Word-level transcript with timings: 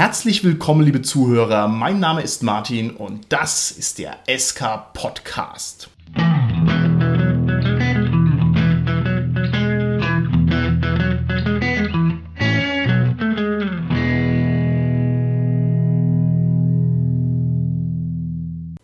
Herzlich 0.00 0.42
willkommen, 0.44 0.80
liebe 0.80 1.02
Zuhörer. 1.02 1.68
Mein 1.68 2.00
Name 2.00 2.22
ist 2.22 2.42
Martin 2.42 2.92
und 2.92 3.26
das 3.28 3.70
ist 3.70 3.98
der 3.98 4.16
SK 4.34 4.94
Podcast. 4.94 5.90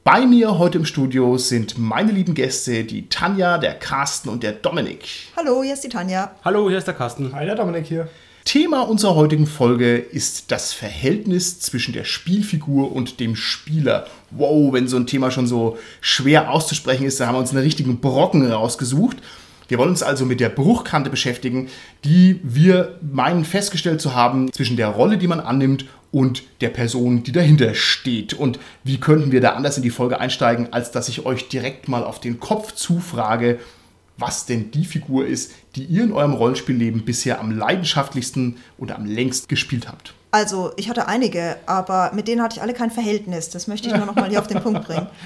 Bei 0.05 0.27
mir 0.27 0.59
heute 0.59 0.77
im 0.77 0.85
Studio 0.85 1.39
sind 1.39 1.79
meine 1.79 2.12
lieben 2.12 2.35
Gäste, 2.35 2.85
die 2.85 3.09
Tanja, 3.09 3.57
der 3.57 3.79
Carsten 3.79 4.29
und 4.29 4.43
der 4.43 4.53
Dominik. 4.53 5.09
Hallo, 5.35 5.62
hier 5.62 5.73
ist 5.73 5.83
die 5.83 5.89
Tanja. 5.89 6.33
Hallo, 6.45 6.69
hier 6.69 6.77
ist 6.77 6.87
der 6.87 6.93
Carsten. 6.93 7.33
Hi, 7.35 7.46
der 7.46 7.55
Dominik 7.55 7.87
hier. 7.87 8.07
Thema 8.47 8.83
unserer 8.83 9.17
heutigen 9.17 9.49
Folge 9.49 9.97
ist 9.97 10.53
das 10.53 10.73
Verhältnis 10.73 11.59
zwischen 11.59 11.93
der 11.93 12.05
Spielfigur 12.05 12.93
und 12.93 13.19
dem 13.19 13.34
Spieler. 13.34 14.07
Wow, 14.30 14.73
wenn 14.73 14.87
so 14.87 14.97
ein 14.97 15.09
Thema 15.09 15.33
schon 15.33 15.48
so 15.48 15.79
schwer 16.01 16.53
auszusprechen 16.53 17.06
ist, 17.06 17.19
da 17.19 17.27
haben 17.27 17.34
wir 17.34 17.41
uns 17.41 17.51
einen 17.51 17.65
richtigen 17.65 17.98
Brocken 17.98 18.48
rausgesucht. 18.48 19.17
Wir 19.67 19.79
wollen 19.79 19.91
uns 19.91 20.05
also 20.05 20.25
mit 20.25 20.39
der 20.39 20.48
Bruchkante 20.48 21.11
beschäftigen, 21.11 21.69
die 22.05 22.39
wir 22.45 23.01
meinen 23.03 23.45
festgestellt 23.45 24.01
zu 24.01 24.15
haben 24.15 24.53
zwischen 24.53 24.77
der 24.77 24.91
Rolle, 24.91 25.19
die 25.19 25.27
man 25.27 25.41
annimmt 25.41 25.87
und 26.12 26.45
der 26.61 26.70
Person, 26.70 27.25
die 27.25 27.33
dahinter 27.33 27.75
steht. 27.75 28.33
Und 28.33 28.61
wie 28.84 29.01
könnten 29.01 29.33
wir 29.33 29.41
da 29.41 29.55
anders 29.55 29.77
in 29.77 29.83
die 29.83 29.91
Folge 29.91 30.20
einsteigen, 30.20 30.73
als 30.73 30.92
dass 30.92 31.09
ich 31.09 31.27
euch 31.27 31.48
direkt 31.48 31.89
mal 31.89 32.05
auf 32.05 32.20
den 32.20 32.39
Kopf 32.39 32.77
zufrage, 32.77 33.59
was 34.19 34.47
denn 34.47 34.70
die 34.70 34.84
Figur 34.84 35.27
ist, 35.27 35.52
die 35.75 35.84
ihr 35.84 36.05
in 36.05 36.12
eurem 36.12 36.33
Rollenspielleben 36.33 37.05
bisher 37.05 37.41
am 37.41 37.51
leidenschaftlichsten 37.51 38.56
und 38.79 38.92
am 38.92 39.05
längst 39.05 39.48
gespielt 39.48 39.89
habt. 39.89 40.15
Also, 40.30 40.73
ich 40.77 40.89
hatte 40.89 41.09
einige, 41.09 41.56
aber 41.66 42.12
mit 42.15 42.29
denen 42.29 42.42
hatte 42.42 42.56
ich 42.56 42.62
alle 42.62 42.75
kein 42.75 42.91
Verhältnis. 42.91 43.51
Das 43.51 43.69
möchte 43.69 43.89
ich 43.89 43.97
nur 43.97 44.06
noch 44.06 44.15
mal 44.15 44.29
hier 44.29 44.41
auf 44.41 44.47
den 44.47 44.62
Punkt 44.62 44.84
bringen. 44.87 45.06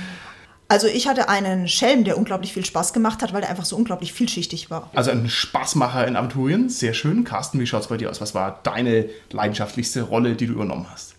Also 0.71 0.87
ich 0.87 1.09
hatte 1.09 1.29
einen 1.29 1.67
Schelm, 1.67 2.05
der 2.05 2.17
unglaublich 2.17 2.53
viel 2.53 2.65
Spaß 2.65 2.93
gemacht 2.93 3.23
hat, 3.23 3.33
weil 3.33 3.41
der 3.41 3.51
einfach 3.51 3.65
so 3.65 3.75
unglaublich 3.75 4.13
vielschichtig 4.13 4.71
war. 4.71 4.89
Also 4.95 5.11
ein 5.11 5.29
Spaßmacher 5.29 6.07
in 6.07 6.15
Aventurien, 6.15 6.69
sehr 6.69 6.95
schön. 6.95 7.25
Carsten, 7.25 7.59
wie 7.59 7.67
schaut 7.67 7.83
es 7.83 7.89
bei 7.89 7.97
dir 7.97 8.09
aus? 8.09 8.21
Was 8.21 8.37
war 8.37 8.61
deine 8.63 9.07
leidenschaftlichste 9.33 10.03
Rolle, 10.03 10.37
die 10.37 10.47
du 10.47 10.53
übernommen 10.53 10.87
hast? 10.89 11.17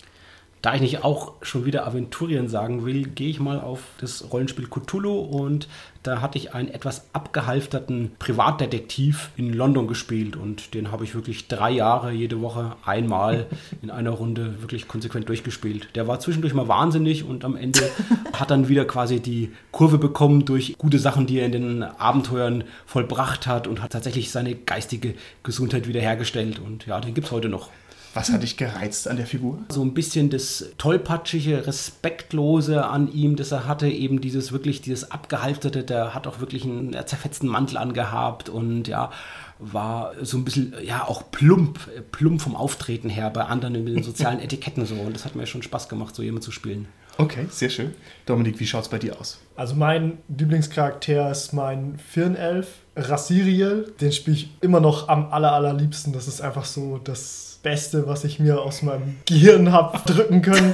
Da 0.62 0.74
ich 0.74 0.80
nicht 0.80 1.04
auch 1.04 1.34
schon 1.42 1.66
wieder 1.66 1.86
Aventurien 1.86 2.48
sagen 2.48 2.86
will, 2.86 3.08
gehe 3.08 3.30
ich 3.30 3.42
mal 3.42 3.60
auf 3.60 3.82
das 4.00 4.32
Rollenspiel 4.32 4.68
Cthulhu 4.70 5.20
und 5.20 5.68
da 6.04 6.22
hatte 6.22 6.38
ich 6.38 6.54
einen 6.54 6.70
etwas 6.70 7.06
abgehalfterten 7.14 8.12
Privatdetektiv 8.18 9.30
in 9.38 9.54
London 9.54 9.88
gespielt 9.88 10.36
und 10.36 10.74
den 10.74 10.92
habe 10.92 11.04
ich 11.04 11.14
wirklich 11.14 11.48
drei 11.48 11.72
Jahre 11.72 12.12
jede 12.12 12.42
Woche 12.42 12.76
einmal 12.86 13.46
in 13.82 13.92
einer 13.92 14.12
Runde 14.12 14.62
wirklich 14.62 14.88
konsequent 14.88 15.30
durchgespielt. 15.30 15.90
Der 15.96 16.08
war 16.08 16.20
zwischendurch 16.20 16.54
mal 16.54 16.68
wahnsinnig 16.68 17.24
und 17.24 17.46
am 17.46 17.56
Ende 17.56 17.90
hat 18.34 18.50
dann 18.50 18.68
wieder 18.68 18.86
quasi 18.86 19.20
die 19.20 19.52
Kurve 19.72 19.98
bekommen 19.98 20.46
durch 20.46 20.76
gute 20.78 20.98
Sachen, 20.98 21.28
die 21.28 21.40
er 21.40 21.46
in 21.46 21.52
den 21.52 21.84
Abenteuern 21.84 22.64
vollbracht 22.86 23.46
hat 23.46 23.68
und 23.68 23.82
hat 23.84 23.92
tatsächlich 23.92 24.32
seine 24.32 24.56
geistige 24.56 25.14
Gesundheit 25.44 25.88
wiederhergestellt 25.88 26.60
und 26.60 26.88
ja, 26.88 27.00
den 27.00 27.14
gibt 27.14 27.28
es 27.28 27.32
heute 27.32 27.50
noch. 27.50 27.70
Was 28.14 28.30
hat 28.30 28.44
dich 28.44 28.58
gereizt 28.58 29.08
an 29.08 29.16
der 29.18 29.26
Figur? 29.26 29.60
So 29.70 29.82
ein 29.84 29.94
bisschen 29.94 30.30
das 30.30 30.66
tollpatschige, 30.78 31.66
respektlose 31.66 32.86
an 32.86 33.12
ihm, 33.12 33.38
das 33.38 33.52
er 33.52 33.68
hatte, 33.68 33.88
eben 33.88 34.20
dieses 34.20 34.52
wirklich, 34.52 34.82
dieses 34.82 35.12
abgehalfterte, 35.12 35.84
der 35.84 36.14
hat 36.14 36.28
auch 36.28 36.40
wirklich 36.42 36.66
einen 36.66 36.94
zerfetzten 37.06 37.48
Mantel 37.48 37.78
angehabt 37.78 38.50
und 38.50 38.88
ja, 38.88 39.12
war 39.60 40.14
so 40.22 40.38
ein 40.38 40.44
bisschen, 40.44 40.74
ja, 40.84 41.06
auch 41.08 41.32
plump, 41.32 41.80
plump 42.12 42.42
vom 42.42 42.56
Auftreten 42.56 43.10
her 43.10 43.30
bei 43.30 43.46
anderen 43.46 43.76
in 43.76 43.86
den 43.86 44.04
sozialen 44.04 44.40
Etiketten 44.40 44.86
so. 44.86 44.96
Und 44.96 45.16
das 45.16 45.24
hat 45.24 45.36
mir 45.36 45.46
schon 45.46 45.62
Spaß 45.62 45.88
gemacht, 45.88 46.16
so 46.16 46.22
jemand 46.24 46.44
zu 46.44 46.52
spielen. 46.52 46.88
Okay, 47.18 47.46
sehr 47.50 47.70
schön. 47.70 47.94
Dominik, 48.26 48.60
wie 48.60 48.66
schaut 48.66 48.84
es 48.84 48.90
bei 48.90 48.98
dir 48.98 49.20
aus? 49.20 49.38
Also 49.56 49.76
mein 49.76 50.18
Lieblingscharakter 50.36 51.30
ist 51.30 51.54
mein 51.54 52.00
Firnelf, 52.00 52.68
Rasiriel. 52.96 53.94
Den 54.02 54.12
spiele 54.12 54.38
ich 54.38 54.50
immer 54.62 54.80
noch 54.80 55.08
am 55.08 55.32
aller, 55.32 55.52
allerliebsten. 55.52 56.14
Das 56.14 56.28
ist 56.28 56.42
einfach 56.42 56.66
so 56.66 57.00
das 57.04 57.51
Beste, 57.64 58.08
was 58.08 58.24
ich 58.24 58.40
mir 58.40 58.62
aus 58.62 58.82
meinem 58.82 59.18
Gehirn 59.26 59.72
habe 59.72 59.98
drücken 60.06 60.42
können. 60.42 60.74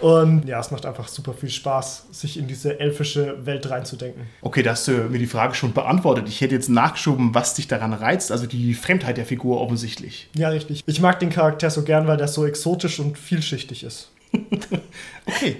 Und 0.00 0.46
ja, 0.46 0.60
es 0.60 0.70
macht 0.70 0.86
einfach 0.86 1.08
super 1.08 1.34
viel 1.34 1.50
Spaß, 1.50 2.06
sich 2.12 2.38
in 2.38 2.46
diese 2.46 2.78
elfische 2.80 3.44
Welt 3.44 3.68
reinzudenken. 3.68 4.26
Okay, 4.40 4.62
da 4.62 4.70
hast 4.70 4.88
du 4.88 4.92
mir 4.92 5.18
die 5.18 5.26
Frage 5.26 5.54
schon 5.54 5.72
beantwortet. 5.72 6.28
Ich 6.28 6.40
hätte 6.40 6.54
jetzt 6.54 6.68
nachgeschoben, 6.68 7.34
was 7.34 7.54
dich 7.54 7.68
daran 7.68 7.92
reizt. 7.92 8.32
Also 8.32 8.46
die 8.46 8.74
Fremdheit 8.74 9.16
der 9.16 9.26
Figur 9.26 9.60
offensichtlich. 9.60 10.28
Ja, 10.36 10.48
richtig. 10.48 10.82
Ich 10.86 11.00
mag 11.00 11.18
den 11.20 11.30
Charakter 11.30 11.68
so 11.70 11.82
gern, 11.82 12.06
weil 12.06 12.16
der 12.16 12.28
so 12.28 12.46
exotisch 12.46 13.00
und 13.00 13.18
vielschichtig 13.18 13.84
ist. 13.84 14.10
okay. 15.26 15.56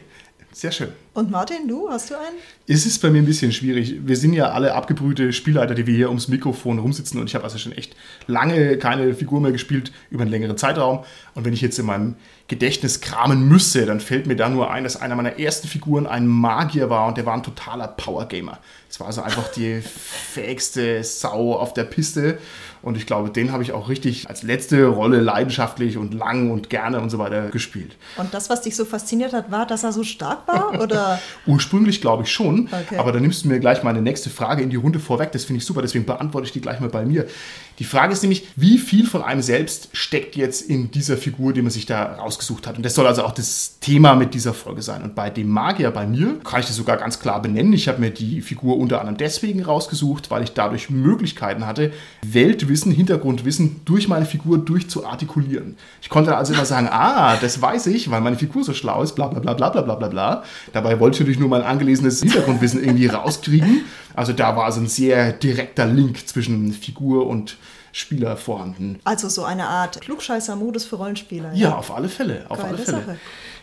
Sehr 0.52 0.72
schön. 0.72 0.88
Und 1.14 1.30
Martin, 1.30 1.68
du, 1.68 1.88
hast 1.88 2.10
du 2.10 2.14
einen? 2.14 2.36
Es 2.66 2.84
ist 2.84 3.00
bei 3.00 3.08
mir 3.08 3.22
ein 3.22 3.26
bisschen 3.26 3.52
schwierig. 3.52 4.00
Wir 4.04 4.16
sind 4.16 4.32
ja 4.32 4.50
alle 4.50 4.74
abgebrühte 4.74 5.32
Spielleiter, 5.32 5.76
die 5.76 5.86
wir 5.86 5.94
hier 5.94 6.08
ums 6.08 6.26
Mikrofon 6.26 6.80
rumsitzen 6.80 7.20
und 7.20 7.28
ich 7.28 7.36
habe 7.36 7.44
also 7.44 7.56
schon 7.56 7.70
echt 7.70 7.94
lange 8.26 8.76
keine 8.76 9.14
Figur 9.14 9.40
mehr 9.40 9.52
gespielt 9.52 9.92
über 10.10 10.22
einen 10.22 10.30
längeren 10.32 10.56
Zeitraum. 10.56 11.04
Und 11.34 11.44
wenn 11.44 11.52
ich 11.52 11.60
jetzt 11.60 11.78
in 11.78 11.86
meinem 11.86 12.16
Gedächtnis 12.48 13.00
kramen 13.00 13.46
müsste, 13.46 13.86
dann 13.86 14.00
fällt 14.00 14.26
mir 14.26 14.34
da 14.34 14.48
nur 14.48 14.72
ein, 14.72 14.82
dass 14.82 15.00
einer 15.00 15.14
meiner 15.14 15.38
ersten 15.38 15.68
Figuren 15.68 16.08
ein 16.08 16.26
Magier 16.26 16.90
war 16.90 17.06
und 17.06 17.16
der 17.16 17.26
war 17.26 17.34
ein 17.34 17.44
totaler 17.44 17.86
Powergamer. 17.86 18.58
Es 18.88 18.98
war 18.98 19.06
also 19.06 19.22
einfach 19.22 19.52
die 19.52 19.80
fähigste 20.32 21.04
Sau 21.04 21.54
auf 21.54 21.74
der 21.74 21.84
Piste 21.84 22.38
und 22.82 22.96
ich 22.96 23.06
glaube, 23.06 23.30
den 23.30 23.52
habe 23.52 23.62
ich 23.62 23.72
auch 23.72 23.88
richtig 23.88 24.28
als 24.28 24.42
letzte 24.42 24.86
Rolle 24.86 25.20
leidenschaftlich 25.20 25.98
und 25.98 26.14
lang 26.14 26.50
und 26.50 26.70
gerne 26.70 27.00
und 27.00 27.10
so 27.10 27.18
weiter 27.18 27.48
gespielt. 27.48 27.96
Und 28.16 28.32
das, 28.32 28.48
was 28.48 28.62
dich 28.62 28.74
so 28.74 28.84
fasziniert 28.84 29.32
hat, 29.32 29.50
war, 29.50 29.66
dass 29.66 29.84
er 29.84 29.92
so 29.92 30.02
stark 30.02 30.48
war? 30.48 30.80
Oder? 30.80 31.20
Ursprünglich 31.46 32.00
glaube 32.00 32.22
ich 32.22 32.32
schon. 32.32 32.68
Okay. 32.72 32.96
Aber 32.98 33.12
da 33.12 33.20
nimmst 33.20 33.44
du 33.44 33.48
mir 33.48 33.60
gleich 33.60 33.82
meine 33.82 34.00
nächste 34.00 34.30
Frage 34.30 34.62
in 34.62 34.70
die 34.70 34.76
Runde 34.76 34.98
vorweg. 34.98 35.32
Das 35.32 35.44
finde 35.44 35.58
ich 35.58 35.66
super, 35.66 35.82
deswegen 35.82 36.06
beantworte 36.06 36.46
ich 36.46 36.52
die 36.52 36.60
gleich 36.60 36.80
mal 36.80 36.88
bei 36.88 37.04
mir. 37.04 37.26
Die 37.80 37.86
Frage 37.86 38.12
ist 38.12 38.20
nämlich, 38.20 38.46
wie 38.56 38.76
viel 38.76 39.06
von 39.06 39.22
einem 39.22 39.40
selbst 39.40 39.88
steckt 39.94 40.36
jetzt 40.36 40.60
in 40.60 40.90
dieser 40.90 41.16
Figur, 41.16 41.54
die 41.54 41.62
man 41.62 41.70
sich 41.70 41.86
da 41.86 42.16
rausgesucht 42.16 42.66
hat. 42.66 42.76
Und 42.76 42.84
das 42.84 42.94
soll 42.94 43.06
also 43.06 43.24
auch 43.24 43.32
das 43.32 43.78
Thema 43.80 44.14
mit 44.14 44.34
dieser 44.34 44.52
Folge 44.52 44.82
sein. 44.82 45.02
Und 45.02 45.14
bei 45.14 45.30
dem 45.30 45.48
Magier 45.48 45.90
bei 45.90 46.06
mir 46.06 46.38
kann 46.44 46.60
ich 46.60 46.66
das 46.66 46.76
sogar 46.76 46.98
ganz 46.98 47.20
klar 47.20 47.40
benennen. 47.40 47.72
Ich 47.72 47.88
habe 47.88 47.98
mir 47.98 48.10
die 48.10 48.42
Figur 48.42 48.76
unter 48.76 49.00
anderem 49.00 49.16
deswegen 49.16 49.62
rausgesucht, 49.62 50.30
weil 50.30 50.42
ich 50.42 50.52
dadurch 50.52 50.90
Möglichkeiten 50.90 51.66
hatte, 51.66 51.90
Weltwissen, 52.20 52.92
Hintergrundwissen 52.92 53.80
durch 53.86 54.08
meine 54.08 54.26
Figur 54.26 54.58
durchzuartikulieren. 54.58 55.78
Ich 56.02 56.10
konnte 56.10 56.36
also 56.36 56.52
immer 56.52 56.66
sagen, 56.66 56.86
ah, 56.92 57.38
das 57.40 57.62
weiß 57.62 57.86
ich, 57.86 58.10
weil 58.10 58.20
meine 58.20 58.36
Figur 58.36 58.62
so 58.62 58.74
schlau 58.74 59.02
ist, 59.02 59.14
bla 59.14 59.28
bla 59.28 59.40
bla 59.40 59.54
bla 59.54 59.80
bla 59.80 59.94
bla 59.94 60.08
bla 60.08 60.44
Dabei 60.74 61.00
wollte 61.00 61.14
ich 61.14 61.20
natürlich 61.20 61.40
nur 61.40 61.48
mein 61.48 61.62
angelesenes 61.62 62.20
Hintergrundwissen 62.20 62.84
irgendwie 62.84 63.06
rauskriegen. 63.06 63.84
Also 64.14 64.34
da 64.34 64.54
war 64.54 64.70
so 64.70 64.80
ein 64.80 64.86
sehr 64.86 65.32
direkter 65.32 65.86
Link 65.86 66.28
zwischen 66.28 66.72
Figur 66.72 67.26
und 67.26 67.56
Spieler 67.92 68.36
vorhanden. 68.36 69.00
Also 69.04 69.28
so 69.28 69.44
eine 69.44 69.66
Art 69.66 70.00
Klugscheißer-Modus 70.00 70.84
für 70.84 70.96
Rollenspieler. 70.96 71.52
Ja, 71.52 71.70
ja 71.70 71.76
auf 71.76 71.90
alle 71.90 72.08
Fälle. 72.08 72.46
Auf 72.48 72.62
alle 72.62 72.78
Fälle. 72.78 72.98
Sache. 72.98 73.16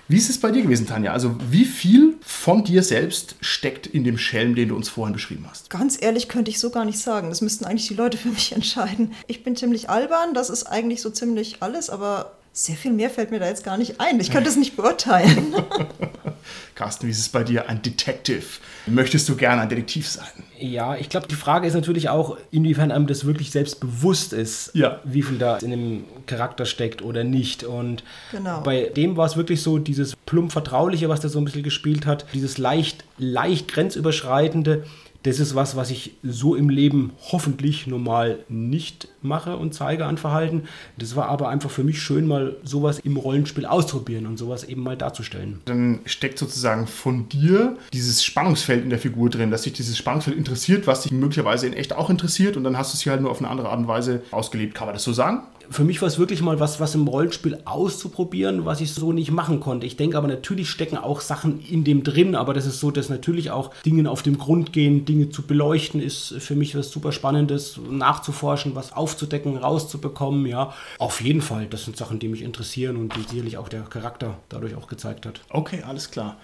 Wie 0.10 0.16
ist 0.16 0.30
es 0.30 0.40
bei 0.40 0.52
dir 0.52 0.62
gewesen, 0.62 0.88
Tanja? 0.88 1.12
Also 1.12 1.36
wie 1.50 1.66
viel 1.66 2.16
von 2.22 2.64
dir 2.64 2.82
selbst 2.82 3.36
steckt 3.42 3.88
in 3.88 4.06
dem 4.06 4.18
Schelm, 4.18 4.56
den 4.56 4.70
du 4.70 4.76
uns 4.76 4.88
vorhin 4.88 5.14
beschrieben 5.14 5.46
hast? 5.50 5.70
Ganz 5.70 5.98
ehrlich 6.02 6.30
könnte 6.30 6.50
ich 6.50 6.60
so 6.60 6.70
gar 6.70 6.86
nicht 6.86 7.00
sagen. 7.00 7.28
Das 7.28 7.42
müssten 7.42 7.66
eigentlich 7.66 7.90
die 7.90 7.94
Leute 7.94 8.18
für 8.18 8.30
mich 8.30 8.52
entscheiden. 8.56 9.14
Ich 9.28 9.44
bin 9.44 9.58
ziemlich 9.58 9.90
albern, 9.90 10.34
das 10.34 10.50
ist 10.50 10.64
eigentlich 10.64 11.02
so 11.02 11.10
ziemlich 11.10 11.58
alles, 11.62 11.90
aber 11.90 12.38
sehr 12.54 12.76
viel 12.76 12.94
mehr 12.94 13.10
fällt 13.10 13.32
mir 13.32 13.40
da 13.40 13.48
jetzt 13.48 13.66
gar 13.66 13.78
nicht 13.78 14.00
ein. 14.00 14.20
Ich 14.20 14.32
könnte 14.32 14.50
es 14.50 14.56
nicht 14.56 14.78
beurteilen. 14.78 15.54
Carsten, 16.78 17.08
wie 17.08 17.12
ist 17.12 17.18
es 17.18 17.30
bei 17.30 17.44
dir? 17.44 17.68
Ein 17.70 17.82
Detective. 17.82 18.46
Möchtest 18.86 19.28
du 19.28 19.36
gerne 19.36 19.64
ein 19.64 19.70
Detektiv 19.70 20.08
sein? 20.08 20.28
Ja, 20.60 20.96
ich 20.96 21.10
glaube, 21.10 21.26
die 21.28 21.34
Frage 21.34 21.66
ist 21.66 21.74
natürlich 21.74 22.08
auch, 22.10 22.38
inwiefern 22.52 22.92
einem 22.92 23.08
das 23.08 23.26
wirklich 23.26 23.50
selbst 23.50 23.80
bewusst 23.80 24.32
ist, 24.32 24.70
ja. 24.76 25.00
wie 25.04 25.24
viel 25.24 25.40
da 25.40 25.58
in 25.58 25.72
dem 25.72 26.04
Charakter 26.28 26.68
steckt 26.68 27.02
oder 27.02 27.24
nicht. 27.24 27.64
Und 27.64 28.04
genau. 28.32 28.62
bei 28.62 28.92
dem 28.96 29.18
war 29.18 29.26
es 29.26 29.36
wirklich 29.36 29.64
so, 29.64 29.80
dieses 29.80 30.16
plump 30.28 30.52
Vertrauliche, 30.52 31.10
was 31.10 31.20
der 31.20 31.32
so 31.32 31.40
ein 31.40 31.46
bisschen 31.46 31.64
gespielt 31.64 32.06
hat, 32.06 32.28
dieses 32.36 32.60
leicht, 32.60 33.06
leicht 33.18 33.68
grenzüberschreitende, 33.70 34.84
das 35.28 35.40
ist 35.40 35.56
was, 35.56 35.76
was 35.76 35.92
ich 35.92 36.14
so 36.24 36.56
im 36.56 36.70
Leben 36.70 37.12
hoffentlich 37.32 37.86
normal 37.86 38.46
nicht 38.48 39.10
mache 39.22 39.58
und 39.58 39.74
zeige 39.74 40.06
an 40.06 40.18
Verhalten. 40.18 40.64
Das 40.98 41.18
war 41.18 41.28
aber 41.28 41.50
einfach 41.50 41.70
für 41.70 41.84
mich 41.84 42.02
schön, 42.02 42.26
mal 42.28 42.56
sowas 42.64 43.00
im 43.00 43.18
Rollenspiel 43.18 43.66
auszuprobieren 43.66 44.26
und 44.26 44.38
sowas 44.38 44.64
eben 44.64 44.84
mal 44.84 44.96
darzustellen. 44.96 45.62
Dann 45.66 46.00
steckt 46.06 46.40
sozusagen 46.40 46.88
von 46.88 47.28
dir 47.28 47.76
dieses 47.92 48.24
Spannungsfeld 48.24 48.86
in 48.86 48.90
der 48.90 49.00
Figur 49.00 49.30
drin, 49.30 49.52
dass 49.52 49.64
sich 49.64 49.74
dieses 49.74 49.98
Spannungsfeld 49.98 50.38
interessiert, 50.38 50.88
was 50.88 51.02
dich 51.02 51.12
möglicherweise 51.12 51.68
in 51.68 51.74
echt 51.74 51.94
auch 51.94 52.10
interessiert 52.10 52.56
und 52.56 52.64
dann 52.64 52.78
hast 52.78 52.94
du 52.94 52.96
es 52.96 53.02
hier 53.02 53.12
halt 53.12 53.22
nur 53.22 53.32
auf 53.32 53.40
eine 53.40 53.50
andere 53.50 53.70
Art 53.70 53.80
und 53.80 53.88
Weise 53.90 54.22
ausgelebt. 54.32 54.76
Kann 54.76 54.88
man 54.88 54.96
das 54.96 55.04
so 55.04 55.12
sagen? 55.12 55.42
Für 55.70 55.84
mich 55.84 56.02
war 56.02 56.08
es 56.08 56.20
wirklich 56.20 56.42
mal 56.42 56.60
was, 56.60 56.80
was 56.80 56.96
im 56.96 57.08
Rollenspiel 57.08 57.60
auszuprobieren, 57.66 58.66
was 58.66 58.82
ich 58.82 58.94
so 58.94 59.12
nicht 59.12 59.32
machen 59.32 59.60
konnte. 59.60 59.86
Ich 59.86 59.98
denke 59.98 60.18
aber 60.18 60.28
natürlich 60.28 60.70
stecken 60.70 60.98
auch 60.98 61.22
Sachen 61.22 61.60
in 61.60 61.84
dem 61.84 62.04
drin, 62.04 62.36
aber 62.36 62.54
das 62.54 62.66
ist 62.66 62.80
so, 62.80 62.92
dass 62.92 63.10
natürlich 63.10 63.52
auch 63.52 63.74
Dinge 63.86 64.10
auf 64.10 64.22
den 64.22 64.38
Grund 64.38 64.74
gehen, 64.74 65.06
Dinge 65.06 65.30
zu 65.30 65.42
beleuchten, 65.42 66.02
ist 66.02 66.36
für 66.40 66.56
mich 66.56 66.76
was 66.76 66.92
super 66.92 67.12
Spannendes, 67.12 67.80
nachzuforschen, 67.90 68.76
was 68.76 68.94
aufzudecken, 68.94 69.58
rauszubekommen, 69.58 70.46
ja. 70.46 70.74
Auf 71.00 71.22
jeden 71.22 71.42
Fall, 71.42 71.68
das 71.68 71.86
sind 71.86 71.98
Sachen, 71.98 72.20
die 72.20 72.28
mich 72.28 72.42
interessieren 72.42 72.96
und 72.98 73.16
die 73.16 73.22
sicherlich 73.22 73.58
auch 73.58 73.70
der 73.70 73.82
Charakter 73.82 74.38
dadurch 74.50 74.76
auch 74.76 74.88
gezeigt 74.88 75.26
hat. 75.26 75.42
Okay, 75.50 75.84
alles 75.86 76.12
klar. 76.12 76.38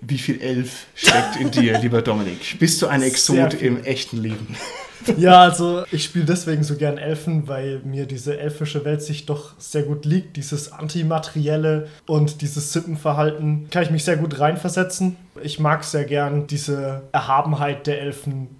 Wie 0.00 0.18
viel 0.18 0.40
Elf 0.40 0.86
steckt 0.94 1.36
in 1.40 1.50
dir, 1.50 1.78
lieber 1.82 2.02
Dominik? 2.02 2.58
Bist 2.58 2.80
du 2.82 2.86
ein 2.86 3.02
Exot 3.02 3.54
im 3.54 3.82
echten 3.82 4.22
Leben? 4.22 4.56
Ja, 5.16 5.40
also 5.40 5.84
ich 5.90 6.04
spiele 6.04 6.24
deswegen 6.24 6.62
so 6.62 6.76
gern 6.76 6.98
Elfen, 6.98 7.48
weil 7.48 7.80
mir 7.84 8.06
diese 8.06 8.38
elfische 8.38 8.84
Welt 8.84 9.02
sich 9.02 9.26
doch 9.26 9.52
sehr 9.58 9.82
gut 9.82 10.04
liegt. 10.04 10.36
Dieses 10.36 10.72
Antimaterielle 10.72 11.88
und 12.06 12.42
dieses 12.42 12.72
Sippenverhalten 12.72 13.68
kann 13.70 13.82
ich 13.82 13.90
mich 13.90 14.04
sehr 14.04 14.16
gut 14.16 14.38
reinversetzen. 14.38 15.16
Ich 15.42 15.58
mag 15.58 15.84
sehr 15.84 16.04
gern 16.04 16.46
diese 16.46 17.02
Erhabenheit 17.12 17.86
der 17.86 18.00
Elfen. 18.00 18.48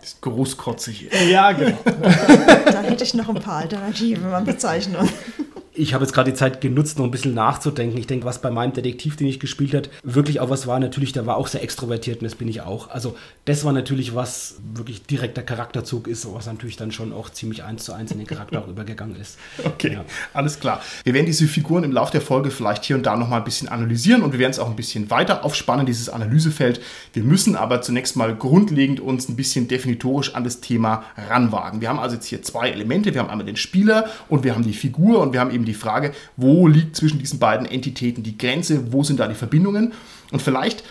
Das 0.00 0.20
großkotzig. 0.20 1.10
Ja, 1.28 1.50
genau. 1.50 1.76
Da 1.84 2.82
hätte 2.82 3.02
ich 3.02 3.14
noch 3.14 3.28
ein 3.28 3.40
paar 3.40 3.56
Alternativen 3.56 4.32
an 4.32 4.44
Bezeichnungen 4.44 5.08
ich 5.76 5.94
habe 5.94 6.04
jetzt 6.04 6.12
gerade 6.12 6.30
die 6.30 6.36
Zeit 6.36 6.60
genutzt, 6.60 6.98
noch 6.98 7.04
ein 7.04 7.10
bisschen 7.10 7.34
nachzudenken. 7.34 7.98
Ich 7.98 8.06
denke, 8.06 8.24
was 8.24 8.40
bei 8.40 8.50
meinem 8.50 8.72
Detektiv, 8.72 9.16
den 9.16 9.26
ich 9.26 9.40
gespielt 9.40 9.74
habe, 9.74 9.88
wirklich 10.02 10.40
auch 10.40 10.50
was 10.50 10.66
war, 10.66 10.80
natürlich, 10.80 11.12
der 11.12 11.26
war 11.26 11.36
auch 11.36 11.46
sehr 11.46 11.62
extrovertiert 11.62 12.20
und 12.20 12.24
das 12.24 12.34
bin 12.34 12.48
ich 12.48 12.62
auch. 12.62 12.90
Also 12.90 13.16
das 13.44 13.64
war 13.64 13.72
natürlich 13.72 14.14
was 14.14 14.56
wirklich 14.74 15.04
direkter 15.04 15.42
Charakterzug 15.42 16.08
ist, 16.08 16.26
was 16.32 16.46
natürlich 16.46 16.76
dann 16.76 16.92
schon 16.92 17.12
auch 17.12 17.30
ziemlich 17.30 17.62
eins 17.62 17.84
zu 17.84 17.92
eins 17.92 18.10
in 18.10 18.18
den 18.18 18.26
Charakter 18.26 18.62
auch 18.62 18.68
übergegangen 18.76 19.16
ist. 19.16 19.38
Okay, 19.64 19.92
ja. 19.94 20.04
alles 20.32 20.58
klar. 20.60 20.80
Wir 21.04 21.14
werden 21.14 21.26
diese 21.26 21.46
Figuren 21.46 21.84
im 21.84 21.92
Laufe 21.92 22.12
der 22.12 22.22
Folge 22.22 22.50
vielleicht 22.50 22.84
hier 22.84 22.96
und 22.96 23.04
da 23.04 23.16
nochmal 23.16 23.40
ein 23.40 23.44
bisschen 23.44 23.68
analysieren 23.68 24.22
und 24.22 24.32
wir 24.32 24.38
werden 24.38 24.52
es 24.52 24.58
auch 24.58 24.70
ein 24.70 24.76
bisschen 24.76 25.10
weiter 25.10 25.44
aufspannen, 25.44 25.86
dieses 25.86 26.08
Analysefeld. 26.08 26.80
Wir 27.12 27.22
müssen 27.22 27.56
aber 27.56 27.82
zunächst 27.82 28.16
mal 28.16 28.34
grundlegend 28.34 29.00
uns 29.00 29.28
ein 29.28 29.36
bisschen 29.36 29.68
definitorisch 29.68 30.34
an 30.34 30.44
das 30.44 30.60
Thema 30.60 31.04
ranwagen. 31.28 31.80
Wir 31.80 31.88
haben 31.88 31.98
also 31.98 32.16
jetzt 32.16 32.26
hier 32.26 32.42
zwei 32.42 32.70
Elemente. 32.70 33.12
Wir 33.12 33.20
haben 33.20 33.30
einmal 33.30 33.46
den 33.46 33.56
Spieler 33.56 34.06
und 34.28 34.44
wir 34.44 34.54
haben 34.54 34.64
die 34.64 34.72
Figur 34.72 35.20
und 35.20 35.32
wir 35.32 35.40
haben 35.40 35.50
eben 35.50 35.65
die 35.66 35.74
Frage, 35.74 36.12
wo 36.36 36.66
liegt 36.66 36.96
zwischen 36.96 37.18
diesen 37.18 37.38
beiden 37.38 37.66
Entitäten 37.66 38.22
die 38.22 38.38
Grenze, 38.38 38.92
wo 38.92 39.02
sind 39.02 39.20
da 39.20 39.28
die 39.28 39.34
Verbindungen? 39.34 39.92
Und 40.32 40.42
vielleicht 40.42 40.82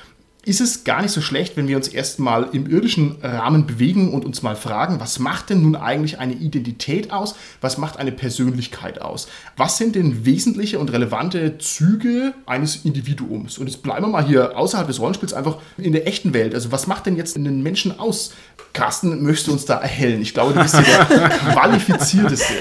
ist 0.46 0.62
es 0.62 0.84
gar 0.84 1.02
nicht 1.02 1.12
so 1.12 1.22
schlecht, 1.22 1.58
wenn 1.58 1.68
wir 1.68 1.76
uns 1.76 1.88
erstmal 1.88 2.50
im 2.54 2.70
irdischen 2.70 3.18
Rahmen 3.22 3.66
bewegen 3.66 4.14
und 4.14 4.26
uns 4.26 4.44
mal 4.44 4.56
fragen, 4.56 5.00
was 5.00 5.20
macht 5.20 5.50
denn 5.50 5.62
nun 5.62 5.76
eigentlich 5.76 6.20
eine 6.20 6.34
Identität 6.34 7.12
aus? 7.12 7.36
Was 7.62 7.78
macht 7.78 7.98
eine 7.98 8.12
Persönlichkeit 8.12 9.02
aus? 9.02 9.28
Was 9.58 9.78
sind 9.78 9.96
denn 9.96 10.26
wesentliche 10.26 10.80
und 10.80 10.92
relevante 10.92 11.58
Züge 11.58 12.34
eines 12.46 12.86
Individuums? 12.86 13.58
Und 13.58 13.68
jetzt 13.68 13.82
bleiben 13.82 14.06
wir 14.06 14.10
mal 14.10 14.26
hier 14.26 14.58
außerhalb 14.58 14.88
des 14.88 15.00
Rollenspiels 15.00 15.34
einfach 15.34 15.58
in 15.78 15.94
der 15.94 16.08
echten 16.08 16.34
Welt. 16.34 16.54
Also 16.54 16.72
was 16.72 16.88
macht 16.88 17.08
denn 17.08 17.16
jetzt 17.16 17.36
einen 17.36 17.64
Menschen 17.64 18.00
aus? 18.00 18.34
Carsten, 18.74 19.24
möchtest 19.24 19.48
du 19.48 19.52
uns 19.54 19.66
da 19.66 19.78
erhellen? 19.78 20.22
Ich 20.22 20.34
glaube, 20.34 20.54
du 20.54 20.62
bist 20.62 20.76
der 20.76 21.30
qualifizierteste. 21.54 22.54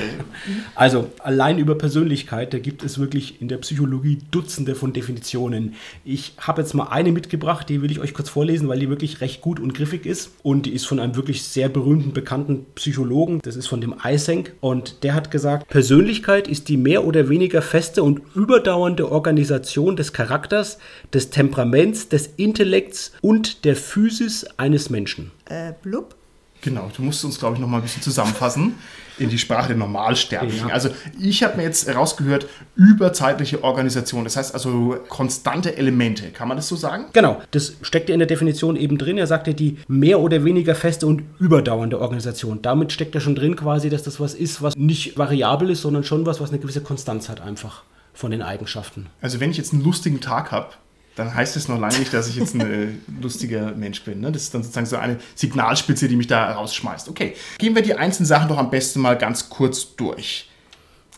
Also 0.74 1.10
allein 1.18 1.58
über 1.58 1.74
Persönlichkeit, 1.74 2.54
da 2.54 2.58
gibt 2.58 2.82
es 2.82 2.98
wirklich 2.98 3.42
in 3.42 3.48
der 3.48 3.58
Psychologie 3.58 4.18
Dutzende 4.30 4.74
von 4.74 4.92
Definitionen. 4.92 5.74
Ich 6.04 6.34
habe 6.38 6.62
jetzt 6.62 6.72
mal 6.74 6.88
eine 6.88 7.12
mitgebracht, 7.12 7.68
die 7.68 7.73
die 7.74 7.82
will 7.82 7.90
ich 7.90 7.98
euch 7.98 8.14
kurz 8.14 8.28
vorlesen, 8.28 8.68
weil 8.68 8.78
die 8.78 8.88
wirklich 8.88 9.20
recht 9.20 9.40
gut 9.40 9.58
und 9.58 9.74
griffig 9.74 10.06
ist. 10.06 10.30
Und 10.44 10.64
die 10.66 10.74
ist 10.74 10.86
von 10.86 11.00
einem 11.00 11.16
wirklich 11.16 11.42
sehr 11.42 11.68
berühmten, 11.68 12.12
bekannten 12.12 12.66
Psychologen. 12.76 13.40
Das 13.42 13.56
ist 13.56 13.66
von 13.66 13.80
dem 13.80 13.96
Eysenck. 14.00 14.54
Und 14.60 15.02
der 15.02 15.14
hat 15.14 15.32
gesagt, 15.32 15.66
Persönlichkeit 15.68 16.46
ist 16.46 16.68
die 16.68 16.76
mehr 16.76 17.04
oder 17.04 17.28
weniger 17.28 17.62
feste 17.62 18.04
und 18.04 18.20
überdauernde 18.36 19.10
Organisation 19.10 19.96
des 19.96 20.12
Charakters, 20.12 20.78
des 21.12 21.30
Temperaments, 21.30 22.08
des 22.08 22.30
Intellekts 22.36 23.10
und 23.20 23.64
der 23.64 23.74
Physis 23.74 24.44
eines 24.56 24.88
Menschen. 24.88 25.32
Äh, 25.46 25.72
blub? 25.82 26.14
Genau, 26.60 26.92
du 26.96 27.02
musst 27.02 27.24
uns, 27.24 27.40
glaube 27.40 27.56
ich, 27.56 27.60
noch 27.60 27.68
mal 27.68 27.78
ein 27.78 27.82
bisschen 27.82 28.02
zusammenfassen 28.02 28.74
in 29.18 29.28
die 29.28 29.38
Sprache 29.38 29.68
der 29.68 29.76
Normalsterblichen. 29.76 30.68
Ja. 30.68 30.74
Also 30.74 30.90
ich 31.20 31.42
habe 31.42 31.56
mir 31.56 31.62
jetzt 31.62 31.86
herausgehört, 31.86 32.46
überzeitliche 32.76 33.62
Organisation, 33.62 34.24
das 34.24 34.36
heißt 34.36 34.54
also 34.54 34.98
konstante 35.08 35.76
Elemente, 35.76 36.30
kann 36.30 36.48
man 36.48 36.56
das 36.56 36.68
so 36.68 36.76
sagen? 36.76 37.06
Genau, 37.12 37.40
das 37.50 37.76
steckt 37.82 38.08
ja 38.08 38.14
in 38.14 38.18
der 38.18 38.26
Definition 38.26 38.76
eben 38.76 38.98
drin. 38.98 39.18
Er 39.18 39.26
sagte 39.26 39.54
die 39.54 39.78
mehr 39.88 40.20
oder 40.20 40.44
weniger 40.44 40.74
feste 40.74 41.06
und 41.06 41.22
überdauernde 41.38 42.00
Organisation. 42.00 42.60
Damit 42.62 42.92
steckt 42.92 43.14
ja 43.14 43.20
schon 43.20 43.34
drin 43.34 43.56
quasi, 43.56 43.90
dass 43.90 44.02
das 44.02 44.20
was 44.20 44.34
ist, 44.34 44.62
was 44.62 44.76
nicht 44.76 45.18
variabel 45.18 45.70
ist, 45.70 45.82
sondern 45.82 46.04
schon 46.04 46.26
was, 46.26 46.40
was 46.40 46.50
eine 46.50 46.58
gewisse 46.58 46.80
Konstanz 46.80 47.28
hat 47.28 47.40
einfach 47.40 47.82
von 48.12 48.30
den 48.30 48.42
Eigenschaften. 48.42 49.06
Also 49.20 49.40
wenn 49.40 49.50
ich 49.50 49.56
jetzt 49.56 49.72
einen 49.72 49.82
lustigen 49.82 50.20
Tag 50.20 50.52
habe, 50.52 50.68
dann 51.16 51.34
heißt 51.34 51.56
es 51.56 51.68
noch 51.68 51.78
lange 51.78 51.98
nicht, 51.98 52.12
dass 52.12 52.28
ich 52.28 52.36
jetzt 52.36 52.54
ein 52.54 52.60
äh, 52.60 52.88
lustiger 53.20 53.72
Mensch 53.72 54.02
bin. 54.02 54.20
Ne? 54.20 54.32
Das 54.32 54.42
ist 54.42 54.54
dann 54.54 54.62
sozusagen 54.62 54.86
so 54.86 54.96
eine 54.96 55.18
Signalspitze, 55.34 56.08
die 56.08 56.16
mich 56.16 56.26
da 56.26 56.52
rausschmeißt. 56.52 57.08
Okay, 57.08 57.34
gehen 57.58 57.74
wir 57.74 57.82
die 57.82 57.94
einzelnen 57.94 58.26
Sachen 58.26 58.48
doch 58.48 58.58
am 58.58 58.70
besten 58.70 59.00
mal 59.00 59.16
ganz 59.16 59.48
kurz 59.48 59.94
durch. 59.96 60.48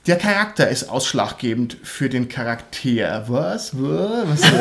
Der 0.06 0.16
Charakter 0.16 0.68
ist 0.68 0.88
ausschlaggebend 0.88 1.78
für 1.82 2.08
den 2.08 2.28
Charakter. 2.28 3.24
Was? 3.26 3.72
Was? 3.74 4.40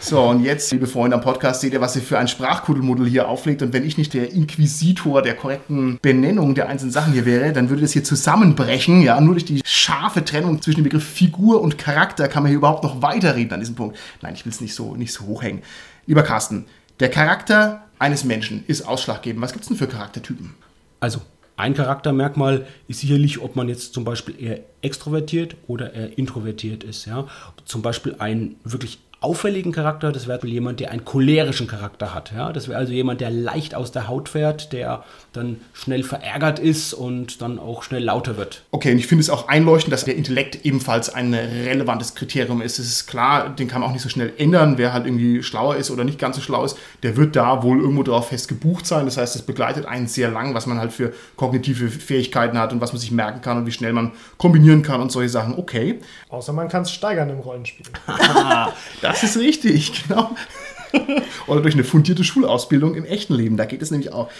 So, 0.00 0.22
und 0.22 0.44
jetzt, 0.44 0.70
liebe 0.72 0.86
Freunde 0.86 1.16
am 1.16 1.22
Podcast, 1.22 1.60
seht 1.60 1.72
ihr, 1.72 1.80
was 1.80 1.96
ihr 1.96 2.02
für 2.02 2.18
ein 2.18 2.28
Sprachkuddelmuddel 2.28 3.06
hier 3.06 3.28
auflegt. 3.28 3.62
Und 3.62 3.72
wenn 3.72 3.84
ich 3.84 3.96
nicht 3.96 4.12
der 4.12 4.32
Inquisitor 4.32 5.22
der 5.22 5.34
korrekten 5.34 5.98
Benennung 6.02 6.54
der 6.54 6.68
einzelnen 6.68 6.92
Sachen 6.92 7.12
hier 7.12 7.24
wäre, 7.24 7.52
dann 7.52 7.70
würde 7.70 7.82
das 7.82 7.92
hier 7.92 8.04
zusammenbrechen. 8.04 9.02
Ja, 9.02 9.20
nur 9.20 9.34
durch 9.34 9.44
die 9.44 9.62
scharfe 9.64 10.24
Trennung 10.24 10.60
zwischen 10.62 10.80
dem 10.80 10.84
Begriff 10.84 11.04
Figur 11.04 11.60
und 11.60 11.78
Charakter 11.78 12.28
kann 12.28 12.42
man 12.42 12.50
hier 12.50 12.58
überhaupt 12.58 12.84
noch 12.84 13.02
weiterreden 13.02 13.54
an 13.54 13.60
diesem 13.60 13.74
Punkt. 13.74 13.96
Nein, 14.20 14.34
ich 14.34 14.44
will 14.44 14.52
es 14.52 14.60
nicht 14.60 14.74
so, 14.74 14.96
nicht 14.96 15.12
so 15.12 15.26
hochhängen. 15.26 15.62
Lieber 16.06 16.22
Carsten, 16.22 16.66
der 17.00 17.10
Charakter 17.10 17.84
eines 17.98 18.24
Menschen 18.24 18.64
ist 18.66 18.82
ausschlaggebend. 18.82 19.42
Was 19.42 19.52
gibt 19.52 19.62
es 19.62 19.68
denn 19.68 19.78
für 19.78 19.88
Charaktertypen? 19.88 20.54
Also, 21.00 21.20
ein 21.56 21.74
Charaktermerkmal 21.74 22.66
ist 22.86 23.00
sicherlich, 23.00 23.40
ob 23.40 23.56
man 23.56 23.68
jetzt 23.68 23.94
zum 23.94 24.04
Beispiel 24.04 24.34
eher 24.38 24.60
extrovertiert 24.82 25.56
oder 25.66 25.94
eher 25.94 26.18
introvertiert 26.18 26.84
ist. 26.84 27.06
Ja? 27.06 27.26
Zum 27.64 27.80
Beispiel 27.80 28.16
ein 28.18 28.56
wirklich 28.62 28.98
auffälligen 29.20 29.72
Charakter, 29.72 30.12
das 30.12 30.28
wäre 30.28 30.46
jemand, 30.46 30.78
der 30.78 30.90
einen 30.90 31.04
cholerischen 31.04 31.66
Charakter 31.66 32.14
hat. 32.14 32.32
Ja? 32.36 32.52
Das 32.52 32.68
wäre 32.68 32.78
also 32.78 32.92
jemand, 32.92 33.20
der 33.22 33.30
leicht 33.30 33.74
aus 33.74 33.90
der 33.90 34.08
Haut 34.08 34.28
fährt, 34.28 34.72
der 34.72 35.04
dann 35.32 35.60
schnell 35.72 36.02
verärgert 36.02 36.58
ist 36.58 36.92
und 36.92 37.40
dann 37.40 37.58
auch 37.58 37.82
schnell 37.82 38.04
lauter 38.04 38.36
wird. 38.36 38.64
Okay, 38.72 38.92
und 38.92 38.98
ich 38.98 39.06
finde 39.06 39.22
es 39.22 39.30
auch 39.30 39.48
einleuchtend, 39.48 39.92
dass 39.92 40.04
der 40.04 40.16
Intellekt 40.16 40.64
ebenfalls 40.64 41.12
ein 41.14 41.32
relevantes 41.32 42.14
Kriterium 42.14 42.60
ist. 42.60 42.78
Es 42.78 42.88
ist 42.88 43.06
klar, 43.06 43.48
den 43.48 43.68
kann 43.68 43.80
man 43.80 43.88
auch 43.88 43.94
nicht 43.94 44.02
so 44.02 44.10
schnell 44.10 44.32
ändern. 44.36 44.76
Wer 44.76 44.92
halt 44.92 45.06
irgendwie 45.06 45.42
schlauer 45.42 45.76
ist 45.76 45.90
oder 45.90 46.04
nicht 46.04 46.18
ganz 46.18 46.36
so 46.36 46.42
schlau 46.42 46.64
ist, 46.64 46.76
der 47.02 47.16
wird 47.16 47.36
da 47.36 47.62
wohl 47.62 47.80
irgendwo 47.80 48.02
drauf 48.02 48.28
fest 48.28 48.48
gebucht 48.48 48.86
sein. 48.86 49.06
Das 49.06 49.16
heißt, 49.16 49.34
es 49.34 49.42
begleitet 49.42 49.86
einen 49.86 50.08
sehr 50.08 50.30
lang, 50.30 50.54
was 50.54 50.66
man 50.66 50.78
halt 50.78 50.92
für 50.92 51.14
kognitive 51.36 51.88
Fähigkeiten 51.88 52.58
hat 52.58 52.72
und 52.72 52.82
was 52.82 52.92
man 52.92 53.00
sich 53.00 53.10
merken 53.10 53.40
kann 53.40 53.56
und 53.56 53.66
wie 53.66 53.72
schnell 53.72 53.94
man 53.94 54.12
kombinieren 54.36 54.82
kann 54.82 55.00
und 55.00 55.10
solche 55.10 55.30
Sachen. 55.30 55.58
Okay. 55.58 56.00
Außer 56.28 56.52
man 56.52 56.68
kann 56.68 56.82
es 56.82 56.90
steigern 56.90 57.30
im 57.30 57.40
Rollenspiel. 57.40 57.86
das 59.08 59.22
ist 59.22 59.36
richtig, 59.38 60.04
genau. 60.08 60.34
Oder 61.46 61.60
durch 61.62 61.74
eine 61.74 61.84
fundierte 61.84 62.24
Schulausbildung 62.24 62.94
im 62.94 63.04
echten 63.04 63.34
Leben. 63.34 63.56
Da 63.56 63.64
geht 63.64 63.82
es 63.82 63.90
nämlich 63.90 64.12
auch. 64.12 64.30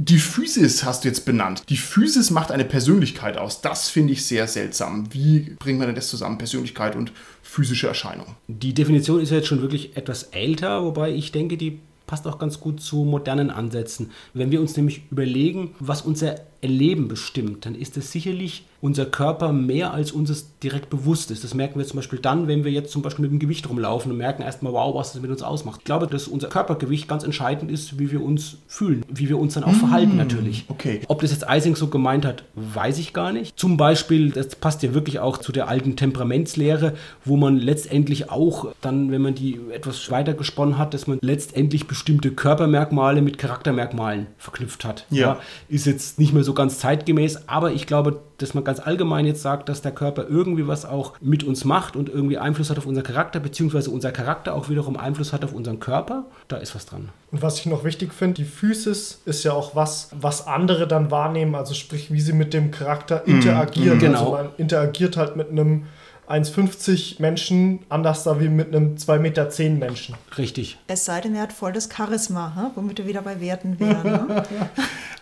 Die 0.00 0.18
Physis 0.18 0.84
hast 0.84 1.02
du 1.02 1.08
jetzt 1.08 1.24
benannt. 1.24 1.64
Die 1.70 1.76
Physis 1.76 2.30
macht 2.30 2.52
eine 2.52 2.64
Persönlichkeit 2.64 3.36
aus. 3.36 3.62
Das 3.62 3.88
finde 3.88 4.12
ich 4.12 4.24
sehr 4.24 4.46
seltsam. 4.46 5.12
Wie 5.12 5.56
bringt 5.58 5.78
man 5.80 5.88
denn 5.88 5.96
das 5.96 6.08
zusammen? 6.08 6.38
Persönlichkeit 6.38 6.94
und 6.94 7.10
physische 7.42 7.88
Erscheinung. 7.88 8.36
Die 8.46 8.74
Definition 8.74 9.20
ist 9.20 9.30
ja 9.30 9.38
jetzt 9.38 9.48
schon 9.48 9.60
wirklich 9.60 9.96
etwas 9.96 10.24
älter, 10.24 10.84
wobei 10.84 11.10
ich 11.10 11.32
denke, 11.32 11.56
die 11.56 11.80
passt 12.06 12.26
auch 12.28 12.38
ganz 12.38 12.60
gut 12.60 12.80
zu 12.80 13.04
modernen 13.04 13.50
Ansätzen. 13.50 14.10
Wenn 14.34 14.52
wir 14.52 14.60
uns 14.60 14.76
nämlich 14.76 15.02
überlegen, 15.10 15.74
was 15.80 16.02
unser 16.02 16.36
Erleben 16.60 17.08
bestimmt, 17.08 17.66
dann 17.66 17.74
ist 17.74 17.96
es 17.96 18.12
sicherlich 18.12 18.66
unser 18.80 19.06
Körper 19.06 19.52
mehr 19.52 19.94
als 19.94 20.12
uns 20.12 20.28
es 20.28 20.58
direkt 20.58 20.90
bewusst 20.90 21.30
ist. 21.30 21.44
Das 21.44 21.54
merken 21.54 21.78
wir 21.78 21.86
zum 21.86 21.96
Beispiel 21.96 22.18
dann, 22.18 22.48
wenn 22.48 22.64
wir 22.64 22.72
jetzt 22.72 22.90
zum 22.90 23.02
Beispiel 23.02 23.22
mit 23.22 23.30
dem 23.30 23.38
Gewicht 23.38 23.68
rumlaufen 23.68 24.10
und 24.10 24.18
merken 24.18 24.42
erstmal, 24.42 24.72
wow, 24.72 24.94
was 24.94 25.12
das 25.12 25.22
mit 25.22 25.30
uns 25.30 25.42
ausmacht. 25.42 25.80
Ich 25.80 25.84
glaube, 25.84 26.08
dass 26.08 26.28
unser 26.28 26.48
Körpergewicht 26.48 27.08
ganz 27.08 27.22
entscheidend 27.22 27.70
ist, 27.70 27.98
wie 27.98 28.10
wir 28.10 28.22
uns 28.22 28.58
fühlen, 28.66 29.04
wie 29.08 29.28
wir 29.28 29.38
uns 29.38 29.54
dann 29.54 29.64
auch 29.64 29.72
mmh, 29.72 29.78
verhalten 29.78 30.16
natürlich. 30.16 30.64
Okay. 30.68 31.00
Ob 31.08 31.20
das 31.22 31.30
jetzt 31.30 31.48
Eising 31.48 31.76
so 31.76 31.86
gemeint 31.86 32.24
hat, 32.24 32.44
weiß 32.54 32.98
ich 32.98 33.12
gar 33.12 33.32
nicht. 33.32 33.58
Zum 33.58 33.76
Beispiel, 33.76 34.30
das 34.30 34.56
passt 34.56 34.82
ja 34.82 34.94
wirklich 34.94 35.20
auch 35.20 35.38
zu 35.38 35.52
der 35.52 35.68
alten 35.68 35.96
Temperamentslehre, 35.96 36.94
wo 37.24 37.36
man 37.36 37.56
letztendlich 37.56 38.30
auch 38.30 38.72
dann, 38.80 39.12
wenn 39.12 39.22
man 39.22 39.34
die 39.34 39.60
etwas 39.72 40.10
weiter 40.10 40.34
gesponnen 40.34 40.76
hat, 40.76 40.94
dass 40.94 41.06
man 41.06 41.18
letztendlich 41.20 41.86
bestimmte 41.86 42.32
Körpermerkmale 42.32 43.22
mit 43.22 43.38
Charaktermerkmalen 43.38 44.26
verknüpft 44.38 44.84
hat. 44.84 45.06
Ja. 45.10 45.20
ja 45.20 45.40
ist 45.68 45.86
jetzt 45.86 46.18
nicht 46.18 46.32
mehr 46.32 46.44
so 46.44 46.48
so 46.48 46.54
ganz 46.54 46.78
zeitgemäß, 46.78 47.46
aber 47.46 47.72
ich 47.72 47.86
glaube, 47.86 48.22
dass 48.38 48.54
man 48.54 48.64
ganz 48.64 48.80
allgemein 48.80 49.26
jetzt 49.26 49.42
sagt, 49.42 49.68
dass 49.68 49.82
der 49.82 49.92
Körper 49.92 50.26
irgendwie 50.28 50.66
was 50.66 50.84
auch 50.84 51.14
mit 51.20 51.44
uns 51.44 51.64
macht 51.64 51.96
und 51.96 52.08
irgendwie 52.08 52.38
Einfluss 52.38 52.70
hat 52.70 52.78
auf 52.78 52.86
unseren 52.86 53.04
Charakter, 53.04 53.40
beziehungsweise 53.40 53.90
unser 53.90 54.12
Charakter 54.12 54.54
auch 54.54 54.68
wiederum 54.68 54.96
Einfluss 54.96 55.32
hat 55.32 55.44
auf 55.44 55.52
unseren 55.52 55.80
Körper, 55.80 56.24
da 56.46 56.56
ist 56.56 56.74
was 56.74 56.86
dran. 56.86 57.10
Und 57.30 57.42
was 57.42 57.58
ich 57.58 57.66
noch 57.66 57.84
wichtig 57.84 58.14
finde, 58.14 58.34
die 58.34 58.44
Physis 58.44 59.20
ist 59.24 59.44
ja 59.44 59.52
auch 59.52 59.74
was, 59.74 60.10
was 60.18 60.46
andere 60.46 60.86
dann 60.86 61.10
wahrnehmen, 61.10 61.54
also 61.54 61.74
sprich, 61.74 62.12
wie 62.12 62.20
sie 62.20 62.32
mit 62.32 62.54
dem 62.54 62.70
Charakter 62.70 63.22
mhm. 63.26 63.34
interagieren. 63.34 63.96
Mhm, 63.96 64.00
genau. 64.00 64.18
Also 64.18 64.30
man 64.30 64.48
interagiert 64.56 65.16
halt 65.16 65.36
mit 65.36 65.50
einem 65.50 65.84
1,50 66.28 67.20
Menschen 67.20 67.80
anders 67.88 68.22
da 68.24 68.38
wie 68.38 68.48
mit 68.48 68.74
einem 68.74 68.96
2,10 68.96 69.18
Meter 69.18 69.48
Menschen. 69.70 70.14
Richtig. 70.36 70.78
Es 70.86 71.06
sei 71.06 71.22
denn, 71.22 71.34
er 71.34 71.42
hat 71.42 71.52
voll 71.52 71.72
das 71.72 71.88
Charisma, 71.90 72.70
womit 72.74 72.98
wir 72.98 73.06
wieder 73.06 73.22
bei 73.22 73.40
Werten 73.40 73.80
wären. 73.80 74.26
Ne? 74.28 74.44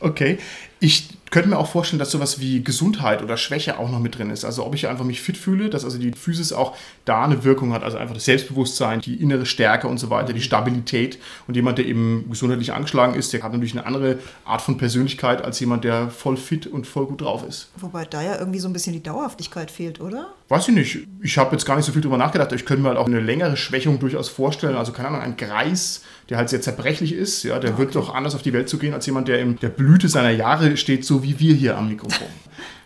okay. 0.00 0.38
Ich 0.80 1.08
könnte 1.36 1.50
mir 1.50 1.58
auch 1.58 1.68
vorstellen, 1.68 1.98
dass 1.98 2.10
sowas 2.10 2.40
wie 2.40 2.64
Gesundheit 2.64 3.22
oder 3.22 3.36
Schwäche 3.36 3.78
auch 3.78 3.90
noch 3.90 3.98
mit 3.98 4.16
drin 4.16 4.30
ist. 4.30 4.46
Also 4.46 4.64
ob 4.64 4.74
ich 4.74 4.88
einfach 4.88 5.04
mich 5.04 5.20
fit 5.20 5.36
fühle, 5.36 5.68
dass 5.68 5.84
also 5.84 5.98
die 5.98 6.12
Physis 6.12 6.50
auch 6.50 6.74
da 7.04 7.24
eine 7.24 7.44
Wirkung 7.44 7.74
hat. 7.74 7.82
Also 7.82 7.98
einfach 7.98 8.14
das 8.14 8.24
Selbstbewusstsein, 8.24 9.02
die 9.02 9.16
innere 9.16 9.44
Stärke 9.44 9.86
und 9.86 9.98
so 9.98 10.08
weiter, 10.08 10.32
die 10.32 10.40
Stabilität. 10.40 11.18
Und 11.46 11.54
jemand, 11.54 11.76
der 11.76 11.84
eben 11.84 12.24
gesundheitlich 12.30 12.72
angeschlagen 12.72 13.12
ist, 13.12 13.34
der 13.34 13.42
hat 13.42 13.52
natürlich 13.52 13.74
eine 13.74 13.84
andere 13.84 14.18
Art 14.46 14.62
von 14.62 14.78
Persönlichkeit 14.78 15.44
als 15.44 15.60
jemand, 15.60 15.84
der 15.84 16.08
voll 16.08 16.38
fit 16.38 16.66
und 16.66 16.86
voll 16.86 17.04
gut 17.04 17.20
drauf 17.20 17.44
ist. 17.46 17.68
Wobei 17.76 18.06
da 18.06 18.22
ja 18.22 18.38
irgendwie 18.38 18.58
so 18.58 18.70
ein 18.70 18.72
bisschen 18.72 18.94
die 18.94 19.02
Dauerhaftigkeit 19.02 19.70
fehlt, 19.70 20.00
oder? 20.00 20.28
Weiß 20.48 20.68
ich 20.68 20.74
nicht. 20.74 21.06
Ich 21.20 21.36
habe 21.36 21.52
jetzt 21.52 21.66
gar 21.66 21.76
nicht 21.76 21.84
so 21.84 21.92
viel 21.92 22.00
drüber 22.00 22.16
nachgedacht. 22.16 22.50
Ich 22.52 22.64
könnte 22.64 22.82
mir 22.82 22.88
halt 22.88 22.98
auch 22.98 23.08
eine 23.08 23.20
längere 23.20 23.58
Schwächung 23.58 23.98
durchaus 23.98 24.30
vorstellen. 24.30 24.76
Also 24.76 24.92
keine 24.92 25.08
Ahnung, 25.08 25.20
ein 25.20 25.36
Greis, 25.36 26.02
der 26.28 26.38
halt 26.38 26.48
sehr 26.48 26.60
zerbrechlich 26.60 27.12
ist, 27.12 27.42
ja, 27.44 27.58
der 27.58 27.72
okay. 27.72 27.78
wird 27.78 27.94
doch 27.94 28.14
anders 28.14 28.34
auf 28.34 28.42
die 28.42 28.52
Welt 28.52 28.68
zu 28.68 28.78
gehen 28.78 28.94
als 28.94 29.06
jemand, 29.06 29.28
der 29.28 29.40
in 29.40 29.56
der 29.58 29.68
Blüte 29.68 30.08
seiner 30.08 30.30
Jahre 30.30 30.76
steht, 30.76 31.04
so 31.04 31.22
wie 31.22 31.38
wir 31.38 31.54
hier 31.54 31.76
am 31.76 31.88
Mikrofon. 31.88 32.28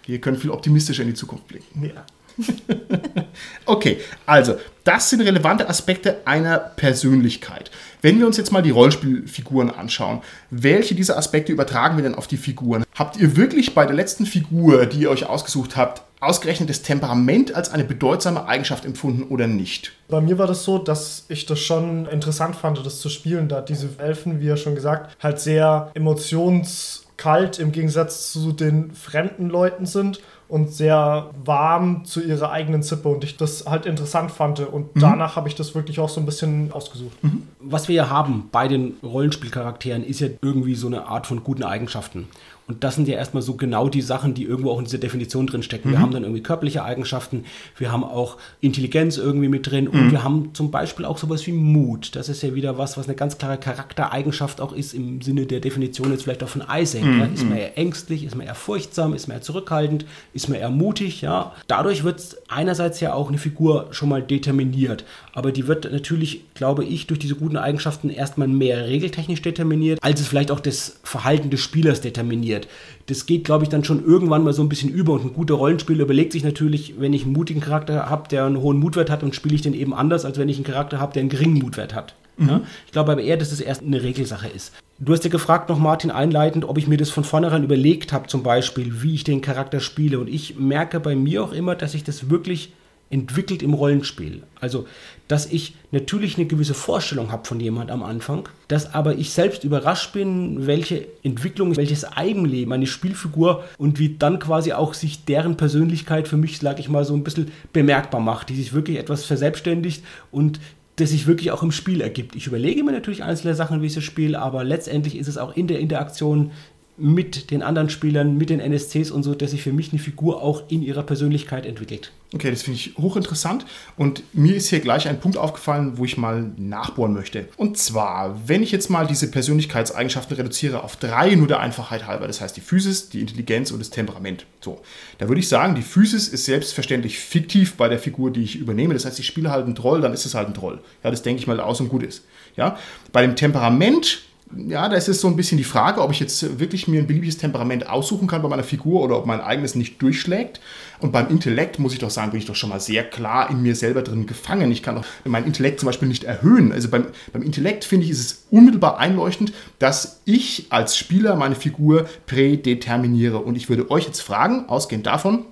Wir 0.07 0.21
können 0.21 0.37
viel 0.37 0.51
optimistischer 0.51 1.03
in 1.03 1.09
die 1.09 1.15
Zukunft 1.15 1.47
blicken. 1.47 1.85
Ja. 1.85 2.05
okay, 3.67 3.99
also 4.27 4.57
das 4.85 5.11
sind 5.11 5.21
relevante 5.21 5.69
Aspekte 5.69 6.19
einer 6.25 6.59
Persönlichkeit. 6.59 7.71
Wenn 8.03 8.19
wir 8.19 8.27
uns 8.27 8.37
jetzt 8.37 8.51
mal 8.51 8.63
die 8.63 8.71
Rollenspielfiguren 8.71 9.71
anschauen, 9.71 10.23
welche 10.51 10.95
dieser 10.95 11.19
Aspekte 11.19 11.53
übertragen 11.53 11.97
wir 11.97 12.03
denn 12.03 12.15
auf 12.15 12.27
die 12.27 12.39
Figuren? 12.39 12.85
Habt 12.95 13.17
ihr 13.19 13.37
wirklich 13.37 13.75
bei 13.75 13.85
der 13.85 13.95
letzten 13.95 14.27
Figur, 14.27 14.87
die 14.87 15.03
ihr 15.03 15.11
euch 15.11 15.27
ausgesucht 15.27 15.77
habt, 15.77 16.03
ausgerechnet 16.21 16.69
das 16.69 16.83
Temperament 16.83 17.55
als 17.55 17.71
eine 17.71 17.85
bedeutsame 17.85 18.47
Eigenschaft 18.47 18.85
empfunden 18.85 19.25
oder 19.25 19.47
nicht? 19.47 19.93
Bei 20.09 20.21
mir 20.21 20.39
war 20.39 20.47
das 20.47 20.65
so, 20.65 20.79
dass 20.79 21.25
ich 21.29 21.47
das 21.47 21.61
schon 21.61 22.07
interessant 22.07 22.57
fand, 22.57 22.85
das 22.85 23.01
zu 23.01 23.09
spielen, 23.09 23.49
da 23.49 23.61
diese 23.61 23.89
Elfen, 23.99 24.41
wie 24.41 24.47
ja 24.47 24.57
schon 24.57 24.75
gesagt, 24.75 25.17
halt 25.23 25.41
sehr 25.41 25.91
emotionskalt 25.95 27.59
im 27.59 27.73
Gegensatz 27.73 28.33
zu 28.33 28.53
den 28.53 28.93
fremden 28.93 29.49
Leuten 29.49 29.87
sind 29.87 30.21
und 30.51 30.73
sehr 30.73 31.31
warm 31.45 32.05
zu 32.05 32.21
ihrer 32.21 32.51
eigenen 32.51 32.83
Zippe 32.83 33.09
und 33.09 33.23
ich 33.23 33.37
das 33.37 33.67
halt 33.67 33.87
interessant 33.87 34.33
fand. 34.33 34.59
Und 34.61 34.97
mhm. 34.97 35.01
danach 35.01 35.37
habe 35.37 35.49
ich 35.49 35.55
das 35.55 35.75
wirklich 35.77 36.01
auch 36.01 36.09
so 36.09 36.21
ein 36.21 36.27
bisschen 36.27 36.73
ausgesucht. 36.73 37.23
Mhm. 37.23 37.45
Was 37.61 37.87
wir 37.87 37.95
ja 37.95 38.11
haben 38.11 38.49
bei 38.51 38.67
den 38.67 38.95
Rollenspielcharakteren 39.03 40.03
ist 40.03 40.21
ja 40.21 40.29
irgendwie 40.43 40.75
so 40.75 40.89
eine 40.89 41.07
Art 41.07 41.29
von 41.29 41.45
guten 41.45 41.63
Eigenschaften. 41.63 42.29
Und 42.71 42.85
das 42.85 42.95
sind 42.95 43.09
ja 43.09 43.17
erstmal 43.17 43.43
so 43.43 43.55
genau 43.55 43.89
die 43.89 44.01
Sachen, 44.01 44.33
die 44.33 44.45
irgendwo 44.45 44.71
auch 44.71 44.79
in 44.79 44.85
dieser 44.85 44.99
Definition 44.99 45.49
drin 45.49 45.65
stecken. 45.65 45.89
Mhm. 45.89 45.93
Wir 45.93 45.99
haben 45.99 46.13
dann 46.13 46.23
irgendwie 46.23 46.41
körperliche 46.41 46.85
Eigenschaften, 46.85 47.45
wir 47.77 47.91
haben 47.91 48.05
auch 48.05 48.37
Intelligenz 48.61 49.17
irgendwie 49.17 49.49
mit 49.49 49.69
drin 49.69 49.89
und 49.89 50.07
mhm. 50.07 50.11
wir 50.13 50.23
haben 50.23 50.51
zum 50.53 50.71
Beispiel 50.71 51.05
auch 51.05 51.19
sowas 51.19 51.45
wie 51.49 51.53
Mut. 51.53 52.15
Das 52.15 52.29
ist 52.29 52.45
ja 52.45 52.55
wieder 52.55 52.79
was, 52.79 52.97
was 52.97 53.09
eine 53.09 53.17
ganz 53.17 53.39
klare 53.39 53.59
Charaktereigenschaft 53.59 54.61
auch 54.61 54.73
ist 54.73 54.95
im 54.95 55.21
Sinne 55.21 55.47
der 55.47 55.59
Definition 55.59 56.13
jetzt 56.13 56.23
vielleicht 56.23 56.45
auch 56.45 56.49
von 56.49 56.63
Isaac. 56.73 57.03
Mhm. 57.03 57.19
Ja. 57.19 57.25
Ist 57.27 57.43
man 57.43 57.59
eher 57.59 57.77
ängstlich, 57.77 58.23
ist 58.23 58.37
man 58.37 58.47
eher 58.47 58.55
furchtsam, 58.55 59.15
ist 59.15 59.27
man 59.27 59.39
eher 59.39 59.43
zurückhaltend, 59.43 60.07
ist 60.33 60.49
man 60.49 60.57
eher 60.57 60.71
mutig. 60.71 61.23
Ja. 61.23 61.53
Dadurch 61.67 62.05
wird 62.05 62.37
einerseits 62.47 63.01
ja 63.01 63.15
auch 63.15 63.31
eine 63.31 63.39
Figur 63.39 63.89
schon 63.91 64.09
mal 64.09 64.23
determiniert, 64.23 65.05
aber 65.33 65.51
die 65.51 65.67
wird 65.67 65.91
natürlich, 65.91 66.45
glaube 66.55 66.85
ich, 66.85 67.09
durch 67.09 67.19
diese 67.19 67.35
guten 67.35 67.57
Eigenschaften 67.57 68.11
erstmal 68.11 68.47
mehr 68.47 68.87
regeltechnisch 68.87 69.43
determiniert, 69.43 69.99
als 70.03 70.21
es 70.21 70.29
vielleicht 70.29 70.53
auch 70.53 70.61
das 70.61 71.01
Verhalten 71.03 71.51
des 71.51 71.59
Spielers 71.63 72.01
determiniert 72.01 72.60
funktioniert. 72.61 72.69
Das 73.07 73.27
geht, 73.27 73.45
glaube 73.45 73.65
ich, 73.65 73.71
dann 73.71 73.85
schon 73.85 74.05
irgendwann 74.05 74.45
mal 74.45 74.53
so 74.53 74.63
ein 74.63 74.69
bisschen 74.69 74.91
über 74.91 75.13
und 75.13 75.25
ein 75.25 75.33
guter 75.33 75.55
Rollenspieler 75.55 76.05
überlegt 76.05 76.33
sich 76.33 76.45
natürlich, 76.45 76.95
wenn 76.99 77.13
ich 77.13 77.25
einen 77.25 77.33
mutigen 77.33 77.61
Charakter 77.61 78.09
habe, 78.09 78.29
der 78.29 78.45
einen 78.45 78.61
hohen 78.61 78.79
Mutwert 78.79 79.11
hat, 79.11 79.23
und 79.23 79.35
spiele 79.35 79.55
ich 79.55 79.63
den 79.63 79.75
eben 79.75 79.93
anders, 79.93 80.25
als 80.25 80.39
wenn 80.39 80.49
ich 80.49 80.57
einen 80.57 80.65
Charakter 80.65 81.01
habe, 81.01 81.13
der 81.13 81.21
einen 81.21 81.31
geringen 81.31 81.59
Mutwert 81.59 81.95
hat. 81.95 82.15
Mhm. 82.37 82.49
Ja? 82.49 82.61
Ich 82.87 82.93
glaube 82.93 83.13
aber 83.13 83.23
eher, 83.23 83.37
dass 83.37 83.51
das 83.51 83.61
erst 83.61 83.83
eine 83.83 84.03
Regelsache 84.03 84.49
ist. 84.49 84.73
Du 84.99 85.13
hast 85.13 85.25
ja 85.25 85.31
gefragt 85.31 85.69
noch, 85.71 85.79
Martin, 85.79 86.11
einleitend, 86.11 86.67
ob 86.67 86.79
ich 86.79 86.87
mir 86.87 86.99
das 86.99 87.11
von 87.11 87.25
vornherein 87.25 87.65
überlegt 87.65 88.13
habe, 88.13 88.29
zum 88.29 88.43
Beispiel, 88.43 89.03
wie 89.03 89.15
ich 89.15 89.25
den 89.25 89.41
Charakter 89.41 89.81
spiele. 89.81 90.21
Und 90.21 90.29
ich 90.29 90.57
merke 90.59 91.01
bei 91.01 91.17
mir 91.17 91.43
auch 91.43 91.53
immer, 91.53 91.75
dass 91.75 91.95
ich 91.95 92.05
das 92.05 92.29
wirklich 92.29 92.73
entwickelt 93.11 93.63
im 93.63 93.75
Rollenspiel. 93.75 94.45
Also, 94.61 94.87
dass 95.27 95.47
ich 95.47 95.75
natürlich 95.91 96.37
eine 96.37 96.47
gewisse 96.47 96.75
Vorstellung 96.75 97.31
habe 97.33 97.47
von 97.47 97.61
jemand 97.61 97.91
am 97.91 98.03
Anfang, 98.03 98.49
dass 98.69 98.95
aber 98.95 99.17
ich 99.17 99.33
selbst 99.33 99.65
überrascht 99.65 100.13
bin, 100.13 100.67
welche 100.67 101.07
Entwicklung, 101.23 101.77
welches 101.77 102.05
Eigenleben 102.05 102.73
eine 102.73 102.87
Spielfigur 102.87 103.65
und 103.79 103.99
wie 103.99 104.17
dann 104.17 104.39
quasi 104.39 104.73
auch 104.73 104.95
sich 104.95 105.25
deren 105.25 105.57
Persönlichkeit 105.57 106.29
für 106.29 106.37
mich, 106.37 106.59
sage 106.59 106.81
ich 106.81 106.89
mal, 106.89 107.05
so 107.05 107.15
ein 107.15 107.25
bisschen 107.25 107.51
bemerkbar 107.73 108.21
macht, 108.21 108.49
die 108.49 108.57
sich 108.57 108.73
wirklich 108.73 108.99
etwas 108.99 109.25
verselbstständigt 109.25 110.05
und 110.31 110.61
das 110.97 111.11
sich 111.11 111.27
wirklich 111.27 111.51
auch 111.51 111.63
im 111.63 111.73
Spiel 111.73 112.01
ergibt. 112.01 112.37
Ich 112.37 112.47
überlege 112.47 112.85
mir 112.85 112.93
natürlich 112.93 113.25
einzelne 113.25 113.55
Sachen, 113.55 113.83
wie 113.83 113.87
ich 113.87 113.95
das 113.95 114.05
spiele, 114.05 114.39
aber 114.39 114.65
letztendlich 114.65 115.17
ist 115.17 115.29
es 115.29 115.39
auch 115.39 115.57
in 115.57 115.67
der 115.67 115.81
Interaktion 115.81 116.53
mit 116.97 117.51
den 117.51 117.63
anderen 117.63 117.89
Spielern, 117.89 118.37
mit 118.37 118.51
den 118.51 118.61
NSCs 118.61 119.11
und 119.11 119.23
so, 119.23 119.35
dass 119.35 119.53
sich 119.53 119.63
für 119.63 119.73
mich 119.73 119.93
eine 119.93 120.01
Figur 120.01 120.43
auch 120.43 120.65
in 120.69 120.83
ihrer 120.83 121.03
Persönlichkeit 121.03 121.67
entwickelt. 121.67 122.13
Okay, 122.33 122.51
das 122.51 122.63
finde 122.63 122.79
ich 122.79 122.97
hochinteressant 122.97 123.67
und 123.97 124.23
mir 124.33 124.55
ist 124.55 124.69
hier 124.69 124.79
gleich 124.79 125.09
ein 125.09 125.19
Punkt 125.19 125.37
aufgefallen, 125.37 125.99
wo 125.99 126.05
ich 126.05 126.17
mal 126.17 126.53
nachbohren 126.57 127.13
möchte. 127.13 127.49
Und 127.57 127.77
zwar, 127.77 128.49
wenn 128.49 128.63
ich 128.63 128.71
jetzt 128.71 128.89
mal 128.89 129.05
diese 129.05 129.29
Persönlichkeitseigenschaften 129.33 130.37
reduziere 130.37 130.85
auf 130.85 130.95
drei, 130.95 131.35
nur 131.35 131.49
der 131.49 131.59
Einfachheit 131.59 132.07
halber, 132.07 132.29
das 132.29 132.41
heißt 132.41 132.57
die 132.57 132.61
Physis, 132.61 133.09
die 133.09 133.21
Intelligenz 133.21 133.73
und 133.73 133.81
das 133.81 133.91
Temperament. 133.91 134.47
So, 134.61 134.81
da 135.19 135.27
würde 135.27 135.41
ich 135.41 135.49
sagen, 135.49 135.75
die 135.75 135.83
Physis 135.83 136.29
ist 136.29 136.45
selbstverständlich 136.45 137.19
fiktiv 137.19 137.75
bei 137.75 137.89
der 137.89 137.99
Figur, 137.99 138.31
die 138.31 138.45
ich 138.45 138.57
übernehme. 138.57 138.95
Das 138.95 139.07
heißt, 139.07 139.19
ich 139.19 139.27
spiele 139.27 139.51
halt 139.51 139.65
einen 139.65 139.75
Troll, 139.75 140.01
dann 140.01 140.13
ist 140.13 140.25
es 140.25 140.35
halt 140.37 140.47
ein 140.47 140.55
Troll. 140.55 140.79
Ja, 141.03 141.11
das 141.11 141.23
denke 141.23 141.41
ich 141.41 141.49
mal 141.49 141.59
aus 141.59 141.81
und 141.81 141.89
gut 141.89 142.05
ist. 142.05 142.25
Ja, 142.57 142.79
bei 143.11 143.23
dem 143.23 143.35
Temperament 143.35 144.23
ja, 144.57 144.89
da 144.89 144.97
ist 144.97 145.09
es 145.09 145.21
so 145.21 145.29
ein 145.29 145.37
bisschen 145.37 145.59
die 145.59 145.65
Frage, 145.65 146.01
ob 146.01 146.11
ich 146.11 146.19
jetzt 146.19 146.59
wirklich 146.59 146.89
mir 146.89 147.01
ein 147.01 147.07
beliebiges 147.07 147.39
Temperament 147.39 147.89
aussuchen 147.89 148.27
kann 148.27 148.43
bei 148.43 148.49
meiner 148.49 148.65
Figur 148.65 149.01
oder 149.03 149.17
ob 149.17 149.27
mein 149.27 149.41
eigenes 149.41 149.77
nicht 149.77 150.03
durchschlägt. 150.03 150.61
Und 150.99 151.13
beim 151.13 151.29
Intellekt 151.29 151.79
muss 151.79 151.93
ich 151.93 152.01
doch 152.01 152.11
sagen, 152.11 152.33
bin 152.33 152.41
ich 152.41 152.47
doch 152.47 152.57
schon 152.57 152.71
mal 152.71 152.81
sehr 152.81 153.05
klar 153.05 153.49
in 153.51 153.63
mir 153.63 153.77
selber 153.77 154.03
drin 154.03 154.27
gefangen. 154.27 154.73
Ich 154.73 154.83
kann 154.83 154.97
doch 154.97 155.05
meinen 155.25 155.47
Intellekt 155.47 155.81
zum 155.81 155.87
Beispiel 155.87 156.09
nicht 156.09 156.25
erhöhen. 156.25 156.73
Also 156.73 156.89
beim, 156.89 157.07
beim 157.33 157.43
Intellekt 157.43 157.85
finde 157.85 158.07
ich, 158.07 158.11
ist 158.11 158.21
es 158.21 158.47
unmittelbar 158.51 158.99
einleuchtend, 158.99 159.53
dass 159.79 160.21
ich 160.25 160.67
als 160.71 160.97
Spieler 160.97 161.37
meine 161.37 161.55
Figur 161.55 162.09
prädeterminiere. 162.27 163.39
Und 163.39 163.57
ich 163.57 163.69
würde 163.69 163.91
euch 163.91 164.05
jetzt 164.05 164.21
fragen, 164.21 164.69
ausgehend 164.69 165.07
davon, 165.07 165.45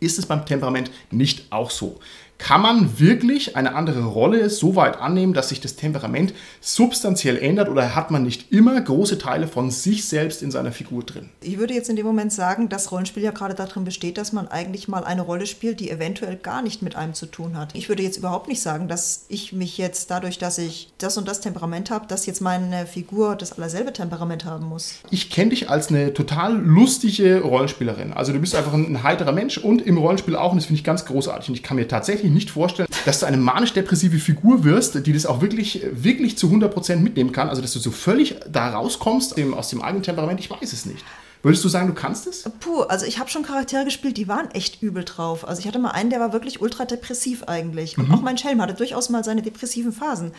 ist 0.00 0.18
es 0.18 0.24
beim 0.24 0.46
Temperament 0.46 0.90
nicht 1.10 1.44
auch 1.50 1.70
so? 1.70 2.00
Kann 2.40 2.62
man 2.62 2.98
wirklich 2.98 3.54
eine 3.54 3.74
andere 3.74 4.02
Rolle 4.02 4.48
so 4.48 4.74
weit 4.74 4.96
annehmen, 4.96 5.34
dass 5.34 5.50
sich 5.50 5.60
das 5.60 5.76
Temperament 5.76 6.32
substanziell 6.60 7.36
ändert 7.36 7.68
oder 7.68 7.94
hat 7.94 8.10
man 8.10 8.22
nicht 8.22 8.50
immer 8.50 8.80
große 8.80 9.18
Teile 9.18 9.46
von 9.46 9.70
sich 9.70 10.08
selbst 10.08 10.42
in 10.42 10.50
seiner 10.50 10.72
Figur 10.72 11.04
drin? 11.04 11.28
Ich 11.42 11.58
würde 11.58 11.74
jetzt 11.74 11.90
in 11.90 11.96
dem 11.96 12.06
Moment 12.06 12.32
sagen, 12.32 12.70
dass 12.70 12.90
Rollenspiel 12.90 13.22
ja 13.22 13.30
gerade 13.30 13.54
darin 13.54 13.84
besteht, 13.84 14.16
dass 14.16 14.32
man 14.32 14.48
eigentlich 14.48 14.88
mal 14.88 15.04
eine 15.04 15.20
Rolle 15.20 15.46
spielt, 15.46 15.80
die 15.80 15.90
eventuell 15.90 16.36
gar 16.36 16.62
nicht 16.62 16.80
mit 16.80 16.96
einem 16.96 17.12
zu 17.12 17.26
tun 17.26 17.58
hat. 17.58 17.74
Ich 17.74 17.90
würde 17.90 18.02
jetzt 18.02 18.16
überhaupt 18.16 18.48
nicht 18.48 18.62
sagen, 18.62 18.88
dass 18.88 19.26
ich 19.28 19.52
mich 19.52 19.76
jetzt 19.76 20.10
dadurch, 20.10 20.38
dass 20.38 20.56
ich 20.56 20.90
das 20.96 21.18
und 21.18 21.28
das 21.28 21.42
Temperament 21.42 21.90
habe, 21.90 22.06
dass 22.08 22.24
jetzt 22.24 22.40
meine 22.40 22.86
Figur 22.86 23.36
das 23.36 23.52
allerselbe 23.52 23.92
Temperament 23.92 24.46
haben 24.46 24.66
muss. 24.66 24.94
Ich 25.10 25.28
kenne 25.28 25.50
dich 25.50 25.68
als 25.68 25.88
eine 25.88 26.14
total 26.14 26.56
lustige 26.58 27.42
Rollenspielerin. 27.42 28.14
Also 28.14 28.32
du 28.32 28.38
bist 28.38 28.54
einfach 28.54 28.72
ein 28.72 29.02
heiterer 29.02 29.32
Mensch 29.32 29.58
und 29.58 29.82
im 29.82 29.98
Rollenspiel 29.98 30.36
auch 30.36 30.52
und 30.52 30.56
das 30.56 30.64
finde 30.64 30.78
ich 30.78 30.84
ganz 30.84 31.04
großartig 31.04 31.50
und 31.50 31.54
ich 31.54 31.62
kann 31.62 31.76
mir 31.76 31.86
tatsächlich 31.86 32.29
tatsächlich 32.30 32.46
nicht 32.46 32.50
vorstellen, 32.50 32.88
dass 33.04 33.20
du 33.20 33.26
eine 33.26 33.36
manisch-depressive 33.36 34.18
Figur 34.18 34.64
wirst, 34.64 35.06
die 35.06 35.12
das 35.12 35.26
auch 35.26 35.40
wirklich, 35.40 35.82
wirklich 35.92 36.38
zu 36.38 36.48
100% 36.48 36.96
mitnehmen 36.96 37.32
kann. 37.32 37.48
Also, 37.48 37.62
dass 37.62 37.72
du 37.72 37.78
so 37.78 37.90
völlig 37.90 38.36
da 38.50 38.70
rauskommst 38.70 39.40
aus 39.52 39.70
dem 39.70 39.82
eigenen 39.82 40.02
Temperament, 40.02 40.40
ich 40.40 40.50
weiß 40.50 40.72
es 40.72 40.86
nicht. 40.86 41.04
Würdest 41.42 41.64
du 41.64 41.70
sagen, 41.70 41.88
du 41.88 41.94
kannst 41.94 42.26
es? 42.26 42.44
Puh, 42.60 42.82
also 42.82 43.06
ich 43.06 43.18
habe 43.18 43.30
schon 43.30 43.42
Charaktere 43.42 43.86
gespielt, 43.86 44.18
die 44.18 44.28
waren 44.28 44.50
echt 44.50 44.82
übel 44.82 45.04
drauf. 45.04 45.48
Also 45.48 45.60
ich 45.60 45.66
hatte 45.66 45.78
mal 45.78 45.92
einen, 45.92 46.10
der 46.10 46.20
war 46.20 46.34
wirklich 46.34 46.60
ultra 46.60 46.84
depressiv 46.84 47.44
eigentlich. 47.44 47.96
Und 47.96 48.08
mhm. 48.08 48.14
auch 48.14 48.20
mein 48.20 48.36
Schelm 48.36 48.60
hatte 48.60 48.74
durchaus 48.74 49.08
mal 49.08 49.24
seine 49.24 49.40
depressiven 49.40 49.90
Phasen. 49.90 50.32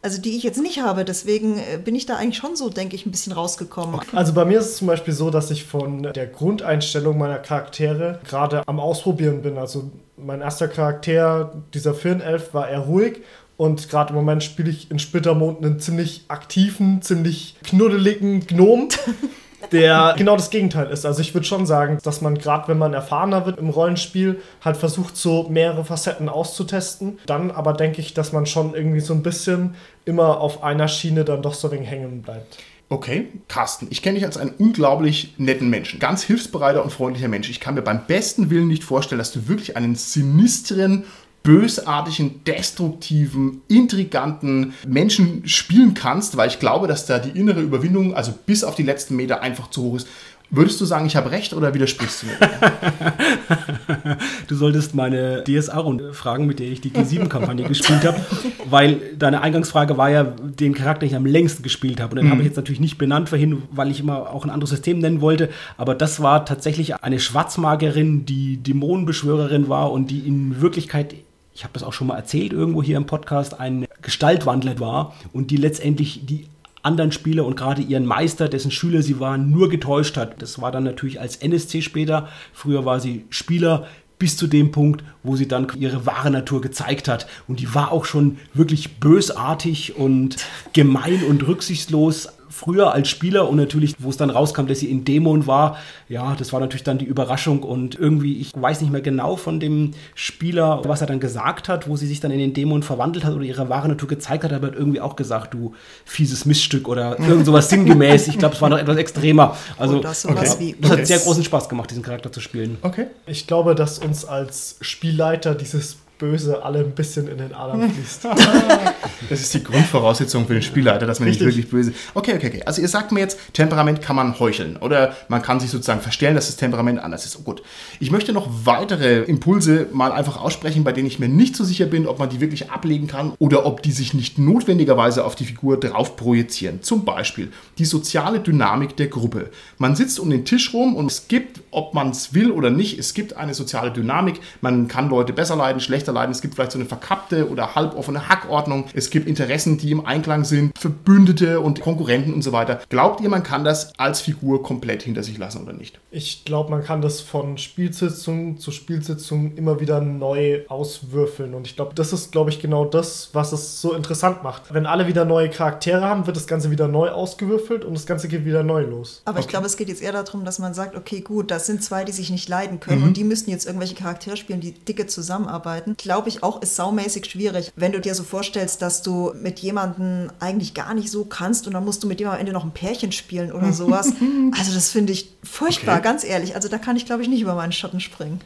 Also 0.00 0.20
die 0.20 0.36
ich 0.36 0.44
jetzt 0.44 0.60
nicht 0.60 0.80
habe, 0.80 1.04
deswegen 1.04 1.58
äh, 1.58 1.78
bin 1.82 1.94
ich 1.94 2.06
da 2.06 2.16
eigentlich 2.16 2.36
schon 2.36 2.54
so, 2.54 2.70
denke 2.70 2.94
ich, 2.94 3.04
ein 3.04 3.10
bisschen 3.10 3.32
rausgekommen. 3.32 4.00
Also 4.12 4.32
bei 4.32 4.44
mir 4.44 4.60
ist 4.60 4.66
es 4.66 4.76
zum 4.76 4.86
Beispiel 4.86 5.12
so, 5.12 5.30
dass 5.30 5.50
ich 5.50 5.64
von 5.64 6.04
der 6.04 6.26
Grundeinstellung 6.26 7.18
meiner 7.18 7.38
Charaktere 7.38 8.20
gerade 8.24 8.62
am 8.66 8.78
Ausprobieren 8.78 9.42
bin. 9.42 9.58
Also 9.58 9.90
mein 10.16 10.40
erster 10.40 10.68
Charakter, 10.68 11.52
dieser 11.74 11.94
Firnelf, 11.94 12.54
war 12.54 12.68
eher 12.68 12.80
ruhig 12.80 13.22
und 13.56 13.88
gerade 13.88 14.10
im 14.10 14.14
Moment 14.14 14.44
spiele 14.44 14.70
ich 14.70 14.90
in 14.90 15.00
Splittermond 15.00 15.64
einen 15.64 15.80
ziemlich 15.80 16.24
aktiven, 16.28 17.02
ziemlich 17.02 17.56
knuddeligen 17.64 18.46
Gnom. 18.46 18.88
der 19.72 20.14
genau 20.18 20.36
das 20.36 20.50
Gegenteil 20.50 20.88
ist. 20.90 21.04
Also 21.04 21.20
ich 21.20 21.34
würde 21.34 21.46
schon 21.46 21.66
sagen, 21.66 21.98
dass 22.02 22.20
man 22.20 22.38
gerade, 22.38 22.68
wenn 22.68 22.78
man 22.78 22.94
erfahrener 22.94 23.46
wird 23.46 23.58
im 23.58 23.68
Rollenspiel, 23.68 24.40
halt 24.64 24.76
versucht, 24.76 25.16
so 25.16 25.48
mehrere 25.48 25.84
Facetten 25.84 26.28
auszutesten. 26.28 27.18
Dann 27.26 27.50
aber 27.50 27.72
denke 27.72 28.00
ich, 28.00 28.14
dass 28.14 28.32
man 28.32 28.46
schon 28.46 28.74
irgendwie 28.74 29.00
so 29.00 29.14
ein 29.14 29.22
bisschen 29.22 29.74
immer 30.04 30.40
auf 30.40 30.62
einer 30.62 30.88
Schiene 30.88 31.24
dann 31.24 31.42
doch 31.42 31.54
so 31.54 31.68
ein 31.68 31.72
wenig 31.72 31.90
hängen 31.90 32.22
bleibt. 32.22 32.58
Okay, 32.90 33.28
Carsten, 33.48 33.88
ich 33.90 34.00
kenne 34.00 34.14
dich 34.14 34.24
als 34.24 34.38
einen 34.38 34.54
unglaublich 34.56 35.34
netten 35.36 35.68
Menschen, 35.68 36.00
ganz 36.00 36.22
hilfsbereiter 36.22 36.82
und 36.82 36.90
freundlicher 36.90 37.28
Mensch. 37.28 37.50
Ich 37.50 37.60
kann 37.60 37.74
mir 37.74 37.82
beim 37.82 38.06
besten 38.06 38.48
Willen 38.48 38.68
nicht 38.68 38.82
vorstellen, 38.82 39.18
dass 39.18 39.30
du 39.30 39.46
wirklich 39.46 39.76
einen 39.76 39.94
sinistren, 39.94 41.04
bösartigen, 41.42 42.44
destruktiven, 42.44 43.62
intriganten 43.68 44.74
Menschen 44.86 45.48
spielen 45.48 45.94
kannst, 45.94 46.36
weil 46.36 46.48
ich 46.48 46.58
glaube, 46.58 46.88
dass 46.88 47.06
da 47.06 47.18
die 47.18 47.38
innere 47.38 47.60
Überwindung, 47.60 48.14
also 48.14 48.34
bis 48.46 48.64
auf 48.64 48.74
die 48.74 48.82
letzten 48.82 49.16
Meter, 49.16 49.40
einfach 49.40 49.70
zu 49.70 49.82
hoch 49.82 49.96
ist. 49.96 50.08
Würdest 50.50 50.80
du 50.80 50.86
sagen, 50.86 51.04
ich 51.04 51.14
habe 51.14 51.30
recht 51.30 51.52
oder 51.52 51.74
widersprichst 51.74 52.22
du 52.22 52.26
mir? 52.26 52.36
du 54.46 54.54
solltest 54.54 54.94
meine 54.94 55.44
DSA-Runde 55.44 56.14
fragen, 56.14 56.46
mit 56.46 56.58
der 56.58 56.68
ich 56.68 56.80
die 56.80 56.90
G7-Kampagne 56.90 57.68
gespielt 57.68 58.06
habe, 58.06 58.18
weil 58.64 58.98
deine 59.18 59.42
Eingangsfrage 59.42 59.98
war 59.98 60.08
ja 60.08 60.24
den 60.24 60.72
Charakter, 60.72 61.00
den 61.00 61.10
ich 61.10 61.16
am 61.16 61.26
längsten 61.26 61.62
gespielt 61.62 62.00
habe. 62.00 62.12
Und 62.12 62.16
den 62.16 62.26
mhm. 62.26 62.30
habe 62.30 62.40
ich 62.40 62.46
jetzt 62.46 62.56
natürlich 62.56 62.80
nicht 62.80 62.96
benannt 62.96 63.28
vorhin, 63.28 63.62
weil 63.72 63.90
ich 63.90 64.00
immer 64.00 64.30
auch 64.30 64.44
ein 64.44 64.50
anderes 64.50 64.70
System 64.70 65.00
nennen 65.00 65.20
wollte. 65.20 65.50
Aber 65.76 65.94
das 65.94 66.22
war 66.22 66.46
tatsächlich 66.46 66.94
eine 66.96 67.20
Schwarzmagerin, 67.20 68.24
die 68.24 68.56
Dämonenbeschwörerin 68.56 69.68
war 69.68 69.92
und 69.92 70.10
die 70.10 70.20
in 70.20 70.62
Wirklichkeit 70.62 71.14
ich 71.58 71.64
habe 71.64 71.72
das 71.74 71.82
auch 71.82 71.92
schon 71.92 72.06
mal 72.06 72.14
erzählt 72.14 72.52
irgendwo 72.52 72.84
hier 72.84 72.96
im 72.96 73.06
Podcast, 73.06 73.58
ein 73.58 73.88
Gestaltwandler 74.00 74.78
war 74.78 75.16
und 75.32 75.50
die 75.50 75.56
letztendlich 75.56 76.24
die 76.24 76.46
anderen 76.82 77.10
Spieler 77.10 77.44
und 77.44 77.56
gerade 77.56 77.82
ihren 77.82 78.06
Meister, 78.06 78.48
dessen 78.48 78.70
Schüler 78.70 79.02
sie 79.02 79.18
waren, 79.18 79.50
nur 79.50 79.68
getäuscht 79.68 80.16
hat. 80.16 80.40
Das 80.40 80.62
war 80.62 80.70
dann 80.70 80.84
natürlich 80.84 81.20
als 81.20 81.34
NSC 81.34 81.82
später. 81.82 82.28
Früher 82.52 82.84
war 82.84 83.00
sie 83.00 83.24
Spieler 83.30 83.88
bis 84.20 84.36
zu 84.36 84.46
dem 84.46 84.70
Punkt, 84.70 85.02
wo 85.24 85.34
sie 85.34 85.48
dann 85.48 85.66
ihre 85.76 86.06
wahre 86.06 86.30
Natur 86.30 86.60
gezeigt 86.60 87.08
hat. 87.08 87.26
Und 87.48 87.58
die 87.58 87.74
war 87.74 87.90
auch 87.90 88.04
schon 88.04 88.38
wirklich 88.54 89.00
bösartig 89.00 89.96
und 89.96 90.36
gemein 90.74 91.24
und 91.28 91.44
rücksichtslos 91.44 92.28
früher 92.58 92.92
als 92.92 93.08
Spieler 93.08 93.48
und 93.48 93.56
natürlich, 93.56 93.94
wo 94.00 94.10
es 94.10 94.16
dann 94.16 94.30
rauskam, 94.30 94.66
dass 94.66 94.80
sie 94.80 94.90
in 94.90 95.04
Dämon 95.04 95.46
war, 95.46 95.78
ja, 96.08 96.34
das 96.36 96.52
war 96.52 96.58
natürlich 96.58 96.82
dann 96.82 96.98
die 96.98 97.04
Überraschung 97.04 97.62
und 97.62 97.94
irgendwie, 97.94 98.40
ich 98.40 98.52
weiß 98.54 98.80
nicht 98.80 98.90
mehr 98.90 99.00
genau 99.00 99.36
von 99.36 99.60
dem 99.60 99.92
Spieler, 100.14 100.82
was 100.84 101.00
er 101.00 101.06
dann 101.06 101.20
gesagt 101.20 101.68
hat, 101.68 101.88
wo 101.88 101.96
sie 101.96 102.08
sich 102.08 102.18
dann 102.18 102.32
in 102.32 102.40
den 102.40 102.54
Dämon 102.54 102.82
verwandelt 102.82 103.24
hat 103.24 103.34
oder 103.34 103.44
ihre 103.44 103.68
wahre 103.68 103.88
Natur 103.88 104.08
gezeigt 104.08 104.42
hat, 104.42 104.52
aber 104.52 104.68
er 104.68 104.72
hat 104.72 104.78
irgendwie 104.78 105.00
auch 105.00 105.14
gesagt, 105.14 105.54
du 105.54 105.74
fieses 106.04 106.46
Miststück 106.46 106.88
oder 106.88 107.18
irgend 107.28 107.46
sowas 107.46 107.68
sinngemäß. 107.68 108.26
Ich 108.26 108.38
glaube, 108.38 108.56
es 108.56 108.60
war 108.60 108.70
noch 108.70 108.78
etwas 108.78 108.96
extremer. 108.96 109.56
Also, 109.76 110.00
das, 110.00 110.26
okay. 110.26 110.48
wie, 110.58 110.76
das 110.80 110.90
hat 110.90 111.06
sehr 111.06 111.18
großen 111.18 111.44
Spaß 111.44 111.68
gemacht, 111.68 111.90
diesen 111.90 112.02
Charakter 112.02 112.32
zu 112.32 112.40
spielen. 112.40 112.78
Okay. 112.82 113.06
Ich 113.26 113.46
glaube, 113.46 113.76
dass 113.76 114.00
uns 114.00 114.24
als 114.24 114.78
Spielleiter 114.80 115.54
dieses 115.54 115.98
Böse 116.18 116.64
alle 116.64 116.80
ein 116.80 116.92
bisschen 116.92 117.28
in 117.28 117.38
den 117.38 117.54
Adern 117.54 117.90
fließt. 117.94 118.24
das 119.30 119.40
ist 119.40 119.54
die 119.54 119.62
Grundvoraussetzung 119.62 120.46
für 120.46 120.54
den 120.54 120.62
Spielleiter, 120.62 121.06
dass 121.06 121.20
man 121.20 121.28
Richtig. 121.28 121.46
nicht 121.46 121.56
wirklich 121.56 121.70
böse. 121.70 121.92
Okay, 122.14 122.34
okay, 122.34 122.48
okay. 122.48 122.62
Also 122.66 122.82
ihr 122.82 122.88
sagt 122.88 123.12
mir 123.12 123.20
jetzt, 123.20 123.38
Temperament 123.52 124.02
kann 124.02 124.16
man 124.16 124.38
heucheln 124.38 124.76
oder 124.76 125.16
man 125.28 125.42
kann 125.42 125.60
sich 125.60 125.70
sozusagen 125.70 126.00
verstellen, 126.00 126.34
dass 126.34 126.46
das 126.46 126.56
Temperament 126.56 126.98
anders 126.98 127.24
ist. 127.24 127.38
Oh, 127.38 127.42
gut. 127.42 127.62
Ich 128.00 128.10
möchte 128.10 128.32
noch 128.32 128.48
weitere 128.64 129.22
Impulse 129.22 129.86
mal 129.92 130.12
einfach 130.12 130.40
aussprechen, 130.40 130.84
bei 130.84 130.92
denen 130.92 131.06
ich 131.06 131.18
mir 131.18 131.28
nicht 131.28 131.56
so 131.56 131.64
sicher 131.64 131.86
bin, 131.86 132.06
ob 132.06 132.18
man 132.18 132.28
die 132.28 132.40
wirklich 132.40 132.70
ablegen 132.70 133.06
kann 133.06 133.32
oder 133.38 133.64
ob 133.64 133.82
die 133.82 133.92
sich 133.92 134.12
nicht 134.14 134.38
notwendigerweise 134.38 135.24
auf 135.24 135.36
die 135.36 135.44
Figur 135.44 135.78
drauf 135.78 136.16
projizieren. 136.16 136.82
Zum 136.82 137.04
Beispiel 137.04 137.52
die 137.78 137.84
soziale 137.84 138.40
Dynamik 138.40 138.96
der 138.96 139.06
Gruppe. 139.06 139.50
Man 139.78 139.94
sitzt 139.94 140.18
um 140.18 140.30
den 140.30 140.44
Tisch 140.44 140.74
rum 140.74 140.96
und 140.96 141.10
es 141.10 141.28
gibt, 141.28 141.60
ob 141.70 141.94
man 141.94 142.10
es 142.10 142.34
will 142.34 142.50
oder 142.50 142.70
nicht, 142.70 142.98
es 142.98 143.14
gibt 143.14 143.36
eine 143.36 143.54
soziale 143.54 143.90
Dynamik. 143.90 144.40
Man 144.60 144.88
kann 144.88 145.08
Leute 145.08 145.32
besser 145.32 145.56
leiden, 145.56 145.80
schlechter 145.80 146.07
leiden. 146.12 146.32
Es 146.32 146.40
gibt 146.40 146.54
vielleicht 146.54 146.72
so 146.72 146.78
eine 146.78 146.88
verkappte 146.88 147.48
oder 147.50 147.74
halboffene 147.74 148.28
Hackordnung. 148.28 148.86
Es 148.94 149.10
gibt 149.10 149.28
Interessen, 149.28 149.78
die 149.78 149.90
im 149.90 150.04
Einklang 150.04 150.44
sind, 150.44 150.78
Verbündete 150.78 151.60
und 151.60 151.80
Konkurrenten 151.80 152.32
und 152.34 152.42
so 152.42 152.52
weiter. 152.52 152.80
Glaubt 152.88 153.20
ihr, 153.20 153.28
man 153.28 153.42
kann 153.42 153.64
das 153.64 153.98
als 153.98 154.20
Figur 154.20 154.62
komplett 154.62 155.02
hinter 155.02 155.22
sich 155.22 155.38
lassen 155.38 155.62
oder 155.62 155.72
nicht? 155.72 155.98
Ich 156.10 156.44
glaube, 156.44 156.70
man 156.70 156.82
kann 156.82 157.02
das 157.02 157.20
von 157.20 157.58
Spielsitzung 157.58 158.58
zu 158.58 158.70
Spielsitzung 158.70 159.54
immer 159.56 159.80
wieder 159.80 160.00
neu 160.00 160.62
auswürfeln. 160.68 161.54
Und 161.54 161.66
ich 161.66 161.76
glaube, 161.76 161.94
das 161.94 162.12
ist, 162.12 162.32
glaube 162.32 162.50
ich, 162.50 162.60
genau 162.60 162.84
das, 162.84 163.30
was 163.32 163.52
es 163.52 163.80
so 163.80 163.94
interessant 163.94 164.42
macht. 164.42 164.72
Wenn 164.72 164.86
alle 164.86 165.06
wieder 165.06 165.24
neue 165.24 165.50
Charaktere 165.50 166.02
haben, 166.02 166.26
wird 166.26 166.36
das 166.36 166.46
Ganze 166.46 166.70
wieder 166.70 166.88
neu 166.88 167.10
ausgewürfelt 167.10 167.84
und 167.84 167.94
das 167.94 168.06
Ganze 168.06 168.28
geht 168.28 168.44
wieder 168.44 168.62
neu 168.62 168.82
los. 168.82 169.22
Aber 169.24 169.38
okay. 169.38 169.44
ich 169.44 169.48
glaube, 169.48 169.66
es 169.66 169.76
geht 169.76 169.88
jetzt 169.88 170.02
eher 170.02 170.12
darum, 170.12 170.44
dass 170.44 170.58
man 170.58 170.74
sagt, 170.74 170.96
okay, 170.96 171.20
gut, 171.20 171.50
das 171.50 171.66
sind 171.66 171.82
zwei, 171.82 172.04
die 172.04 172.12
sich 172.12 172.30
nicht 172.30 172.48
leiden 172.48 172.80
können 172.80 173.00
mhm. 173.00 173.08
und 173.08 173.16
die 173.16 173.24
müssen 173.24 173.50
jetzt 173.50 173.66
irgendwelche 173.66 173.94
Charaktere 173.94 174.36
spielen, 174.36 174.60
die 174.60 174.72
dicke 174.72 175.06
zusammenarbeiten 175.06 175.96
glaube 175.98 176.28
ich, 176.28 176.42
auch 176.42 176.62
ist 176.62 176.76
saumäßig 176.76 177.26
schwierig. 177.26 177.72
Wenn 177.76 177.92
du 177.92 178.00
dir 178.00 178.14
so 178.14 178.22
vorstellst, 178.22 178.80
dass 178.80 179.02
du 179.02 179.34
mit 179.40 179.58
jemandem 179.58 180.30
eigentlich 180.40 180.72
gar 180.72 180.94
nicht 180.94 181.10
so 181.10 181.24
kannst 181.24 181.66
und 181.66 181.74
dann 181.74 181.84
musst 181.84 182.02
du 182.02 182.06
mit 182.06 182.20
dem 182.20 182.28
am 182.28 182.38
Ende 182.38 182.52
noch 182.52 182.64
ein 182.64 182.70
Pärchen 182.70 183.12
spielen 183.12 183.52
oder 183.52 183.72
sowas. 183.74 184.12
Also 184.56 184.72
das 184.72 184.90
finde 184.90 185.12
ich 185.12 185.30
furchtbar, 185.42 185.96
okay. 185.96 186.04
ganz 186.04 186.24
ehrlich. 186.24 186.54
Also 186.54 186.68
da 186.68 186.78
kann 186.78 186.96
ich, 186.96 187.04
glaube 187.04 187.22
ich, 187.22 187.28
nicht 187.28 187.42
über 187.42 187.54
meinen 187.54 187.72
Schatten 187.72 188.00
springen. 188.00 188.40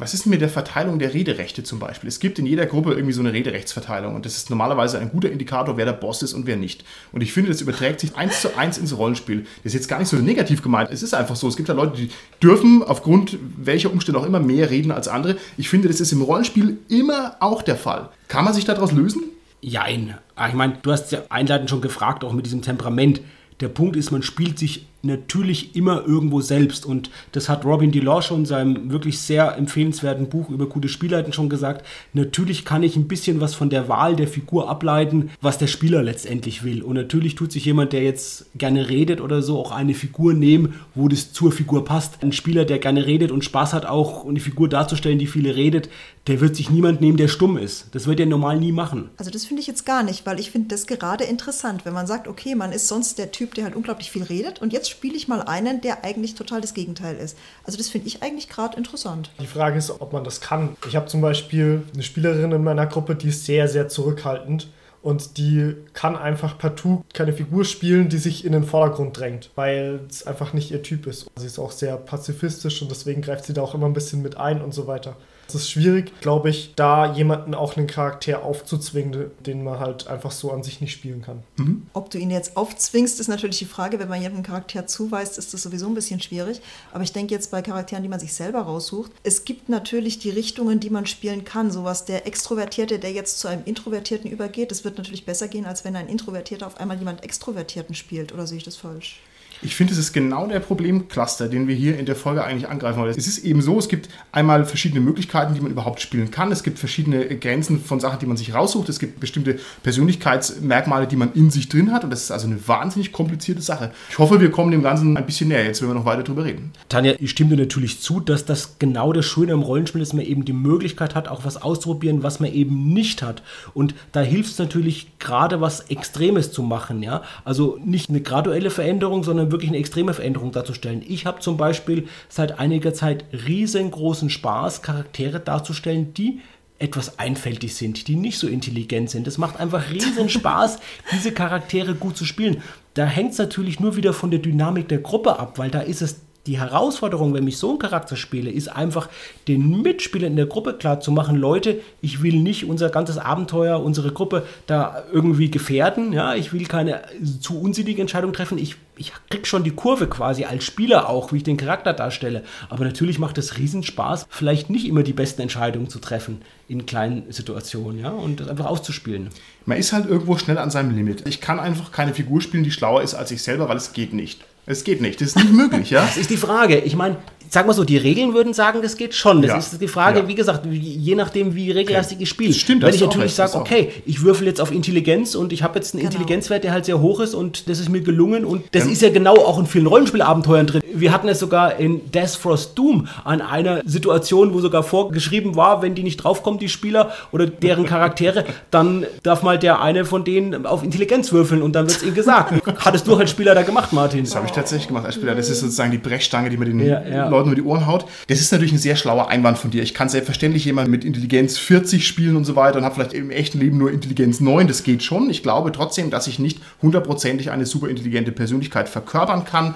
Was 0.00 0.14
ist 0.14 0.24
denn 0.24 0.30
mit 0.30 0.40
der 0.40 0.48
Verteilung 0.48 0.98
der 0.98 1.12
Rederechte 1.12 1.62
zum 1.62 1.78
Beispiel? 1.78 2.08
Es 2.08 2.20
gibt 2.20 2.38
in 2.38 2.46
jeder 2.46 2.64
Gruppe 2.64 2.94
irgendwie 2.94 3.12
so 3.12 3.20
eine 3.20 3.34
Rederechtsverteilung 3.34 4.14
und 4.14 4.24
das 4.24 4.38
ist 4.38 4.48
normalerweise 4.48 4.98
ein 4.98 5.10
guter 5.10 5.30
Indikator, 5.30 5.76
wer 5.76 5.84
der 5.84 5.92
Boss 5.92 6.22
ist 6.22 6.32
und 6.32 6.46
wer 6.46 6.56
nicht. 6.56 6.84
Und 7.12 7.20
ich 7.20 7.34
finde, 7.34 7.50
das 7.50 7.60
überträgt 7.60 8.00
sich 8.00 8.16
eins 8.16 8.40
zu 8.40 8.56
eins 8.56 8.78
ins 8.78 8.96
Rollenspiel. 8.96 9.42
Das 9.62 9.66
ist 9.66 9.74
jetzt 9.74 9.88
gar 9.88 9.98
nicht 9.98 10.08
so 10.08 10.16
negativ 10.16 10.62
gemeint. 10.62 10.88
Es 10.90 11.02
ist 11.02 11.12
einfach 11.12 11.36
so. 11.36 11.48
Es 11.48 11.56
gibt 11.56 11.68
ja 11.68 11.74
Leute, 11.74 11.98
die 11.98 12.10
dürfen 12.42 12.82
aufgrund 12.82 13.36
welcher 13.58 13.92
Umstände 13.92 14.18
auch 14.18 14.24
immer 14.24 14.40
mehr 14.40 14.70
reden 14.70 14.90
als 14.90 15.06
andere. 15.06 15.36
Ich 15.58 15.68
finde, 15.68 15.88
das 15.88 16.00
ist 16.00 16.12
im 16.12 16.22
Rollenspiel 16.22 16.78
immer 16.88 17.36
auch 17.40 17.60
der 17.60 17.76
Fall. 17.76 18.08
Kann 18.28 18.46
man 18.46 18.54
sich 18.54 18.64
daraus 18.64 18.92
lösen? 18.92 19.24
Jein. 19.60 20.16
Ah, 20.34 20.48
ich 20.48 20.54
meine, 20.54 20.78
du 20.80 20.92
hast 20.92 21.12
ja 21.12 21.24
einleitend 21.28 21.68
schon 21.68 21.82
gefragt, 21.82 22.24
auch 22.24 22.32
mit 22.32 22.46
diesem 22.46 22.62
Temperament. 22.62 23.20
Der 23.60 23.68
Punkt 23.68 23.96
ist, 23.96 24.12
man 24.12 24.22
spielt 24.22 24.58
sich 24.58 24.86
natürlich 25.02 25.76
immer 25.76 26.04
irgendwo 26.06 26.40
selbst. 26.40 26.86
Und 26.86 27.10
das 27.32 27.48
hat 27.48 27.64
Robin 27.64 27.92
DeLaw 27.92 28.22
schon 28.22 28.40
in 28.40 28.46
seinem 28.46 28.90
wirklich 28.90 29.20
sehr 29.20 29.56
empfehlenswerten 29.56 30.28
Buch 30.28 30.50
über 30.50 30.66
gute 30.66 30.88
Spielleiten 30.88 31.32
schon 31.32 31.48
gesagt. 31.48 31.86
Natürlich 32.12 32.64
kann 32.64 32.82
ich 32.82 32.96
ein 32.96 33.08
bisschen 33.08 33.40
was 33.40 33.54
von 33.54 33.70
der 33.70 33.88
Wahl 33.88 34.16
der 34.16 34.28
Figur 34.28 34.68
ableiten, 34.68 35.30
was 35.40 35.58
der 35.58 35.66
Spieler 35.66 36.02
letztendlich 36.02 36.62
will. 36.64 36.82
Und 36.82 36.94
natürlich 36.94 37.34
tut 37.34 37.52
sich 37.52 37.64
jemand, 37.64 37.92
der 37.92 38.02
jetzt 38.02 38.46
gerne 38.54 38.88
redet 38.88 39.20
oder 39.20 39.42
so, 39.42 39.58
auch 39.58 39.72
eine 39.72 39.94
Figur 39.94 40.34
nehmen, 40.34 40.74
wo 40.94 41.08
das 41.08 41.32
zur 41.32 41.52
Figur 41.52 41.84
passt. 41.84 42.22
Ein 42.22 42.32
Spieler, 42.32 42.64
der 42.64 42.78
gerne 42.78 43.06
redet 43.06 43.30
und 43.30 43.44
Spaß 43.44 43.72
hat, 43.72 43.86
auch 43.86 44.26
eine 44.26 44.40
Figur 44.40 44.68
darzustellen, 44.68 45.18
die 45.18 45.26
viele 45.26 45.56
redet, 45.56 45.88
der 46.26 46.40
wird 46.40 46.54
sich 46.54 46.70
niemand 46.70 47.00
nehmen, 47.00 47.16
der 47.16 47.28
stumm 47.28 47.56
ist. 47.56 47.86
Das 47.92 48.06
wird 48.06 48.20
er 48.20 48.26
normal 48.26 48.58
nie 48.58 48.72
machen. 48.72 49.08
Also 49.16 49.30
das 49.30 49.46
finde 49.46 49.62
ich 49.62 49.66
jetzt 49.66 49.86
gar 49.86 50.02
nicht, 50.02 50.26
weil 50.26 50.38
ich 50.38 50.50
finde 50.50 50.68
das 50.68 50.86
gerade 50.86 51.24
interessant, 51.24 51.84
wenn 51.84 51.94
man 51.94 52.06
sagt, 52.06 52.28
okay, 52.28 52.54
man 52.54 52.72
ist 52.72 52.88
sonst 52.88 53.18
der 53.18 53.32
Typ, 53.32 53.54
der 53.54 53.64
halt 53.64 53.74
unglaublich 53.74 54.10
viel 54.10 54.22
redet 54.22 54.60
und 54.60 54.72
jetzt 54.72 54.89
spiele 54.90 55.16
ich 55.16 55.28
mal 55.28 55.42
einen, 55.42 55.80
der 55.80 56.04
eigentlich 56.04 56.34
total 56.34 56.60
das 56.60 56.74
Gegenteil 56.74 57.16
ist. 57.16 57.38
Also 57.64 57.78
das 57.78 57.88
finde 57.88 58.08
ich 58.08 58.22
eigentlich 58.22 58.48
gerade 58.48 58.76
interessant. 58.76 59.30
Die 59.40 59.46
Frage 59.46 59.78
ist, 59.78 59.90
ob 59.90 60.12
man 60.12 60.24
das 60.24 60.40
kann. 60.40 60.76
Ich 60.88 60.96
habe 60.96 61.06
zum 61.06 61.20
Beispiel 61.20 61.82
eine 61.94 62.02
Spielerin 62.02 62.52
in 62.52 62.62
meiner 62.62 62.86
Gruppe, 62.86 63.14
die 63.14 63.28
ist 63.28 63.46
sehr, 63.46 63.68
sehr 63.68 63.88
zurückhaltend 63.88 64.68
und 65.02 65.38
die 65.38 65.76
kann 65.94 66.16
einfach 66.16 66.58
partout 66.58 67.04
keine 67.14 67.32
Figur 67.32 67.64
spielen, 67.64 68.08
die 68.08 68.18
sich 68.18 68.44
in 68.44 68.52
den 68.52 68.64
Vordergrund 68.64 69.18
drängt, 69.18 69.50
weil 69.54 70.00
es 70.08 70.26
einfach 70.26 70.52
nicht 70.52 70.70
ihr 70.70 70.82
Typ 70.82 71.06
ist. 71.06 71.26
Sie 71.36 71.46
ist 71.46 71.58
auch 71.58 71.72
sehr 71.72 71.96
pazifistisch 71.96 72.82
und 72.82 72.90
deswegen 72.90 73.22
greift 73.22 73.46
sie 73.46 73.54
da 73.54 73.62
auch 73.62 73.74
immer 73.74 73.86
ein 73.86 73.94
bisschen 73.94 74.22
mit 74.22 74.36
ein 74.36 74.60
und 74.60 74.74
so 74.74 74.86
weiter. 74.86 75.16
Es 75.54 75.62
ist 75.62 75.70
schwierig, 75.70 76.12
glaube 76.20 76.50
ich, 76.50 76.74
da 76.76 77.12
jemanden 77.12 77.54
auch 77.54 77.76
einen 77.76 77.88
Charakter 77.88 78.44
aufzuzwingen, 78.44 79.32
den 79.44 79.64
man 79.64 79.80
halt 79.80 80.06
einfach 80.06 80.30
so 80.30 80.52
an 80.52 80.62
sich 80.62 80.80
nicht 80.80 80.92
spielen 80.92 81.22
kann. 81.22 81.42
Mhm. 81.56 81.86
Ob 81.92 82.08
du 82.10 82.18
ihn 82.18 82.30
jetzt 82.30 82.56
aufzwingst, 82.56 83.18
ist 83.18 83.26
natürlich 83.26 83.58
die 83.58 83.64
Frage. 83.64 83.98
Wenn 83.98 84.08
man 84.08 84.22
jemanden 84.22 84.44
Charakter 84.44 84.86
zuweist, 84.86 85.38
ist 85.38 85.52
das 85.52 85.62
sowieso 85.62 85.86
ein 85.86 85.94
bisschen 85.94 86.20
schwierig. 86.20 86.60
Aber 86.92 87.02
ich 87.02 87.12
denke 87.12 87.34
jetzt 87.34 87.50
bei 87.50 87.62
Charakteren, 87.62 88.04
die 88.04 88.08
man 88.08 88.20
sich 88.20 88.32
selber 88.32 88.60
raussucht, 88.60 89.10
es 89.24 89.44
gibt 89.44 89.68
natürlich 89.68 90.20
die 90.20 90.30
Richtungen, 90.30 90.78
die 90.78 90.90
man 90.90 91.06
spielen 91.06 91.44
kann. 91.44 91.72
Sowas 91.72 92.04
der 92.04 92.26
Extrovertierte, 92.26 93.00
der 93.00 93.12
jetzt 93.12 93.40
zu 93.40 93.48
einem 93.48 93.64
Introvertierten 93.64 94.30
übergeht, 94.30 94.70
das 94.70 94.84
wird 94.84 94.98
natürlich 94.98 95.24
besser 95.24 95.48
gehen, 95.48 95.66
als 95.66 95.84
wenn 95.84 95.96
ein 95.96 96.08
Introvertierter 96.08 96.66
auf 96.66 96.78
einmal 96.78 96.98
jemand 96.98 97.24
Extrovertierten 97.24 97.96
spielt. 97.96 98.32
Oder 98.32 98.46
sehe 98.46 98.58
ich 98.58 98.64
das 98.64 98.76
falsch? 98.76 99.20
Ich 99.62 99.76
finde, 99.76 99.92
es 99.92 99.98
ist 99.98 100.12
genau 100.14 100.46
der 100.46 100.60
Problemcluster, 100.60 101.48
den 101.48 101.68
wir 101.68 101.74
hier 101.74 101.98
in 101.98 102.06
der 102.06 102.16
Folge 102.16 102.42
eigentlich 102.42 102.68
angreifen 102.68 102.98
wollen. 102.98 103.10
Es 103.10 103.26
ist 103.26 103.44
eben 103.44 103.60
so, 103.60 103.78
es 103.78 103.88
gibt 103.88 104.08
einmal 104.32 104.64
verschiedene 104.64 105.00
Möglichkeiten, 105.00 105.52
die 105.52 105.60
man 105.60 105.70
überhaupt 105.70 106.00
spielen 106.00 106.30
kann. 106.30 106.50
Es 106.50 106.62
gibt 106.62 106.78
verschiedene 106.78 107.26
Grenzen 107.38 107.78
von 107.78 108.00
Sachen, 108.00 108.20
die 108.20 108.26
man 108.26 108.38
sich 108.38 108.54
raussucht. 108.54 108.88
Es 108.88 108.98
gibt 108.98 109.20
bestimmte 109.20 109.58
Persönlichkeitsmerkmale, 109.82 111.06
die 111.06 111.16
man 111.16 111.34
in 111.34 111.50
sich 111.50 111.68
drin 111.68 111.92
hat. 111.92 112.04
Und 112.04 112.10
das 112.10 112.22
ist 112.22 112.30
also 112.30 112.46
eine 112.46 112.66
wahnsinnig 112.66 113.12
komplizierte 113.12 113.60
Sache. 113.60 113.92
Ich 114.08 114.18
hoffe, 114.18 114.40
wir 114.40 114.50
kommen 114.50 114.70
dem 114.70 114.82
Ganzen 114.82 115.16
ein 115.18 115.26
bisschen 115.26 115.48
näher, 115.48 115.64
jetzt 115.64 115.82
wenn 115.82 115.88
wir 115.88 115.94
noch 115.94 116.06
weiter 116.06 116.22
drüber 116.22 116.44
reden. 116.44 116.72
Tanja, 116.88 117.14
ich 117.18 117.30
stimme 117.30 117.50
dir 117.50 117.62
natürlich 117.62 118.00
zu, 118.00 118.20
dass 118.20 118.46
das 118.46 118.78
genau 118.78 119.12
das 119.12 119.26
Schöne 119.26 119.52
im 119.52 119.60
Rollenspiel 119.60 120.00
ist, 120.00 120.12
dass 120.12 120.16
man 120.16 120.24
eben 120.24 120.46
die 120.46 120.54
Möglichkeit 120.54 121.14
hat, 121.14 121.28
auch 121.28 121.44
was 121.44 121.60
auszuprobieren, 121.60 122.22
was 122.22 122.40
man 122.40 122.50
eben 122.52 122.94
nicht 122.94 123.22
hat. 123.22 123.42
Und 123.74 123.94
da 124.12 124.20
hilft 124.20 124.52
es 124.52 124.58
natürlich 124.58 125.18
gerade, 125.18 125.60
was 125.60 125.80
Extremes 125.90 126.50
zu 126.50 126.62
machen. 126.62 127.02
Ja? 127.02 127.22
Also 127.44 127.78
nicht 127.84 128.08
eine 128.08 128.22
graduelle 128.22 128.70
Veränderung, 128.70 129.22
sondern 129.22 129.49
wirklich 129.50 129.70
eine 129.70 129.78
extreme 129.78 130.14
Veränderung 130.14 130.52
darzustellen. 130.52 131.02
Ich 131.06 131.26
habe 131.26 131.40
zum 131.40 131.56
Beispiel 131.56 132.08
seit 132.28 132.58
einiger 132.58 132.94
Zeit 132.94 133.24
riesengroßen 133.32 134.30
Spaß, 134.30 134.82
Charaktere 134.82 135.40
darzustellen, 135.40 136.14
die 136.14 136.40
etwas 136.78 137.18
einfältig 137.18 137.74
sind, 137.74 138.08
die 138.08 138.16
nicht 138.16 138.38
so 138.38 138.48
intelligent 138.48 139.10
sind. 139.10 139.26
Es 139.26 139.38
macht 139.38 139.60
einfach 139.60 139.90
riesen 139.90 140.28
Spaß, 140.30 140.78
diese 141.12 141.32
Charaktere 141.32 141.94
gut 141.94 142.16
zu 142.16 142.24
spielen. 142.24 142.62
Da 142.94 143.04
hängt 143.04 143.32
es 143.32 143.38
natürlich 143.38 143.80
nur 143.80 143.96
wieder 143.96 144.12
von 144.12 144.30
der 144.30 144.40
Dynamik 144.40 144.88
der 144.88 144.98
Gruppe 144.98 145.38
ab, 145.38 145.58
weil 145.58 145.70
da 145.70 145.80
ist 145.80 146.02
es 146.02 146.22
die 146.50 146.58
Herausforderung, 146.58 147.32
wenn 147.32 147.46
ich 147.46 147.58
so 147.58 147.70
einen 147.70 147.78
Charakter 147.78 148.16
spiele, 148.16 148.50
ist 148.50 148.66
einfach, 148.66 149.08
den 149.46 149.82
Mitspielern 149.82 150.32
in 150.32 150.36
der 150.36 150.46
Gruppe 150.46 150.72
klar 150.72 150.98
zu 150.98 151.12
machen, 151.12 151.36
Leute, 151.36 151.80
ich 152.00 152.24
will 152.24 152.40
nicht 152.40 152.64
unser 152.64 152.88
ganzes 152.90 153.18
Abenteuer, 153.18 153.80
unsere 153.80 154.10
Gruppe 154.10 154.44
da 154.66 155.04
irgendwie 155.12 155.48
gefährden, 155.48 156.12
ja, 156.12 156.34
ich 156.34 156.52
will 156.52 156.66
keine 156.66 157.02
zu 157.40 157.60
unsinnige 157.60 158.00
Entscheidung 158.00 158.32
treffen, 158.32 158.58
ich, 158.58 158.74
ich 158.96 159.12
krieg 159.30 159.46
schon 159.46 159.62
die 159.62 159.70
Kurve 159.70 160.08
quasi 160.08 160.44
als 160.44 160.64
Spieler 160.64 161.08
auch, 161.08 161.32
wie 161.32 161.36
ich 161.36 161.44
den 161.44 161.56
Charakter 161.56 161.92
darstelle, 161.92 162.42
aber 162.68 162.84
natürlich 162.84 163.20
macht 163.20 163.38
es 163.38 163.56
Riesenspaß, 163.56 164.26
vielleicht 164.28 164.70
nicht 164.70 164.88
immer 164.88 165.04
die 165.04 165.12
besten 165.12 165.42
Entscheidungen 165.42 165.88
zu 165.88 166.00
treffen 166.00 166.42
in 166.66 166.84
kleinen 166.84 167.30
Situationen, 167.30 168.00
ja, 168.00 168.10
und 168.10 168.40
das 168.40 168.48
einfach 168.48 168.66
auszuspielen. 168.66 169.28
Man 169.66 169.78
ist 169.78 169.92
halt 169.92 170.06
irgendwo 170.06 170.36
schnell 170.36 170.58
an 170.58 170.70
seinem 170.70 170.96
Limit. 170.96 171.28
Ich 171.28 171.40
kann 171.40 171.60
einfach 171.60 171.92
keine 171.92 172.12
Figur 172.12 172.40
spielen, 172.40 172.64
die 172.64 172.72
schlauer 172.72 173.02
ist 173.02 173.14
als 173.14 173.30
ich 173.30 173.40
selber, 173.40 173.68
weil 173.68 173.76
es 173.76 173.92
geht 173.92 174.12
nicht. 174.12 174.44
Es 174.66 174.84
geht 174.84 175.00
nicht, 175.00 175.20
das 175.20 175.28
ist 175.28 175.36
nicht 175.36 175.52
möglich, 175.52 175.90
ja? 175.90 176.02
Das 176.02 176.16
ist 176.16 176.30
die 176.30 176.36
Frage. 176.36 176.78
Ich 176.78 176.94
meine, 176.94 177.16
sag 177.50 177.66
mal 177.66 177.72
so, 177.72 177.84
die 177.84 177.96
Regeln 177.96 178.32
würden 178.32 178.54
sagen, 178.54 178.80
das 178.80 178.96
geht 178.96 179.12
schon. 179.14 179.42
Das 179.42 179.50
ja. 179.50 179.58
ist 179.58 179.80
die 179.80 179.88
Frage, 179.88 180.20
ja. 180.20 180.28
wie 180.28 180.36
gesagt, 180.36 180.66
je 180.70 181.16
nachdem, 181.16 181.56
wie 181.56 181.72
regellastig 181.72 182.16
okay. 182.16 182.22
ich 182.22 182.28
spiele. 182.28 182.54
Stimmt, 182.54 182.82
Wenn 182.82 182.94
ich 182.94 183.00
natürlich 183.00 183.34
sage, 183.34 183.56
okay, 183.56 183.90
ich 184.06 184.22
würfel 184.22 184.46
jetzt 184.46 184.60
auf 184.60 184.70
Intelligenz 184.70 185.34
und 185.34 185.52
ich 185.52 185.64
habe 185.64 185.74
jetzt 185.74 185.94
einen 185.94 186.02
genau. 186.02 186.12
Intelligenzwert, 186.12 186.62
der 186.62 186.72
halt 186.72 186.84
sehr 186.84 187.00
hoch 187.00 187.18
ist 187.18 187.34
und 187.34 187.68
das 187.68 187.80
ist 187.80 187.88
mir 187.88 188.02
gelungen 188.02 188.44
und 188.44 188.62
das 188.70 188.84
ähm. 188.84 188.92
ist 188.92 189.02
ja 189.02 189.10
genau 189.10 189.34
auch 189.34 189.58
in 189.58 189.66
vielen 189.66 189.88
Rollenspielabenteuern 189.88 190.66
drin. 190.68 190.82
Wir 190.94 191.12
hatten 191.12 191.28
es 191.28 191.40
sogar 191.40 191.76
in 191.76 192.12
Death 192.12 192.30
Frost 192.30 192.78
Doom 192.78 193.08
an 193.24 193.40
einer 193.40 193.82
Situation, 193.84 194.54
wo 194.54 194.60
sogar 194.60 194.84
vorgeschrieben 194.84 195.56
war, 195.56 195.82
wenn 195.82 195.96
die 195.96 196.04
nicht 196.04 196.18
draufkommen, 196.18 196.60
die 196.60 196.68
Spieler 196.68 197.12
oder 197.32 197.48
deren 197.48 197.84
Charaktere, 197.84 198.44
dann 198.70 199.06
darf 199.24 199.42
mal 199.42 199.58
der 199.58 199.82
eine 199.82 200.04
von 200.04 200.22
denen 200.22 200.66
auf 200.66 200.84
Intelligenz 200.84 201.32
würfeln 201.32 201.62
und 201.62 201.72
dann 201.72 201.88
wird 201.88 201.98
es 201.98 202.02
ihnen 202.04 202.14
gesagt. 202.14 202.54
Hattest 202.78 203.08
du 203.08 203.16
als 203.16 203.30
Spieler 203.30 203.56
da 203.56 203.62
gemacht, 203.62 203.92
Martin? 203.92 204.22
Das 204.22 204.36
habe 204.36 204.46
ich 204.46 204.52
tatsächlich 204.52 204.86
gemacht 204.86 205.06
als 205.06 205.16
Spieler. 205.16 205.34
Das 205.34 205.50
ist 205.50 205.60
sozusagen 205.60 205.90
die 205.90 205.98
Brechstange, 205.98 206.48
die 206.48 206.56
man 206.56 206.68
den 206.68 206.86
ja, 206.86 207.02
ja. 207.02 207.28
Leuten 207.28 207.39
über 207.46 207.56
die 207.56 207.62
Ohren 207.62 207.86
haut. 207.86 208.06
Das 208.28 208.40
ist 208.40 208.52
natürlich 208.52 208.72
ein 208.72 208.78
sehr 208.78 208.96
schlauer 208.96 209.28
Einwand 209.28 209.58
von 209.58 209.70
dir. 209.70 209.82
Ich 209.82 209.94
kann 209.94 210.08
selbstverständlich 210.08 210.64
jemand 210.64 210.90
mit 210.90 211.04
Intelligenz 211.04 211.58
40 211.58 212.06
spielen 212.06 212.36
und 212.36 212.44
so 212.44 212.56
weiter 212.56 212.78
und 212.78 212.84
habe 212.84 212.94
vielleicht 212.94 213.12
im 213.12 213.30
echten 213.30 213.58
Leben 213.58 213.78
nur 213.78 213.90
Intelligenz 213.90 214.40
9. 214.40 214.66
Das 214.66 214.82
geht 214.82 215.02
schon. 215.02 215.30
Ich 215.30 215.42
glaube 215.42 215.72
trotzdem, 215.72 216.10
dass 216.10 216.26
ich 216.26 216.38
nicht 216.38 216.60
hundertprozentig 216.82 217.50
eine 217.50 217.66
super 217.66 217.88
intelligente 217.88 218.32
Persönlichkeit 218.32 218.88
verkörpern 218.88 219.44
kann 219.44 219.74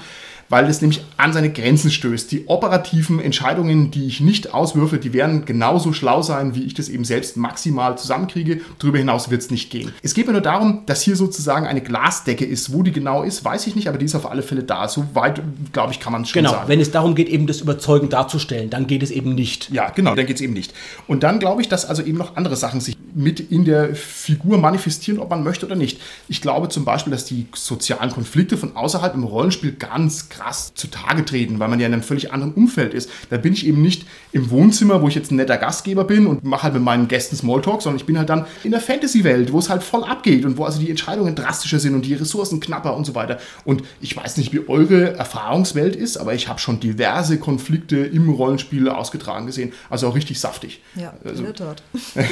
weil 0.48 0.66
es 0.68 0.80
nämlich 0.80 1.04
an 1.16 1.32
seine 1.32 1.50
Grenzen 1.50 1.90
stößt. 1.90 2.30
Die 2.32 2.46
operativen 2.46 3.20
Entscheidungen, 3.20 3.90
die 3.90 4.06
ich 4.06 4.20
nicht 4.20 4.52
auswürfe, 4.52 4.98
die 4.98 5.12
werden 5.12 5.44
genauso 5.44 5.92
schlau 5.92 6.22
sein, 6.22 6.54
wie 6.54 6.64
ich 6.64 6.74
das 6.74 6.88
eben 6.88 7.04
selbst 7.04 7.36
maximal 7.36 7.96
zusammenkriege. 7.98 8.60
Darüber 8.78 8.98
hinaus 8.98 9.30
wird 9.30 9.42
es 9.42 9.50
nicht 9.50 9.70
gehen. 9.70 9.92
Es 10.02 10.14
geht 10.14 10.26
mir 10.26 10.32
nur 10.32 10.42
darum, 10.42 10.82
dass 10.86 11.02
hier 11.02 11.16
sozusagen 11.16 11.66
eine 11.66 11.80
Glasdecke 11.80 12.44
ist. 12.44 12.72
Wo 12.72 12.82
die 12.82 12.92
genau 12.92 13.22
ist, 13.22 13.44
weiß 13.44 13.66
ich 13.66 13.76
nicht, 13.76 13.88
aber 13.88 13.98
die 13.98 14.04
ist 14.04 14.14
auf 14.14 14.30
alle 14.30 14.42
Fälle 14.42 14.62
da. 14.62 14.88
So 14.88 15.06
weit, 15.14 15.42
glaube 15.72 15.92
ich, 15.92 16.00
kann 16.00 16.12
man 16.12 16.22
es 16.22 16.30
schon 16.30 16.40
genau, 16.40 16.50
sagen. 16.50 16.62
Genau, 16.62 16.68
wenn 16.68 16.80
es 16.80 16.90
darum 16.90 17.14
geht, 17.14 17.28
eben 17.28 17.46
das 17.46 17.60
Überzeugen 17.60 18.08
darzustellen, 18.08 18.70
dann 18.70 18.86
geht 18.86 19.02
es 19.02 19.10
eben 19.10 19.34
nicht. 19.34 19.70
Ja, 19.70 19.90
genau, 19.90 20.14
dann 20.14 20.26
geht 20.26 20.36
es 20.36 20.42
eben 20.42 20.52
nicht. 20.52 20.74
Und 21.06 21.22
dann 21.22 21.38
glaube 21.38 21.62
ich, 21.62 21.68
dass 21.68 21.84
also 21.84 22.02
eben 22.02 22.18
noch 22.18 22.36
andere 22.36 22.56
Sachen 22.56 22.80
sich 22.80 22.96
mit 23.14 23.40
in 23.40 23.64
der 23.64 23.94
Figur 23.94 24.58
manifestieren, 24.58 25.18
ob 25.18 25.30
man 25.30 25.44
möchte 25.44 25.66
oder 25.66 25.76
nicht. 25.76 26.00
Ich 26.28 26.40
glaube 26.40 26.68
zum 26.68 26.84
Beispiel, 26.84 27.12
dass 27.12 27.24
die 27.24 27.46
sozialen 27.54 28.10
Konflikte 28.10 28.56
von 28.56 28.76
außerhalb 28.76 29.14
im 29.14 29.24
Rollenspiel 29.24 29.72
ganz 29.72 30.28
krass 30.36 30.72
zutage 30.74 31.24
treten, 31.24 31.58
weil 31.58 31.68
man 31.68 31.80
ja 31.80 31.86
in 31.86 31.92
einem 31.92 32.02
völlig 32.02 32.32
anderen 32.32 32.52
Umfeld 32.54 32.94
ist. 32.94 33.10
Da 33.30 33.36
bin 33.36 33.52
ich 33.52 33.66
eben 33.66 33.82
nicht 33.82 34.06
im 34.32 34.50
Wohnzimmer, 34.50 35.02
wo 35.02 35.08
ich 35.08 35.14
jetzt 35.14 35.30
ein 35.30 35.36
netter 35.36 35.56
Gastgeber 35.56 36.04
bin 36.04 36.26
und 36.26 36.44
mache 36.44 36.64
halt 36.64 36.74
mit 36.74 36.82
meinen 36.82 37.08
Gästen 37.08 37.36
Smalltalk, 37.36 37.82
sondern 37.82 37.98
ich 37.98 38.06
bin 38.06 38.18
halt 38.18 38.28
dann 38.28 38.46
in 38.62 38.70
der 38.70 38.80
Fantasy-Welt, 38.80 39.52
wo 39.52 39.58
es 39.58 39.70
halt 39.70 39.82
voll 39.82 40.04
abgeht 40.04 40.44
und 40.44 40.56
wo 40.56 40.64
also 40.64 40.80
die 40.80 40.90
Entscheidungen 40.90 41.34
drastischer 41.34 41.78
sind 41.78 41.94
und 41.94 42.04
die 42.04 42.14
Ressourcen 42.14 42.60
knapper 42.60 42.96
und 42.96 43.04
so 43.04 43.14
weiter. 43.14 43.38
Und 43.64 43.82
ich 44.00 44.16
weiß 44.16 44.36
nicht, 44.36 44.52
wie 44.52 44.68
eure 44.68 45.14
Erfahrungswelt 45.14 45.96
ist, 45.96 46.16
aber 46.16 46.34
ich 46.34 46.48
habe 46.48 46.58
schon 46.58 46.80
diverse 46.80 47.38
Konflikte 47.38 47.96
im 47.98 48.28
Rollenspiel 48.28 48.88
ausgetragen 48.88 49.46
gesehen. 49.46 49.72
Also 49.90 50.08
auch 50.08 50.14
richtig 50.14 50.40
saftig. 50.40 50.82
Ja, 50.96 51.14
also, 51.24 51.44
in 51.44 51.44
der 51.44 51.54
Tat. 51.54 51.82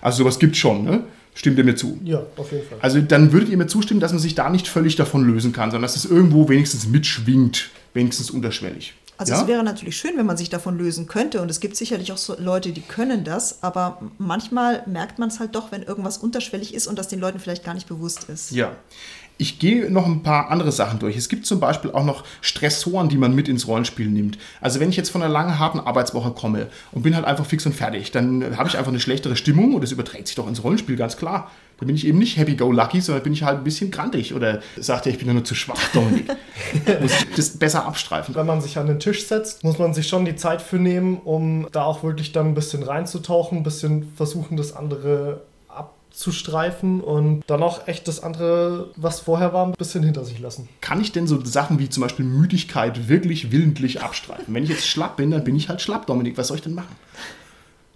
also 0.00 0.18
sowas 0.18 0.38
gibt 0.38 0.54
es 0.54 0.58
schon, 0.58 0.84
ne? 0.84 1.04
Stimmt 1.34 1.58
ihr 1.58 1.64
mir 1.64 1.76
zu? 1.76 1.98
Ja, 2.04 2.22
auf 2.36 2.52
jeden 2.52 2.66
Fall. 2.66 2.78
Also 2.80 3.00
dann 3.00 3.32
würdet 3.32 3.48
ihr 3.48 3.56
mir 3.56 3.66
zustimmen, 3.66 4.00
dass 4.00 4.12
man 4.12 4.20
sich 4.20 4.34
da 4.34 4.50
nicht 4.50 4.68
völlig 4.68 4.96
davon 4.96 5.24
lösen 5.24 5.52
kann, 5.52 5.70
sondern 5.70 5.82
dass 5.82 5.96
es 5.96 6.04
irgendwo 6.04 6.48
wenigstens 6.48 6.86
mitschwingt, 6.86 7.70
wenigstens 7.94 8.30
unterschwellig. 8.30 8.94
Also 9.22 9.34
ja? 9.34 9.42
es 9.42 9.46
wäre 9.46 9.62
natürlich 9.62 9.96
schön, 9.96 10.16
wenn 10.16 10.26
man 10.26 10.36
sich 10.36 10.50
davon 10.50 10.76
lösen 10.76 11.06
könnte 11.06 11.42
und 11.42 11.50
es 11.50 11.60
gibt 11.60 11.76
sicherlich 11.76 12.12
auch 12.12 12.18
so 12.18 12.34
Leute, 12.38 12.72
die 12.72 12.80
können 12.80 13.24
das, 13.24 13.62
aber 13.62 14.02
manchmal 14.18 14.82
merkt 14.86 15.18
man 15.18 15.28
es 15.28 15.38
halt 15.38 15.54
doch, 15.54 15.70
wenn 15.70 15.82
irgendwas 15.82 16.18
unterschwellig 16.18 16.74
ist 16.74 16.86
und 16.88 16.98
das 16.98 17.08
den 17.08 17.20
Leuten 17.20 17.38
vielleicht 17.38 17.62
gar 17.62 17.74
nicht 17.74 17.86
bewusst 17.86 18.24
ist. 18.24 18.50
Ja. 18.50 18.74
Ich 19.42 19.58
gehe 19.58 19.90
noch 19.90 20.06
ein 20.06 20.22
paar 20.22 20.52
andere 20.52 20.70
Sachen 20.70 21.00
durch. 21.00 21.16
Es 21.16 21.28
gibt 21.28 21.46
zum 21.46 21.58
Beispiel 21.58 21.90
auch 21.90 22.04
noch 22.04 22.22
Stressoren, 22.42 23.08
die 23.08 23.16
man 23.16 23.34
mit 23.34 23.48
ins 23.48 23.66
Rollenspiel 23.66 24.06
nimmt. 24.06 24.38
Also 24.60 24.78
wenn 24.78 24.88
ich 24.88 24.96
jetzt 24.96 25.10
von 25.10 25.20
einer 25.20 25.32
langen, 25.32 25.58
harten 25.58 25.80
Arbeitswoche 25.80 26.30
komme 26.30 26.68
und 26.92 27.02
bin 27.02 27.16
halt 27.16 27.24
einfach 27.24 27.44
fix 27.44 27.66
und 27.66 27.74
fertig, 27.74 28.12
dann 28.12 28.56
habe 28.56 28.68
ich 28.68 28.78
einfach 28.78 28.92
eine 28.92 29.00
schlechtere 29.00 29.34
Stimmung 29.34 29.74
und 29.74 29.80
das 29.80 29.90
überträgt 29.90 30.28
sich 30.28 30.36
doch 30.36 30.46
ins 30.46 30.62
Rollenspiel, 30.62 30.94
ganz 30.94 31.16
klar. 31.16 31.50
Da 31.80 31.86
bin 31.86 31.96
ich 31.96 32.06
eben 32.06 32.20
nicht 32.20 32.36
happy-go-lucky, 32.36 33.00
sondern 33.00 33.24
bin 33.24 33.32
ich 33.32 33.42
halt 33.42 33.58
ein 33.58 33.64
bisschen 33.64 33.90
grantig. 33.90 34.32
Oder 34.32 34.60
sagt 34.76 35.06
er, 35.06 35.12
ich 35.12 35.18
bin 35.18 35.26
ja 35.26 35.34
nur 35.34 35.42
zu 35.42 35.56
schwach, 35.56 35.88
Dominik. 35.92 36.28
muss 37.00 37.10
ich 37.10 37.34
das 37.34 37.58
besser 37.58 37.84
abstreifen. 37.84 38.36
Wenn 38.36 38.46
man 38.46 38.60
sich 38.60 38.78
an 38.78 38.86
den 38.86 39.00
Tisch 39.00 39.26
setzt, 39.26 39.64
muss 39.64 39.80
man 39.80 39.92
sich 39.92 40.06
schon 40.06 40.24
die 40.24 40.36
Zeit 40.36 40.62
für 40.62 40.76
nehmen, 40.76 41.16
um 41.16 41.66
da 41.72 41.82
auch 41.82 42.04
wirklich 42.04 42.30
dann 42.30 42.46
ein 42.46 42.54
bisschen 42.54 42.84
reinzutauchen, 42.84 43.58
ein 43.58 43.64
bisschen 43.64 44.12
versuchen, 44.14 44.56
das 44.56 44.76
andere 44.76 45.40
zu 46.12 46.32
streifen 46.32 47.00
und 47.00 47.42
dann 47.46 47.62
auch 47.62 47.88
echt 47.88 48.06
das 48.08 48.22
andere, 48.22 48.90
was 48.96 49.20
vorher 49.20 49.52
war, 49.52 49.66
ein 49.66 49.72
bisschen 49.72 50.02
hinter 50.02 50.24
sich 50.24 50.38
lassen. 50.38 50.68
Kann 50.80 51.00
ich 51.00 51.12
denn 51.12 51.26
so 51.26 51.44
Sachen 51.44 51.78
wie 51.78 51.88
zum 51.88 52.02
Beispiel 52.02 52.24
Müdigkeit 52.24 53.08
wirklich 53.08 53.50
willentlich 53.50 54.02
abstreifen? 54.02 54.54
Wenn 54.54 54.64
ich 54.64 54.70
jetzt 54.70 54.86
schlapp 54.86 55.16
bin, 55.16 55.30
dann 55.30 55.44
bin 55.44 55.56
ich 55.56 55.68
halt 55.68 55.80
schlapp, 55.80 56.06
Dominik. 56.06 56.36
Was 56.36 56.48
soll 56.48 56.58
ich 56.58 56.62
denn 56.62 56.74
machen? 56.74 56.94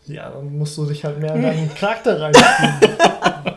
Ja, 0.07 0.31
dann 0.31 0.57
musst 0.57 0.77
du 0.79 0.87
dich 0.87 1.05
halt 1.05 1.19
mehr 1.21 1.35
in 1.35 1.43
deinen 1.43 1.75
Charakter 1.75 2.21
reinziehen. 2.21 2.75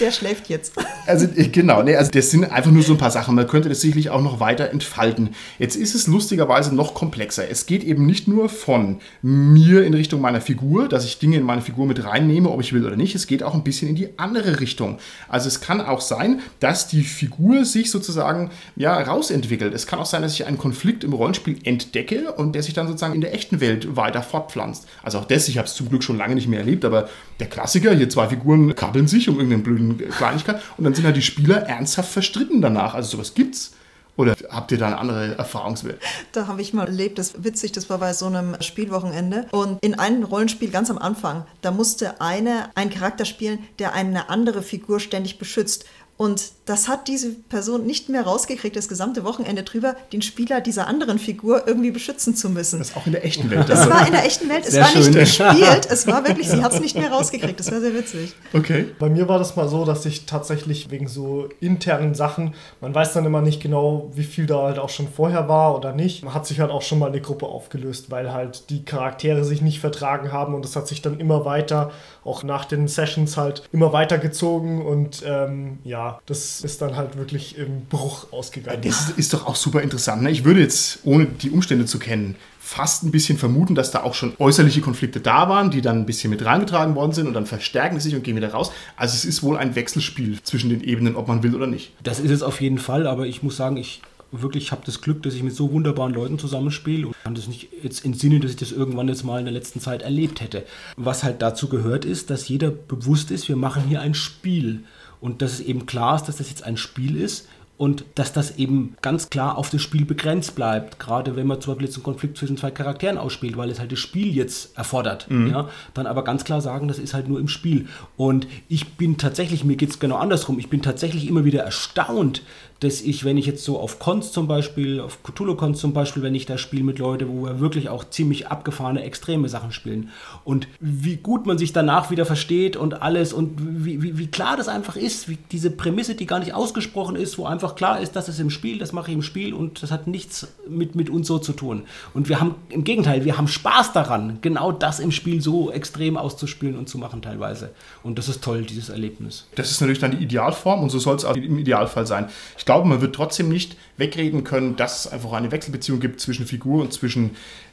Der 0.00 0.12
schläft 0.12 0.48
jetzt. 0.48 0.74
Also 1.06 1.26
äh, 1.26 1.48
genau, 1.48 1.82
nee, 1.82 1.96
also 1.96 2.10
das 2.10 2.30
sind 2.30 2.44
einfach 2.44 2.70
nur 2.70 2.82
so 2.82 2.92
ein 2.92 2.98
paar 2.98 3.10
Sachen. 3.10 3.34
Man 3.34 3.48
könnte 3.48 3.68
das 3.68 3.80
sicherlich 3.80 4.10
auch 4.10 4.22
noch 4.22 4.40
weiter 4.40 4.70
entfalten. 4.70 5.30
Jetzt 5.58 5.74
ist 5.74 5.94
es 5.94 6.06
lustigerweise 6.06 6.74
noch 6.74 6.94
komplexer. 6.94 7.50
Es 7.50 7.66
geht 7.66 7.82
eben 7.82 8.06
nicht 8.06 8.28
nur 8.28 8.48
von 8.48 9.00
mir 9.22 9.84
in 9.84 9.94
Richtung 9.94 10.20
meiner 10.20 10.40
Figur, 10.40 10.88
dass 10.88 11.04
ich 11.04 11.18
Dinge 11.18 11.36
in 11.36 11.42
meine 11.42 11.62
Figur 11.62 11.86
mit 11.86 12.04
reinnehme, 12.04 12.50
ob 12.50 12.60
ich 12.60 12.72
will 12.72 12.86
oder 12.86 12.96
nicht. 12.96 13.14
Es 13.14 13.26
geht 13.26 13.42
auch 13.42 13.54
ein 13.54 13.64
bisschen 13.64 13.88
in 13.88 13.96
die 13.96 14.18
andere 14.18 14.60
Richtung. 14.60 14.98
Also 15.28 15.48
es 15.48 15.60
kann 15.60 15.80
auch 15.80 16.00
sein, 16.00 16.40
dass 16.60 16.86
die 16.86 17.02
Figur 17.02 17.64
sich 17.64 17.90
sozusagen 17.90 18.50
ja 18.76 19.00
rausentwickelt. 19.00 19.74
Es 19.74 19.86
kann 19.86 19.98
auch 19.98 20.06
sein, 20.06 20.22
dass 20.22 20.34
ich 20.34 20.46
einen 20.46 20.58
Konflikt 20.58 21.04
im 21.04 21.12
Rollenspiel 21.12 21.58
entdecke 21.64 22.32
und 22.32 22.54
der 22.54 22.62
sich 22.62 22.74
dann 22.74 22.86
sozusagen 22.86 23.14
in 23.14 23.20
der 23.20 23.34
echten 23.34 23.60
Welt 23.60 23.96
weiter 23.96 24.22
fortpflanzt. 24.22 24.86
Also 25.02 25.18
auch 25.18 25.24
das, 25.24 25.48
ich 25.48 25.58
habe 25.58 25.66
es 25.66 25.74
zum 25.74 25.88
Glück 25.88 26.04
schon 26.04 26.18
lange 26.18 26.34
nicht 26.34 26.48
mehr 26.48 26.60
erlebt, 26.60 26.84
aber 26.84 27.08
der 27.40 27.48
Klassiker, 27.48 27.94
hier 27.94 28.08
zwei 28.08 28.28
Figuren 28.28 28.74
kabbeln 28.74 29.08
sich 29.08 29.28
um 29.28 29.36
irgendeinen 29.36 29.62
blöden 29.62 29.87
Kleinigkeit 29.96 30.60
und 30.76 30.84
dann 30.84 30.94
sind 30.94 31.04
halt 31.04 31.16
die 31.16 31.22
Spieler 31.22 31.62
ernsthaft 31.62 32.10
verstritten 32.10 32.60
danach. 32.60 32.94
Also 32.94 33.16
sowas 33.16 33.34
gibt's. 33.34 33.72
Oder 34.18 34.34
habt 34.50 34.72
ihr 34.72 34.78
da 34.78 34.88
eine 34.88 34.98
andere 34.98 35.38
Erfahrungswelt? 35.38 36.00
Da 36.32 36.48
habe 36.48 36.60
ich 36.60 36.74
mal 36.74 36.86
erlebt, 36.86 37.20
das 37.20 37.28
ist 37.34 37.44
witzig, 37.44 37.70
das 37.70 37.88
war 37.88 37.98
bei 37.98 38.12
so 38.12 38.26
einem 38.26 38.60
Spielwochenende. 38.60 39.46
Und 39.52 39.78
in 39.80 39.96
einem 39.96 40.24
Rollenspiel 40.24 40.70
ganz 40.70 40.90
am 40.90 40.98
Anfang, 40.98 41.46
da 41.60 41.70
musste 41.70 42.20
eine 42.20 42.70
einen 42.74 42.90
Charakter 42.90 43.24
spielen, 43.24 43.60
der 43.78 43.92
eine 43.92 44.28
andere 44.28 44.62
Figur 44.62 44.98
ständig 44.98 45.38
beschützt. 45.38 45.84
Und 46.16 46.50
das 46.68 46.86
hat 46.86 47.08
diese 47.08 47.30
Person 47.32 47.86
nicht 47.86 48.10
mehr 48.10 48.22
rausgekriegt, 48.22 48.76
das 48.76 48.88
gesamte 48.88 49.24
Wochenende 49.24 49.62
drüber, 49.62 49.96
den 50.12 50.20
Spieler 50.20 50.60
dieser 50.60 50.86
anderen 50.86 51.18
Figur 51.18 51.66
irgendwie 51.66 51.90
beschützen 51.90 52.36
zu 52.36 52.50
müssen. 52.50 52.78
Das 52.78 52.90
ist 52.90 52.96
auch 52.96 53.06
in 53.06 53.12
der 53.12 53.24
echten 53.24 53.48
Welt. 53.50 53.68
Das 53.68 53.88
war 53.88 54.06
in 54.06 54.12
der 54.12 54.26
echten 54.26 54.50
Welt. 54.50 54.66
Es 54.66 54.72
sehr 54.72 54.82
war 54.82 54.90
schön. 54.90 55.00
nicht 55.00 55.14
gespielt. 55.14 55.88
Es 55.90 56.06
war 56.06 56.24
wirklich, 56.28 56.48
sie 56.50 56.62
hat 56.62 56.74
es 56.74 56.80
nicht 56.80 56.94
mehr 56.94 57.10
rausgekriegt. 57.10 57.58
Das 57.58 57.72
war 57.72 57.80
sehr 57.80 57.94
witzig. 57.94 58.34
Okay. 58.52 58.86
Bei 58.98 59.08
mir 59.08 59.28
war 59.28 59.38
das 59.38 59.56
mal 59.56 59.66
so, 59.66 59.86
dass 59.86 60.04
ich 60.04 60.26
tatsächlich 60.26 60.90
wegen 60.90 61.08
so 61.08 61.48
internen 61.60 62.14
Sachen, 62.14 62.54
man 62.82 62.94
weiß 62.94 63.14
dann 63.14 63.24
immer 63.24 63.40
nicht 63.40 63.62
genau, 63.62 64.10
wie 64.14 64.24
viel 64.24 64.44
da 64.44 64.64
halt 64.64 64.78
auch 64.78 64.90
schon 64.90 65.08
vorher 65.08 65.48
war 65.48 65.74
oder 65.74 65.94
nicht. 65.94 66.22
Man 66.22 66.34
hat 66.34 66.46
sich 66.46 66.60
halt 66.60 66.70
auch 66.70 66.82
schon 66.82 66.98
mal 66.98 67.08
eine 67.08 67.22
Gruppe 67.22 67.46
aufgelöst, 67.46 68.10
weil 68.10 68.32
halt 68.32 68.68
die 68.68 68.84
Charaktere 68.84 69.42
sich 69.42 69.62
nicht 69.62 69.80
vertragen 69.80 70.32
haben 70.32 70.54
und 70.54 70.66
es 70.66 70.76
hat 70.76 70.86
sich 70.86 71.00
dann 71.00 71.18
immer 71.18 71.46
weiter, 71.46 71.92
auch 72.24 72.42
nach 72.42 72.66
den 72.66 72.88
Sessions 72.88 73.38
halt 73.38 73.62
immer 73.72 73.94
weiter 73.94 74.18
gezogen 74.18 74.84
und 74.84 75.22
ähm, 75.26 75.78
ja, 75.84 76.20
das 76.62 76.72
ist 76.72 76.82
dann 76.82 76.96
halt 76.96 77.16
wirklich 77.16 77.56
im 77.56 77.86
Bruch 77.86 78.32
ausgegangen. 78.32 78.82
Das 78.82 79.10
ist, 79.10 79.32
doch 79.32 79.46
auch 79.46 79.56
super 79.56 79.82
interessant. 79.82 80.22
Ne? 80.22 80.30
Ich 80.30 80.44
würde 80.44 80.60
jetzt, 80.60 81.00
ohne 81.04 81.26
die 81.26 81.50
Umstände 81.50 81.86
zu 81.86 81.98
kennen, 81.98 82.36
fast 82.58 83.02
ein 83.02 83.10
bisschen 83.10 83.38
vermuten, 83.38 83.74
dass 83.74 83.90
da 83.90 84.02
auch 84.02 84.14
schon 84.14 84.34
äußerliche 84.38 84.80
Konflikte 84.80 85.20
da 85.20 85.48
waren, 85.48 85.70
die 85.70 85.80
dann 85.80 85.98
ein 85.98 86.06
bisschen 86.06 86.30
mit 86.30 86.44
reingetragen 86.44 86.94
worden 86.94 87.12
sind 87.12 87.26
und 87.26 87.34
dann 87.34 87.46
verstärken 87.46 87.98
sie 87.98 88.10
sich 88.10 88.14
und 88.16 88.24
gehen 88.24 88.36
wieder 88.36 88.52
raus. 88.52 88.72
Also 88.96 89.14
es 89.14 89.24
ist 89.24 89.42
wohl 89.42 89.56
ein 89.56 89.74
Wechselspiel 89.74 90.42
zwischen 90.42 90.68
den 90.68 90.82
Ebenen, 90.82 91.16
ob 91.16 91.28
man 91.28 91.42
will 91.42 91.54
oder 91.54 91.66
nicht. 91.66 91.92
Das 92.02 92.20
ist 92.20 92.30
es 92.30 92.42
auf 92.42 92.60
jeden 92.60 92.78
Fall, 92.78 93.06
aber 93.06 93.26
ich 93.26 93.42
muss 93.42 93.56
sagen, 93.56 93.76
ich 93.76 94.02
wirklich, 94.30 94.64
ich 94.64 94.72
habe 94.72 94.82
das 94.84 95.00
Glück, 95.00 95.22
dass 95.22 95.34
ich 95.34 95.42
mit 95.42 95.54
so 95.54 95.72
wunderbaren 95.72 96.12
Leuten 96.12 96.38
zusammenspiele 96.38 97.06
und 97.06 97.16
kann 97.24 97.34
das 97.34 97.48
nicht 97.48 97.68
jetzt 97.82 98.04
entsinnen, 98.04 98.40
dass 98.40 98.50
ich 98.50 98.56
das 98.56 98.72
irgendwann 98.72 99.08
jetzt 99.08 99.24
mal 99.24 99.38
in 99.38 99.46
der 99.46 99.54
letzten 99.54 99.80
Zeit 99.80 100.02
erlebt 100.02 100.40
hätte. 100.40 100.64
Was 100.96 101.22
halt 101.22 101.40
dazu 101.40 101.68
gehört 101.68 102.04
ist, 102.04 102.30
dass 102.30 102.48
jeder 102.48 102.70
bewusst 102.70 103.30
ist, 103.30 103.48
wir 103.48 103.56
machen 103.56 103.84
hier 103.88 104.00
ein 104.00 104.14
Spiel. 104.14 104.84
Und 105.20 105.42
dass 105.42 105.54
es 105.54 105.60
eben 105.60 105.86
klar 105.86 106.16
ist, 106.16 106.24
dass 106.24 106.36
das 106.36 106.50
jetzt 106.50 106.64
ein 106.64 106.76
Spiel 106.76 107.16
ist, 107.16 107.48
und 107.78 108.04
dass 108.16 108.32
das 108.32 108.58
eben 108.58 108.96
ganz 109.02 109.30
klar 109.30 109.56
auf 109.56 109.70
das 109.70 109.80
Spiel 109.80 110.04
begrenzt 110.04 110.56
bleibt. 110.56 110.98
Gerade 110.98 111.36
wenn 111.36 111.46
man 111.46 111.60
zum 111.60 111.72
Beispiel 111.72 111.86
jetzt 111.86 111.96
einen 111.96 112.02
Konflikt 112.02 112.36
zwischen 112.36 112.56
zwei 112.56 112.72
Charakteren 112.72 113.16
ausspielt, 113.18 113.56
weil 113.56 113.70
es 113.70 113.78
halt 113.78 113.92
das 113.92 114.00
Spiel 114.00 114.34
jetzt 114.34 114.76
erfordert. 114.76 115.30
Mhm. 115.30 115.50
Ja, 115.50 115.68
dann 115.94 116.08
aber 116.08 116.24
ganz 116.24 116.42
klar 116.42 116.60
sagen, 116.60 116.88
das 116.88 116.98
ist 116.98 117.14
halt 117.14 117.28
nur 117.28 117.38
im 117.38 117.46
Spiel. 117.46 117.86
Und 118.16 118.48
ich 118.68 118.94
bin 118.96 119.16
tatsächlich, 119.16 119.64
mir 119.64 119.76
geht 119.76 119.90
es 119.90 120.00
genau 120.00 120.16
andersrum, 120.16 120.58
ich 120.58 120.68
bin 120.68 120.82
tatsächlich 120.82 121.28
immer 121.28 121.44
wieder 121.44 121.62
erstaunt, 121.62 122.42
dass 122.80 123.00
ich, 123.00 123.24
wenn 123.24 123.36
ich 123.36 123.46
jetzt 123.46 123.64
so 123.64 123.78
auf 123.78 123.98
Cons 123.98 124.30
zum 124.30 124.46
Beispiel, 124.46 125.00
auf 125.00 125.22
Cthulhu-Cons 125.24 125.80
zum 125.80 125.92
Beispiel, 125.92 126.22
wenn 126.22 126.34
ich 126.34 126.46
da 126.46 126.58
spiele 126.58 126.84
mit 126.84 126.98
Leuten, 126.98 127.28
wo 127.28 127.44
wir 127.44 127.58
wirklich 127.58 127.88
auch 127.88 128.04
ziemlich 128.08 128.48
abgefahrene, 128.48 129.02
extreme 129.02 129.48
Sachen 129.48 129.72
spielen 129.72 130.10
und 130.44 130.68
wie 130.78 131.16
gut 131.16 131.46
man 131.46 131.58
sich 131.58 131.72
danach 131.72 132.10
wieder 132.10 132.24
versteht 132.24 132.76
und 132.76 133.02
alles 133.02 133.32
und 133.32 133.84
wie, 133.84 134.00
wie, 134.02 134.18
wie 134.18 134.28
klar 134.28 134.56
das 134.56 134.68
einfach 134.68 134.94
ist, 134.94 135.28
wie 135.28 135.38
diese 135.50 135.70
Prämisse, 135.70 136.14
die 136.14 136.26
gar 136.26 136.38
nicht 136.38 136.54
ausgesprochen 136.54 137.16
ist, 137.16 137.36
wo 137.36 137.46
einfach 137.46 137.74
klar 137.74 138.00
ist, 138.00 138.14
das 138.14 138.28
ist 138.28 138.38
im 138.38 138.50
Spiel, 138.50 138.78
das 138.78 138.92
mache 138.92 139.10
ich 139.10 139.16
im 139.16 139.22
Spiel 139.22 139.54
und 139.54 139.82
das 139.82 139.90
hat 139.90 140.06
nichts 140.06 140.46
mit, 140.68 140.94
mit 140.94 141.10
uns 141.10 141.26
so 141.26 141.38
zu 141.38 141.52
tun. 141.52 141.82
Und 142.14 142.28
wir 142.28 142.40
haben, 142.40 142.54
im 142.68 142.84
Gegenteil, 142.84 143.24
wir 143.24 143.36
haben 143.38 143.48
Spaß 143.48 143.92
daran, 143.92 144.38
genau 144.40 144.70
das 144.70 145.00
im 145.00 145.10
Spiel 145.10 145.42
so 145.42 145.72
extrem 145.72 146.16
auszuspielen 146.16 146.76
und 146.78 146.88
zu 146.88 146.98
machen 146.98 147.22
teilweise. 147.22 147.70
Und 148.04 148.18
das 148.18 148.28
ist 148.28 148.44
toll, 148.44 148.62
dieses 148.62 148.88
Erlebnis. 148.88 149.46
Das 149.56 149.72
ist 149.72 149.80
natürlich 149.80 149.98
dann 149.98 150.12
die 150.12 150.22
Idealform 150.22 150.82
und 150.82 150.90
so 150.90 151.00
soll 151.00 151.16
es 151.16 151.24
auch 151.24 151.34
im 151.34 151.58
Idealfall 151.58 152.06
sein. 152.06 152.28
Ich 152.56 152.67
glaube, 152.68 152.86
man 152.86 153.00
wird 153.00 153.14
trotzdem 153.14 153.48
nicht 153.48 153.78
wegreden 153.96 154.44
können, 154.44 154.76
dass 154.76 155.06
es 155.06 155.10
einfach 155.10 155.32
eine 155.32 155.50
Wechselbeziehung 155.50 156.00
gibt 156.00 156.20
zwischen 156.20 156.44
Figur 156.44 156.82
und 156.82 156.92
zwischen 156.92 157.30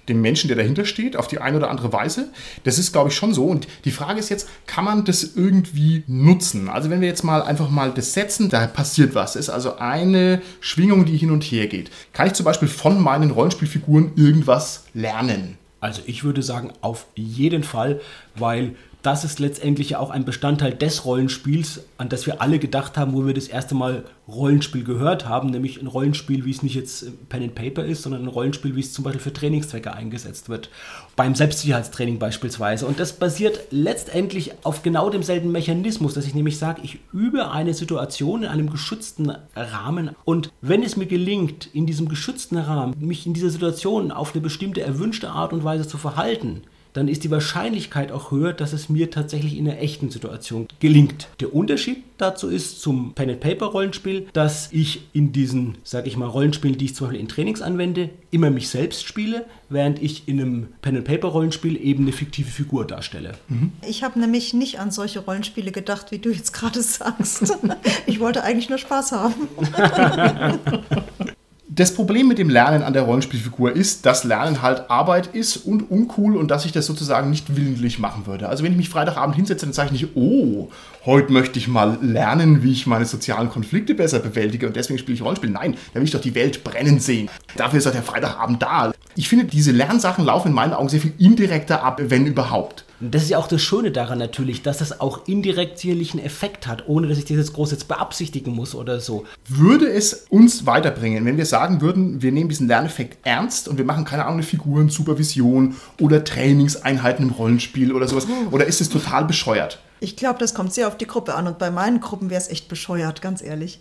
dem 0.08 0.22
Menschen, 0.22 0.48
der 0.48 0.56
dahinter 0.56 0.86
steht, 0.86 1.18
auf 1.18 1.28
die 1.28 1.40
eine 1.40 1.58
oder 1.58 1.70
andere 1.70 1.92
Weise. 1.92 2.30
Das 2.64 2.80
ist, 2.80 2.94
glaube 2.94 3.10
ich, 3.10 3.16
schon 3.18 3.34
so. 3.34 3.46
Und 3.46 3.68
die 3.84 3.92
Frage 3.92 4.22
ist 4.22 4.30
jetzt, 4.30 4.48
kann 4.68 4.86
man 4.86 5.04
das 5.04 5.36
irgendwie 5.36 6.06
nutzen? 6.08 6.70
Also 6.70 6.90
wenn 6.90 7.02
wir 7.02 7.10
jetzt 7.10 7.26
mal 7.26 7.42
einfach 7.42 7.70
mal 7.70 7.92
das 7.92 8.14
setzen, 8.14 8.48
da 8.48 8.68
passiert 8.68 9.16
was. 9.16 9.34
Das 9.34 9.48
ist 9.48 9.50
also 9.50 9.76
eine 9.80 10.42
Schwingung, 10.62 11.04
die 11.04 11.18
hin 11.18 11.32
und 11.32 11.44
her 11.44 11.68
geht. 11.68 11.92
Kann 12.14 12.28
ich 12.28 12.34
zum 12.34 12.46
Beispiel 12.46 12.70
von 12.70 13.02
meinen 13.02 13.32
Rollenspielfiguren 13.32 14.14
irgendwas 14.16 14.86
lernen? 14.94 15.58
Also 15.82 16.04
ich 16.06 16.24
würde 16.24 16.42
sagen, 16.42 16.72
auf 16.80 17.08
jeden 17.16 17.64
Fall, 17.64 18.00
weil 18.34 18.76
das 19.06 19.24
ist 19.24 19.40
letztendlich 19.40 19.96
auch 19.96 20.10
ein 20.10 20.26
Bestandteil 20.26 20.74
des 20.74 21.06
Rollenspiels, 21.06 21.84
an 21.98 22.10
das 22.10 22.26
wir 22.26 22.42
alle 22.42 22.58
gedacht 22.58 22.98
haben, 22.98 23.14
wo 23.14 23.26
wir 23.28 23.36
das 23.36 23.48
erste 23.48 23.76
Mal 23.76 24.04
Rollenspiel 24.28 24.84
gehört 24.84 25.30
haben, 25.30 25.52
nämlich 25.52 25.80
ein 25.80 25.86
Rollenspiel, 25.86 26.44
wie 26.46 26.52
es 26.52 26.64
nicht 26.64 26.74
jetzt 26.74 27.30
Pen 27.30 27.44
and 27.44 27.54
Paper 27.54 27.86
ist, 27.86 28.02
sondern 28.02 28.24
ein 28.24 28.28
Rollenspiel, 28.28 28.76
wie 28.76 28.80
es 28.80 28.94
zum 28.94 29.04
Beispiel 29.04 29.22
für 29.22 29.34
Trainingszwecke 29.34 29.94
eingesetzt 29.94 30.50
wird. 30.50 30.72
Beim 31.16 31.36
Selbstsicherheitstraining 31.36 32.18
beispielsweise. 32.18 32.88
Und 32.88 33.00
das 33.00 33.14
basiert 33.14 33.68
letztendlich 33.70 34.54
auf 34.64 34.82
genau 34.82 35.12
demselben 35.12 35.52
Mechanismus, 35.52 36.16
dass 36.16 36.26
ich 36.26 36.34
nämlich 36.34 36.58
sage, 36.58 36.82
ich 36.84 36.98
übe 37.14 37.52
eine 37.52 37.76
Situation 37.76 38.42
in 38.42 38.50
einem 38.50 38.72
geschützten 38.72 39.32
Rahmen 39.56 40.16
und 40.26 40.52
wenn 40.62 40.82
es 40.82 40.98
mir 40.98 41.06
gelingt, 41.06 41.70
in 41.74 41.86
diesem 41.86 42.10
geschützten 42.10 42.58
Rahmen, 42.58 42.96
mich 43.00 43.28
in 43.28 43.36
dieser 43.36 43.52
Situation 43.52 44.12
auf 44.12 44.34
eine 44.34 44.42
bestimmte 44.42 44.82
erwünschte 44.82 45.30
Art 45.30 45.54
und 45.54 45.64
Weise 45.64 45.88
zu 45.88 46.00
verhalten, 46.00 46.64
dann 46.96 47.10
ist 47.10 47.26
die 47.26 47.32
Wahrscheinlichkeit 47.32 48.12
auch 48.12 48.32
höher, 48.32 48.54
dass 48.54 48.72
es 48.72 48.88
mir 48.88 49.12
tatsächlich 49.12 49.58
in 49.58 49.68
einer 49.70 49.80
echten 49.80 50.10
Situation 50.10 50.68
gelingt. 50.80 51.28
Der 51.42 51.54
Unterschied 51.54 52.04
dazu 52.18 52.48
ist 52.48 52.82
zum 52.82 53.14
Pen 53.14 53.32
and 53.32 53.42
Paper 53.42 53.66
Rollenspiel, 53.66 54.28
dass 54.32 54.72
ich 54.72 55.02
in 55.12 55.34
diesen, 55.34 55.78
sage 55.84 56.08
ich 56.08 56.16
mal, 56.16 56.28
Rollenspielen, 56.28 56.78
die 56.78 56.86
ich 56.86 56.96
zum 56.96 57.08
Beispiel 57.08 57.20
in 57.20 57.28
Trainings 57.28 57.62
anwende, 57.62 58.12
immer 58.32 58.50
mich 58.50 58.70
selbst 58.70 59.06
spiele, 59.06 59.46
während 59.68 60.02
ich 60.02 60.30
in 60.30 60.40
einem 60.40 60.68
Pen 60.82 60.96
and 60.96 61.06
Paper 61.06 61.28
Rollenspiel 61.28 61.76
eben 61.76 62.04
eine 62.04 62.14
fiktive 62.14 62.50
Figur 62.50 62.88
darstelle. 62.88 63.34
Mhm. 63.50 63.74
Ich 63.86 64.02
habe 64.02 64.18
nämlich 64.18 64.54
nicht 64.54 64.80
an 64.80 64.90
solche 64.90 65.20
Rollenspiele 65.20 65.74
gedacht, 65.74 66.12
wie 66.12 66.20
du 66.20 66.30
jetzt 66.30 66.54
gerade 66.54 66.82
sagst. 66.82 67.58
ich 68.06 68.22
wollte 68.22 68.42
eigentlich 68.44 68.70
nur 68.70 68.78
Spaß 68.78 69.12
haben. 69.12 69.50
Das 71.78 71.94
Problem 71.94 72.30
mit 72.30 72.38
dem 72.38 72.50
Lernen 72.50 72.84
an 72.84 72.94
der 72.94 73.02
Rollenspielfigur 73.02 73.76
ist, 73.76 74.06
dass 74.06 74.24
Lernen 74.24 74.62
halt 74.62 74.90
Arbeit 74.90 75.36
ist 75.36 75.58
und 75.58 75.92
uncool 75.92 76.38
und 76.38 76.50
dass 76.50 76.64
ich 76.64 76.72
das 76.72 76.86
sozusagen 76.86 77.30
nicht 77.30 77.58
willentlich 77.58 78.00
machen 78.00 78.28
würde. 78.28 78.48
Also 78.48 78.64
wenn 78.64 78.72
ich 78.72 78.78
mich 78.78 78.88
Freitagabend 78.88 79.36
hinsetze, 79.36 79.66
dann 79.66 79.74
sage 79.74 79.88
ich 79.88 80.02
nicht, 80.02 80.16
oh, 80.16 80.70
heute 81.06 81.34
möchte 81.34 81.60
ich 81.60 81.68
mal 81.68 81.98
lernen, 82.02 82.64
wie 82.64 82.72
ich 82.72 82.88
meine 82.88 83.04
sozialen 83.04 83.50
Konflikte 83.50 83.94
besser 83.94 84.20
bewältige 84.20 84.68
und 84.68 84.78
deswegen 84.78 85.00
spiele 85.00 85.16
ich 85.16 85.22
Rollenspiel. 85.22 85.50
Nein, 85.50 85.76
da 85.94 86.00
will 86.00 86.06
ich 86.06 86.12
doch 86.12 86.22
die 86.22 86.34
Welt 86.34 86.64
brennen 86.64 87.02
sehen. 87.02 87.30
Dafür 87.58 87.80
ist 87.80 87.88
doch 87.88 87.92
der 87.92 88.04
Freitagabend 88.04 88.62
da. 88.62 88.94
Ich 89.18 89.28
finde, 89.28 89.44
diese 89.44 89.74
Lernsachen 89.74 90.24
laufen 90.24 90.48
in 90.48 90.54
meinen 90.54 90.72
Augen 90.72 90.88
sehr 90.88 91.02
viel 91.02 91.14
indirekter 91.18 91.84
ab, 91.84 92.00
wenn 92.02 92.26
überhaupt. 92.26 92.86
Das 93.12 93.24
ist 93.24 93.30
ja 93.30 93.38
auch 93.38 93.48
das 93.48 93.62
Schöne 93.62 93.92
daran 93.92 94.20
natürlich, 94.20 94.62
dass 94.62 94.78
das 94.78 95.00
auch 95.00 95.28
indirekt 95.28 95.80
sicherlich 95.80 96.14
einen 96.14 96.24
Effekt 96.24 96.68
hat, 96.68 96.88
ohne 96.88 97.08
dass 97.08 97.18
ich 97.18 97.26
das 97.26 97.38
jetzt 97.38 97.54
groß 97.54 97.72
jetzt 97.72 97.88
beabsichtigen 97.88 98.54
muss 98.54 98.76
oder 98.76 99.00
so. 99.00 99.26
Würde 99.48 99.88
es 99.90 100.26
uns 100.30 100.66
weiterbringen, 100.66 101.26
wenn 101.26 101.38
wir 101.38 101.46
sagen 101.46 101.82
würden, 101.82 102.22
wir 102.22 102.32
nehmen 102.32 102.50
diesen 102.50 102.68
Lerneffekt 102.68 103.26
ernst 103.26 103.68
und 103.68 103.78
wir 103.78 103.86
machen 103.86 104.06
keine 104.06 104.24
Ahnung, 104.24 104.36
eine 104.36 104.44
Figurensupervision 104.44 105.76
oder 106.00 106.24
Trainingseinheiten 106.24 107.26
im 107.28 107.32
Rollenspiel 107.32 107.92
oder 107.94 108.08
sowas? 108.08 108.28
Oder 108.52 108.66
ist 108.66 108.82
es 108.82 108.90
total 108.90 109.26
bescheuert? 109.26 109.80
Ich 110.00 110.16
glaube, 110.16 110.40
das 110.40 110.54
kommt 110.54 110.74
sehr 110.74 110.88
auf 110.88 110.98
die 110.98 111.08
Gruppe 111.08 111.36
an 111.36 111.48
und 111.48 111.58
bei 111.58 111.72
meinen 111.72 112.00
Gruppen 112.00 112.30
wäre 112.30 112.42
es 112.42 112.50
echt 112.50 112.68
bescheuert, 112.68 113.22
ganz 113.22 113.42
ehrlich. 113.42 113.80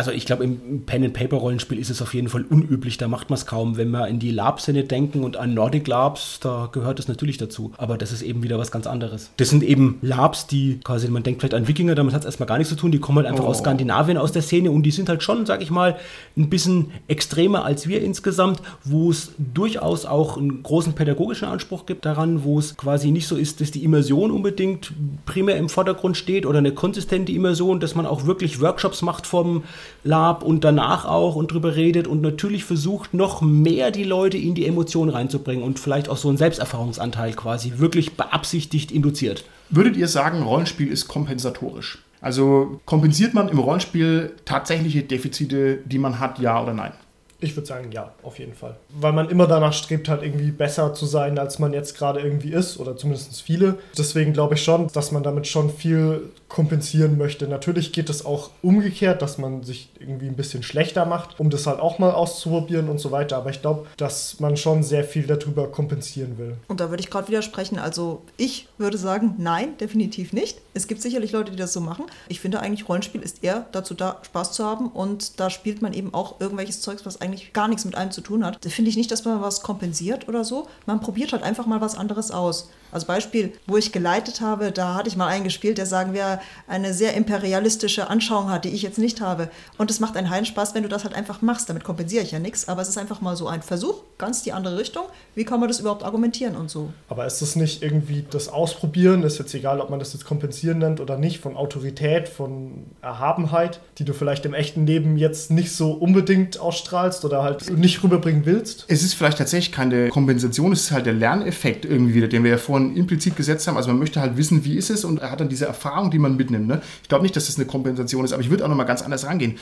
Also 0.00 0.12
ich 0.12 0.24
glaube, 0.24 0.44
im 0.44 0.86
Pen-and-Paper-Rollenspiel 0.86 1.78
ist 1.78 1.90
es 1.90 2.00
auf 2.00 2.14
jeden 2.14 2.30
Fall 2.30 2.46
unüblich, 2.48 2.96
da 2.96 3.06
macht 3.06 3.28
man 3.28 3.36
es 3.36 3.44
kaum. 3.44 3.76
Wenn 3.76 3.90
wir 3.90 4.08
in 4.08 4.18
die 4.18 4.30
Lab-Szene 4.30 4.84
denken 4.84 5.22
und 5.22 5.36
an 5.36 5.52
Nordic 5.52 5.86
Labs, 5.86 6.40
da 6.40 6.70
gehört 6.72 6.98
es 6.98 7.06
natürlich 7.06 7.36
dazu. 7.36 7.72
Aber 7.76 7.98
das 7.98 8.10
ist 8.10 8.22
eben 8.22 8.42
wieder 8.42 8.58
was 8.58 8.70
ganz 8.70 8.86
anderes. 8.86 9.30
Das 9.36 9.50
sind 9.50 9.62
eben 9.62 9.98
Labs, 10.00 10.46
die 10.46 10.80
quasi, 10.82 11.06
man 11.08 11.22
denkt 11.22 11.42
vielleicht 11.42 11.52
an 11.52 11.68
Wikinger, 11.68 11.94
damit 11.94 12.14
hat 12.14 12.22
es 12.22 12.24
erstmal 12.24 12.46
gar 12.46 12.56
nichts 12.56 12.70
zu 12.70 12.76
tun, 12.76 12.92
die 12.92 12.98
kommen 12.98 13.18
halt 13.18 13.26
einfach 13.26 13.44
oh. 13.44 13.48
aus 13.48 13.58
Skandinavien, 13.58 14.16
aus 14.16 14.32
der 14.32 14.40
Szene 14.40 14.70
und 14.70 14.84
die 14.84 14.90
sind 14.90 15.10
halt 15.10 15.22
schon, 15.22 15.44
sag 15.44 15.60
ich 15.60 15.70
mal, 15.70 15.98
ein 16.34 16.48
bisschen 16.48 16.92
extremer 17.06 17.66
als 17.66 17.86
wir 17.86 18.00
insgesamt, 18.00 18.62
wo 18.84 19.10
es 19.10 19.32
durchaus 19.36 20.06
auch 20.06 20.38
einen 20.38 20.62
großen 20.62 20.94
pädagogischen 20.94 21.46
Anspruch 21.46 21.84
gibt 21.84 22.06
daran, 22.06 22.42
wo 22.42 22.58
es 22.58 22.74
quasi 22.78 23.10
nicht 23.10 23.28
so 23.28 23.36
ist, 23.36 23.60
dass 23.60 23.70
die 23.70 23.84
Immersion 23.84 24.30
unbedingt 24.30 24.94
primär 25.26 25.58
im 25.58 25.68
Vordergrund 25.68 26.16
steht 26.16 26.46
oder 26.46 26.56
eine 26.56 26.72
konsistente 26.72 27.32
Immersion, 27.32 27.80
dass 27.80 27.94
man 27.94 28.06
auch 28.06 28.24
wirklich 28.24 28.62
Workshops 28.62 29.02
macht 29.02 29.26
vom 29.26 29.64
Lab 30.04 30.42
und 30.42 30.64
danach 30.64 31.04
auch 31.04 31.36
und 31.36 31.52
drüber 31.52 31.76
redet 31.76 32.06
und 32.06 32.22
natürlich 32.22 32.64
versucht, 32.64 33.14
noch 33.14 33.40
mehr 33.40 33.90
die 33.90 34.04
Leute 34.04 34.38
in 34.38 34.54
die 34.54 34.66
Emotionen 34.66 35.10
reinzubringen 35.10 35.64
und 35.64 35.78
vielleicht 35.78 36.08
auch 36.08 36.16
so 36.16 36.28
einen 36.28 36.38
Selbsterfahrungsanteil 36.38 37.32
quasi 37.32 37.74
wirklich 37.76 38.16
beabsichtigt 38.16 38.92
induziert. 38.92 39.44
Würdet 39.68 39.96
ihr 39.96 40.08
sagen, 40.08 40.42
Rollenspiel 40.42 40.88
ist 40.88 41.08
kompensatorisch? 41.08 41.98
Also 42.20 42.80
kompensiert 42.84 43.34
man 43.34 43.48
im 43.48 43.58
Rollenspiel 43.58 44.34
tatsächliche 44.44 45.02
Defizite, 45.02 45.78
die 45.86 45.98
man 45.98 46.18
hat, 46.18 46.38
ja 46.38 46.62
oder 46.62 46.74
nein? 46.74 46.92
Ich 47.40 47.56
würde 47.56 47.66
sagen, 47.66 47.90
ja, 47.92 48.12
auf 48.22 48.38
jeden 48.38 48.54
Fall. 48.54 48.76
Weil 48.90 49.12
man 49.12 49.28
immer 49.30 49.46
danach 49.46 49.72
strebt, 49.72 50.08
halt 50.08 50.22
irgendwie 50.22 50.50
besser 50.50 50.94
zu 50.94 51.06
sein, 51.06 51.38
als 51.38 51.58
man 51.58 51.72
jetzt 51.72 51.96
gerade 51.96 52.20
irgendwie 52.20 52.52
ist, 52.52 52.78
oder 52.78 52.96
zumindest 52.96 53.42
viele. 53.42 53.78
Deswegen 53.96 54.32
glaube 54.32 54.54
ich 54.54 54.62
schon, 54.62 54.88
dass 54.88 55.12
man 55.12 55.22
damit 55.22 55.46
schon 55.46 55.70
viel 55.70 56.30
kompensieren 56.48 57.16
möchte. 57.16 57.48
Natürlich 57.48 57.92
geht 57.92 58.10
es 58.10 58.26
auch 58.26 58.50
umgekehrt, 58.60 59.22
dass 59.22 59.38
man 59.38 59.62
sich 59.62 59.88
irgendwie 59.98 60.26
ein 60.26 60.36
bisschen 60.36 60.62
schlechter 60.62 61.06
macht, 61.06 61.38
um 61.38 61.48
das 61.48 61.66
halt 61.66 61.80
auch 61.80 61.98
mal 61.98 62.10
auszuprobieren 62.10 62.88
und 62.88 62.98
so 62.98 63.10
weiter. 63.10 63.36
Aber 63.36 63.50
ich 63.50 63.62
glaube, 63.62 63.86
dass 63.96 64.40
man 64.40 64.56
schon 64.56 64.82
sehr 64.82 65.04
viel 65.04 65.26
darüber 65.26 65.68
kompensieren 65.68 66.36
will. 66.38 66.56
Und 66.68 66.80
da 66.80 66.90
würde 66.90 67.02
ich 67.02 67.08
gerade 67.08 67.28
widersprechen. 67.28 67.78
Also 67.78 68.22
ich 68.36 68.68
würde 68.78 68.98
sagen, 68.98 69.36
nein, 69.38 69.78
definitiv 69.78 70.32
nicht. 70.32 70.58
Es 70.74 70.88
gibt 70.88 71.00
sicherlich 71.00 71.32
Leute, 71.32 71.52
die 71.52 71.56
das 71.56 71.72
so 71.72 71.80
machen. 71.80 72.04
Ich 72.28 72.40
finde 72.40 72.60
eigentlich, 72.60 72.88
Rollenspiel 72.88 73.22
ist 73.22 73.44
eher 73.44 73.66
dazu 73.72 73.94
da, 73.94 74.18
Spaß 74.22 74.52
zu 74.52 74.64
haben. 74.64 74.88
Und 74.88 75.38
da 75.38 75.50
spielt 75.50 75.80
man 75.82 75.92
eben 75.92 76.12
auch 76.12 76.40
irgendwelches 76.40 76.80
Zeugs, 76.80 77.06
was 77.06 77.20
eigentlich 77.20 77.29
eigentlich 77.30 77.52
gar 77.52 77.68
nichts 77.68 77.84
mit 77.84 77.94
einem 77.94 78.10
zu 78.10 78.20
tun 78.20 78.44
hat. 78.44 78.64
Finde 78.64 78.90
ich 78.90 78.96
nicht, 78.96 79.10
dass 79.10 79.24
man 79.24 79.40
was 79.40 79.62
kompensiert 79.62 80.28
oder 80.28 80.44
so. 80.44 80.68
Man 80.86 81.00
probiert 81.00 81.32
halt 81.32 81.42
einfach 81.42 81.66
mal 81.66 81.80
was 81.80 81.96
anderes 81.96 82.30
aus. 82.30 82.70
Also 82.92 83.06
Beispiel, 83.06 83.52
wo 83.66 83.76
ich 83.76 83.92
geleitet 83.92 84.40
habe, 84.40 84.72
da 84.72 84.94
hatte 84.94 85.08
ich 85.08 85.16
mal 85.16 85.26
einen 85.26 85.44
gespielt, 85.44 85.78
der 85.78 85.86
sagen 85.86 86.12
wir 86.12 86.40
eine 86.66 86.92
sehr 86.94 87.14
imperialistische 87.14 88.08
Anschauung 88.08 88.50
hat, 88.50 88.64
die 88.64 88.70
ich 88.70 88.82
jetzt 88.82 88.98
nicht 88.98 89.20
habe. 89.20 89.50
Und 89.78 89.90
es 89.90 90.00
macht 90.00 90.16
einen 90.16 90.30
heilen 90.30 90.44
Spaß, 90.44 90.74
wenn 90.74 90.82
du 90.82 90.88
das 90.88 91.04
halt 91.04 91.14
einfach 91.14 91.42
machst. 91.42 91.68
Damit 91.68 91.84
kompensiere 91.84 92.24
ich 92.24 92.32
ja 92.32 92.38
nichts, 92.38 92.68
aber 92.68 92.82
es 92.82 92.88
ist 92.88 92.98
einfach 92.98 93.20
mal 93.20 93.36
so 93.36 93.48
ein 93.48 93.62
Versuch, 93.62 94.02
ganz 94.18 94.42
die 94.42 94.52
andere 94.52 94.78
Richtung. 94.78 95.04
Wie 95.34 95.44
kann 95.44 95.60
man 95.60 95.68
das 95.68 95.80
überhaupt 95.80 96.02
argumentieren 96.02 96.56
und 96.56 96.70
so? 96.70 96.92
Aber 97.08 97.26
ist 97.26 97.40
das 97.42 97.56
nicht 97.56 97.82
irgendwie 97.82 98.24
das 98.28 98.48
Ausprobieren? 98.48 99.22
Ist 99.22 99.38
jetzt 99.38 99.54
egal, 99.54 99.80
ob 99.80 99.90
man 99.90 99.98
das 99.98 100.12
jetzt 100.12 100.24
kompensieren 100.24 100.78
nennt 100.78 101.00
oder 101.00 101.16
nicht, 101.16 101.40
von 101.40 101.56
Autorität, 101.56 102.28
von 102.28 102.86
Erhabenheit, 103.02 103.80
die 103.98 104.04
du 104.04 104.12
vielleicht 104.12 104.44
im 104.46 104.54
echten 104.54 104.86
Leben 104.86 105.16
jetzt 105.16 105.50
nicht 105.50 105.72
so 105.72 105.92
unbedingt 105.92 106.58
ausstrahlst 106.58 107.24
oder 107.24 107.42
halt 107.42 107.70
nicht 107.76 108.02
rüberbringen 108.02 108.46
willst? 108.46 108.84
Es 108.88 109.02
ist 109.02 109.14
vielleicht 109.14 109.38
tatsächlich 109.38 109.72
keine 109.72 110.08
Kompensation, 110.08 110.72
es 110.72 110.82
ist 110.82 110.90
halt 110.90 111.06
der 111.06 111.12
Lerneffekt 111.12 111.84
irgendwie 111.84 112.14
wieder, 112.14 112.28
den 112.28 112.44
wir 112.44 112.50
ja 112.52 112.58
vorhin 112.58 112.79
schon 112.80 112.96
implizit 112.96 113.36
gesetzt 113.36 113.66
haben. 113.66 113.76
Also 113.76 113.88
man 113.90 113.98
möchte 113.98 114.20
halt 114.20 114.36
wissen, 114.36 114.64
wie 114.64 114.76
ist 114.76 114.90
es 114.90 115.04
und 115.04 115.20
er 115.20 115.30
hat 115.30 115.40
dann 115.40 115.48
diese 115.48 115.66
Erfahrung, 115.66 116.10
die 116.10 116.18
man 116.18 116.36
mitnimmt. 116.36 116.66
Ne? 116.66 116.82
Ich 117.02 117.08
glaube 117.08 117.22
nicht, 117.22 117.36
dass 117.36 117.46
das 117.46 117.56
eine 117.56 117.66
Kompensation 117.66 118.24
ist, 118.24 118.32
aber 118.32 118.42
ich 118.42 118.50
würde 118.50 118.64
auch 118.64 118.68
nochmal 118.68 118.86
ganz 118.86 119.02
anders 119.02 119.26
rangehen. 119.26 119.58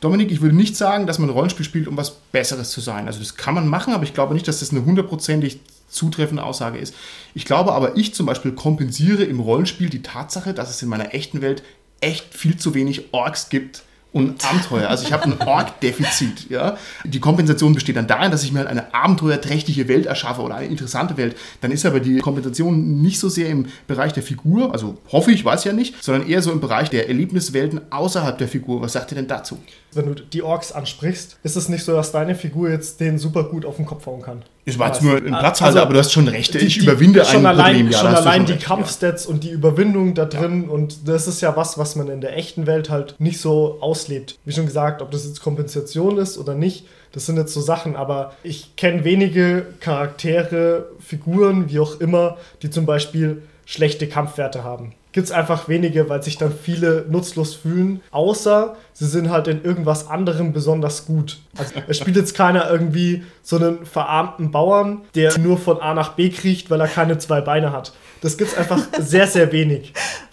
Dominik, 0.00 0.32
ich 0.32 0.40
würde 0.40 0.56
nicht 0.56 0.76
sagen, 0.76 1.06
dass 1.06 1.18
man 1.18 1.28
ein 1.28 1.32
Rollenspiel 1.32 1.64
spielt, 1.64 1.86
um 1.86 1.96
was 1.96 2.10
Besseres 2.10 2.70
zu 2.70 2.80
sein. 2.80 3.06
Also 3.06 3.20
das 3.20 3.36
kann 3.36 3.54
man 3.54 3.68
machen, 3.68 3.94
aber 3.94 4.02
ich 4.02 4.14
glaube 4.14 4.34
nicht, 4.34 4.48
dass 4.48 4.60
das 4.60 4.72
eine 4.72 4.84
hundertprozentig 4.84 5.60
zutreffende 5.88 6.42
Aussage 6.42 6.78
ist. 6.78 6.94
Ich 7.34 7.44
glaube 7.44 7.72
aber, 7.72 7.96
ich 7.96 8.14
zum 8.14 8.26
Beispiel 8.26 8.52
kompensiere 8.52 9.24
im 9.24 9.38
Rollenspiel 9.38 9.90
die 9.90 10.02
Tatsache, 10.02 10.54
dass 10.54 10.70
es 10.70 10.82
in 10.82 10.88
meiner 10.88 11.14
echten 11.14 11.40
Welt 11.40 11.62
echt 12.00 12.34
viel 12.34 12.56
zu 12.56 12.74
wenig 12.74 13.12
Orks 13.12 13.48
gibt, 13.48 13.84
und 14.12 14.44
Abenteuer. 14.44 14.88
Also 14.88 15.06
ich 15.06 15.12
habe 15.12 15.24
ein 15.24 15.40
Org-Defizit. 15.40 16.50
Ja? 16.50 16.76
Die 17.04 17.20
Kompensation 17.20 17.72
besteht 17.72 17.96
dann 17.96 18.06
darin, 18.06 18.30
dass 18.30 18.44
ich 18.44 18.52
mir 18.52 18.60
halt 18.60 18.68
eine 18.68 18.94
abenteuerträchtige 18.94 19.88
Welt 19.88 20.06
erschaffe 20.06 20.42
oder 20.42 20.56
eine 20.56 20.66
interessante 20.66 21.16
Welt. 21.16 21.36
Dann 21.60 21.70
ist 21.70 21.86
aber 21.86 22.00
die 22.00 22.18
Kompensation 22.18 23.00
nicht 23.00 23.18
so 23.18 23.28
sehr 23.28 23.48
im 23.48 23.66
Bereich 23.86 24.12
der 24.12 24.22
Figur, 24.22 24.72
also 24.72 24.98
hoffe 25.10 25.32
ich, 25.32 25.44
weiß 25.44 25.64
ja 25.64 25.72
nicht, 25.72 26.02
sondern 26.02 26.28
eher 26.28 26.42
so 26.42 26.52
im 26.52 26.60
Bereich 26.60 26.90
der 26.90 27.08
Erlebniswelten 27.08 27.80
außerhalb 27.90 28.36
der 28.36 28.48
Figur. 28.48 28.82
Was 28.82 28.92
sagt 28.92 29.12
ihr 29.12 29.16
denn 29.16 29.28
dazu? 29.28 29.58
Wenn 29.94 30.06
du 30.06 30.14
die 30.14 30.42
Orks 30.42 30.72
ansprichst, 30.72 31.36
ist 31.42 31.56
es 31.56 31.68
nicht 31.68 31.84
so, 31.84 31.92
dass 31.92 32.12
deine 32.12 32.34
Figur 32.34 32.70
jetzt 32.70 33.00
den 33.00 33.18
super 33.18 33.44
gut 33.44 33.64
auf 33.64 33.76
den 33.76 33.86
Kopf 33.86 34.06
hauen 34.06 34.22
kann. 34.22 34.42
Es 34.64 34.78
war 34.78 34.88
jetzt 34.88 35.02
nur 35.02 35.16
ein 35.16 35.24
Platzhalter, 35.24 35.64
also, 35.64 35.78
aber 35.80 35.92
du 35.94 35.98
hast 35.98 36.12
schon 36.12 36.28
recht. 36.28 36.54
Ich 36.54 36.74
die, 36.74 36.80
überwinde 36.80 37.24
schon 37.24 37.40
ein 37.40 37.46
allein, 37.46 37.74
Problem. 37.74 37.90
Ja, 37.90 37.98
schon 37.98 38.14
allein 38.14 38.46
die 38.46 38.52
recht, 38.52 38.64
Kampfstats 38.64 39.24
ja. 39.24 39.30
und 39.30 39.44
die 39.44 39.50
Überwindung 39.50 40.14
da 40.14 40.24
drin. 40.24 40.64
Ja. 40.64 40.70
Und 40.70 41.08
das 41.08 41.26
ist 41.26 41.40
ja 41.40 41.56
was, 41.56 41.78
was 41.78 41.96
man 41.96 42.08
in 42.08 42.20
der 42.20 42.36
echten 42.36 42.66
Welt 42.66 42.88
halt 42.88 43.16
nicht 43.18 43.40
so 43.40 43.78
auslebt. 43.80 44.38
Wie 44.44 44.52
schon 44.52 44.66
gesagt, 44.66 45.02
ob 45.02 45.10
das 45.10 45.26
jetzt 45.26 45.42
Kompensation 45.42 46.18
ist 46.18 46.38
oder 46.38 46.54
nicht, 46.54 46.86
das 47.12 47.26
sind 47.26 47.36
jetzt 47.36 47.52
so 47.52 47.60
Sachen. 47.60 47.96
Aber 47.96 48.34
ich 48.42 48.76
kenne 48.76 49.04
wenige 49.04 49.66
Charaktere, 49.80 50.86
Figuren, 51.00 51.70
wie 51.70 51.80
auch 51.80 52.00
immer, 52.00 52.36
die 52.62 52.70
zum 52.70 52.86
Beispiel 52.86 53.42
schlechte 53.66 54.06
Kampfwerte 54.08 54.64
haben 54.64 54.94
gibt 55.12 55.26
es 55.26 55.32
einfach 55.32 55.68
wenige, 55.68 56.08
weil 56.08 56.22
sich 56.22 56.38
dann 56.38 56.52
viele 56.52 57.04
nutzlos 57.08 57.54
fühlen, 57.54 58.00
außer 58.10 58.76
sie 58.92 59.06
sind 59.06 59.30
halt 59.30 59.46
in 59.46 59.62
irgendwas 59.62 60.08
anderem 60.08 60.52
besonders 60.52 61.06
gut. 61.06 61.38
Also 61.56 61.74
es 61.86 61.98
spielt 61.98 62.16
jetzt 62.16 62.34
keiner 62.34 62.70
irgendwie 62.70 63.22
so 63.42 63.56
einen 63.56 63.84
verarmten 63.84 64.50
Bauern, 64.50 65.02
der 65.14 65.38
nur 65.38 65.58
von 65.58 65.80
A 65.80 65.94
nach 65.94 66.14
B 66.14 66.30
kriecht, 66.30 66.70
weil 66.70 66.80
er 66.80 66.88
keine 66.88 67.18
zwei 67.18 67.40
Beine 67.40 67.72
hat. 67.72 67.92
Das 68.22 68.38
gibt 68.38 68.52
es 68.52 68.56
einfach 68.56 68.80
sehr, 68.98 69.26
sehr 69.26 69.52
wenig. 69.52 69.92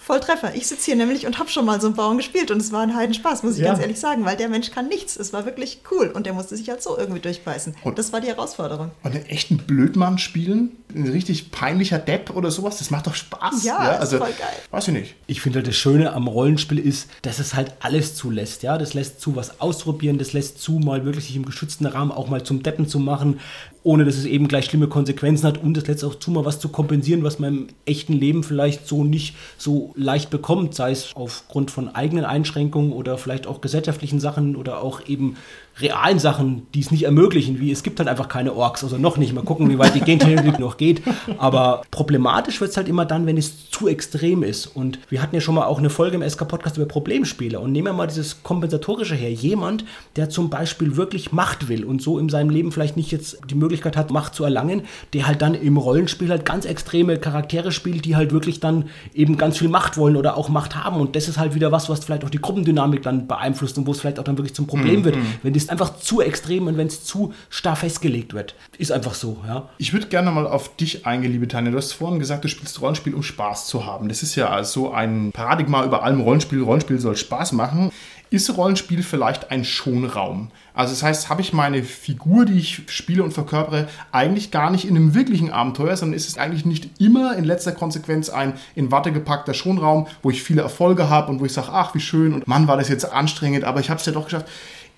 Volltreffer. 0.09 0.55
Ich 0.55 0.65
sitze 0.65 0.85
hier 0.85 0.95
nämlich 0.95 1.27
und 1.27 1.37
habe 1.37 1.51
schon 1.51 1.65
mal 1.65 1.79
so 1.79 1.85
einen 1.85 1.95
Bauern 1.95 2.17
gespielt 2.17 2.49
und 2.49 2.57
es 2.57 2.71
war 2.71 2.81
ein 2.81 2.95
Heidenspaß, 2.95 3.43
muss 3.43 3.57
ich 3.57 3.59
ja. 3.59 3.67
ganz 3.67 3.79
ehrlich 3.79 3.99
sagen, 3.99 4.25
weil 4.25 4.35
der 4.35 4.49
Mensch 4.49 4.71
kann 4.71 4.87
nichts. 4.87 5.15
Es 5.15 5.33
war 5.33 5.45
wirklich 5.45 5.81
cool 5.91 6.07
und 6.07 6.25
der 6.25 6.33
musste 6.33 6.57
sich 6.57 6.67
halt 6.67 6.81
so 6.81 6.97
irgendwie 6.97 7.19
durchbeißen. 7.19 7.75
Und 7.83 7.99
das 7.99 8.11
war 8.11 8.19
die 8.19 8.25
Herausforderung. 8.25 8.89
Und 9.03 9.13
einen 9.13 9.27
echten 9.27 9.57
Blödmann 9.57 10.17
spielen, 10.17 10.77
ein 10.95 11.07
richtig 11.07 11.51
peinlicher 11.51 11.99
Depp 11.99 12.35
oder 12.35 12.49
sowas, 12.49 12.79
das 12.79 12.89
macht 12.89 13.05
doch 13.05 13.13
Spaß. 13.13 13.63
Ja, 13.63 13.83
ja 13.83 13.99
also, 13.99 14.17
voll 14.17 14.29
geil. 14.29 14.47
Weiß 14.71 14.87
ich 14.87 14.95
nicht. 14.95 15.15
Ich 15.27 15.41
finde 15.41 15.59
halt 15.59 15.67
das 15.67 15.75
Schöne 15.75 16.11
am 16.11 16.25
Rollenspiel 16.25 16.79
ist, 16.79 17.07
dass 17.21 17.37
es 17.37 17.53
halt 17.53 17.73
alles 17.79 18.15
zulässt. 18.15 18.63
Ja, 18.63 18.79
das 18.79 18.95
lässt 18.95 19.21
zu 19.21 19.35
was 19.35 19.61
ausprobieren, 19.61 20.17
das 20.17 20.33
lässt 20.33 20.59
zu, 20.59 20.79
mal 20.79 21.05
wirklich 21.05 21.25
sich 21.25 21.35
im 21.35 21.45
geschützten 21.45 21.85
Rahmen 21.85 22.11
auch 22.11 22.29
mal 22.29 22.41
zum 22.41 22.63
Deppen 22.63 22.87
zu 22.87 22.97
machen 22.97 23.39
ohne 23.83 24.05
dass 24.05 24.15
es 24.15 24.25
eben 24.25 24.47
gleich 24.47 24.65
schlimme 24.65 24.87
Konsequenzen 24.87 25.47
hat 25.47 25.57
und 25.57 25.77
es 25.77 25.87
lässt 25.87 26.03
auch 26.03 26.15
zu, 26.15 26.31
mal 26.31 26.45
was 26.45 26.59
zu 26.59 26.69
kompensieren, 26.69 27.23
was 27.23 27.39
man 27.39 27.49
im 27.49 27.67
echten 27.85 28.13
Leben 28.13 28.43
vielleicht 28.43 28.87
so 28.87 29.03
nicht 29.03 29.35
so 29.57 29.93
leicht 29.95 30.29
bekommt, 30.29 30.75
sei 30.75 30.91
es 30.91 31.15
aufgrund 31.15 31.71
von 31.71 31.87
eigenen 31.87 32.25
Einschränkungen 32.25 32.91
oder 32.91 33.17
vielleicht 33.17 33.47
auch 33.47 33.61
gesellschaftlichen 33.61 34.19
Sachen 34.19 34.55
oder 34.55 34.81
auch 34.83 35.07
eben 35.07 35.37
realen 35.81 36.19
Sachen, 36.19 36.67
die 36.73 36.81
es 36.81 36.91
nicht 36.91 37.03
ermöglichen, 37.03 37.59
wie 37.59 37.71
es 37.71 37.83
gibt 37.83 37.99
halt 37.99 38.09
einfach 38.09 38.27
keine 38.27 38.53
Orks, 38.53 38.83
also 38.83 38.97
noch 38.97 39.17
nicht. 39.17 39.33
Mal 39.33 39.43
gucken, 39.43 39.69
wie 39.69 39.77
weit 39.77 39.95
die 39.95 40.01
Gentechnik 40.01 40.59
noch 40.59 40.77
geht. 40.77 41.01
Aber 41.37 41.81
problematisch 41.91 42.59
wird 42.61 42.71
es 42.71 42.77
halt 42.77 42.87
immer 42.87 43.05
dann, 43.05 43.25
wenn 43.25 43.37
es 43.37 43.69
zu 43.69 43.87
extrem 43.87 44.43
ist. 44.43 44.67
Und 44.67 44.99
wir 45.09 45.21
hatten 45.21 45.35
ja 45.35 45.41
schon 45.41 45.55
mal 45.55 45.65
auch 45.65 45.79
eine 45.79 45.89
Folge 45.89 46.17
im 46.17 46.27
SK-Podcast 46.27 46.77
über 46.77 46.85
Problemspiele. 46.85 47.59
Und 47.59 47.71
nehmen 47.71 47.87
wir 47.87 47.93
mal 47.93 48.07
dieses 48.07 48.43
Kompensatorische 48.43 49.15
her. 49.15 49.31
Jemand, 49.31 49.85
der 50.15 50.29
zum 50.29 50.49
Beispiel 50.49 50.97
wirklich 50.97 51.31
Macht 51.31 51.69
will 51.69 51.85
und 51.85 52.01
so 52.01 52.19
in 52.19 52.29
seinem 52.29 52.49
Leben 52.49 52.71
vielleicht 52.71 52.97
nicht 52.97 53.11
jetzt 53.11 53.39
die 53.49 53.55
Möglichkeit 53.55 53.95
hat, 53.95 54.11
Macht 54.11 54.35
zu 54.35 54.43
erlangen, 54.43 54.83
der 55.13 55.27
halt 55.27 55.41
dann 55.41 55.53
im 55.53 55.77
Rollenspiel 55.77 56.29
halt 56.29 56.45
ganz 56.45 56.65
extreme 56.65 57.17
Charaktere 57.17 57.71
spielt, 57.71 58.05
die 58.05 58.15
halt 58.15 58.31
wirklich 58.31 58.59
dann 58.59 58.85
eben 59.13 59.37
ganz 59.37 59.57
viel 59.57 59.69
Macht 59.69 59.97
wollen 59.97 60.15
oder 60.15 60.35
auch 60.35 60.49
Macht 60.49 60.75
haben. 60.75 60.99
Und 60.99 61.15
das 61.15 61.27
ist 61.27 61.37
halt 61.37 61.55
wieder 61.55 61.71
was, 61.71 61.89
was 61.89 62.03
vielleicht 62.03 62.25
auch 62.25 62.29
die 62.29 62.41
Gruppendynamik 62.41 63.01
dann 63.01 63.27
beeinflusst 63.27 63.77
und 63.77 63.87
wo 63.87 63.91
es 63.91 63.99
vielleicht 63.99 64.19
auch 64.19 64.23
dann 64.23 64.37
wirklich 64.37 64.53
zum 64.53 64.67
Problem 64.67 65.01
mhm. 65.01 65.05
wird, 65.05 65.17
wenn 65.43 65.53
das 65.53 65.68
einfach 65.69 65.97
zu 65.99 66.21
extrem 66.21 66.67
und 66.67 66.77
wenn 66.77 66.87
es 66.87 67.03
zu 67.03 67.33
starr 67.49 67.75
festgelegt 67.75 68.33
wird. 68.33 68.55
Ist 68.77 68.91
einfach 68.91 69.13
so, 69.13 69.37
ja. 69.47 69.69
Ich 69.77 69.93
würde 69.93 70.07
gerne 70.07 70.31
mal 70.31 70.47
auf 70.47 70.75
dich 70.75 71.05
eingehen, 71.05 71.31
liebe 71.31 71.47
Tanja. 71.47 71.71
Du 71.71 71.77
hast 71.77 71.93
vorhin 71.93 72.19
gesagt, 72.19 72.43
du 72.43 72.47
spielst 72.47 72.81
Rollenspiel, 72.81 73.13
um 73.13 73.23
Spaß 73.23 73.67
zu 73.67 73.85
haben. 73.85 74.09
Das 74.09 74.23
ist 74.23 74.35
ja 74.35 74.63
so 74.63 74.91
ein 74.91 75.31
Paradigma 75.31 75.83
über 75.85 76.03
allem 76.03 76.21
Rollenspiel. 76.21 76.61
Rollenspiel 76.61 76.99
soll 76.99 77.15
Spaß 77.15 77.53
machen. 77.53 77.91
Ist 78.31 78.55
Rollenspiel 78.55 79.01
vielleicht 79.01 79.49
ein 79.49 79.65
Schonraum? 79.65 80.51
Also 80.75 80.93
das 80.93 81.01
heißt, 81.01 81.29
habe 81.29 81.41
ich 81.41 81.51
meine 81.51 81.81
Figur, 81.81 82.45
die 82.45 82.59
ich 82.59 82.83
spiele 82.85 83.23
und 83.23 83.33
verkörpere, 83.33 83.87
eigentlich 84.11 84.51
gar 84.51 84.69
nicht 84.69 84.85
in 84.85 84.95
einem 84.95 85.15
wirklichen 85.15 85.51
Abenteuer, 85.51 85.97
sondern 85.97 86.15
ist 86.15 86.29
es 86.29 86.37
eigentlich 86.37 86.63
nicht 86.63 87.01
immer 87.01 87.35
in 87.35 87.43
letzter 87.43 87.71
Konsequenz 87.71 88.29
ein 88.29 88.53
in 88.75 88.91
Watte 88.91 89.11
gepackter 89.11 89.55
Schonraum, 89.55 90.05
wo 90.21 90.29
ich 90.29 90.43
viele 90.43 90.61
Erfolge 90.61 91.09
habe 91.09 91.31
und 91.31 91.39
wo 91.39 91.45
ich 91.45 91.53
sage, 91.53 91.69
ach, 91.71 91.95
wie 91.95 91.99
schön 91.99 92.33
und 92.33 92.47
Mann, 92.47 92.67
war 92.67 92.77
das 92.77 92.87
jetzt 92.87 93.11
anstrengend, 93.11 93.63
aber 93.63 93.79
ich 93.79 93.89
habe 93.89 93.99
es 93.99 94.05
ja 94.05 94.11
doch 94.11 94.25
geschafft. 94.25 94.47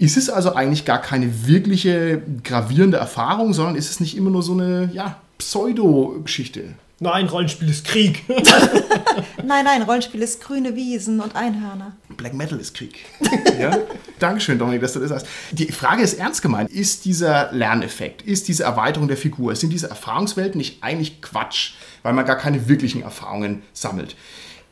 Ist 0.01 0.17
es 0.17 0.31
also 0.31 0.55
eigentlich 0.55 0.83
gar 0.85 0.99
keine 0.99 1.45
wirkliche 1.45 2.23
gravierende 2.43 2.97
Erfahrung, 2.97 3.53
sondern 3.53 3.75
ist 3.75 3.91
es 3.91 3.99
nicht 3.99 4.17
immer 4.17 4.31
nur 4.31 4.41
so 4.41 4.53
eine 4.53 4.89
ja, 4.93 5.21
Pseudo-Geschichte? 5.37 6.73
Nein, 6.99 7.27
Rollenspiel 7.27 7.69
ist 7.69 7.85
Krieg. 7.85 8.23
nein, 9.45 9.63
nein, 9.63 9.83
Rollenspiel 9.83 10.23
ist 10.23 10.41
grüne 10.41 10.75
Wiesen 10.75 11.19
und 11.19 11.35
Einhörner. 11.35 11.95
Black 12.17 12.33
Metal 12.33 12.59
ist 12.59 12.73
Krieg. 12.73 13.05
ja? 13.59 13.77
Dankeschön, 14.17 14.57
Dominik, 14.57 14.81
dass 14.81 14.93
du 14.93 14.99
das 15.01 15.09
sagst. 15.09 15.27
Die 15.51 15.71
Frage 15.71 16.01
ist 16.01 16.15
ernst 16.15 16.41
gemeint. 16.41 16.71
Ist 16.71 17.05
dieser 17.05 17.51
Lerneffekt, 17.51 18.23
ist 18.23 18.47
diese 18.47 18.63
Erweiterung 18.63 19.07
der 19.07 19.17
Figur, 19.17 19.55
sind 19.55 19.69
diese 19.69 19.91
Erfahrungswelten 19.91 20.57
nicht 20.57 20.81
eigentlich 20.81 21.21
Quatsch, 21.21 21.73
weil 22.01 22.13
man 22.13 22.25
gar 22.25 22.37
keine 22.37 22.67
wirklichen 22.67 23.03
Erfahrungen 23.03 23.61
sammelt? 23.71 24.15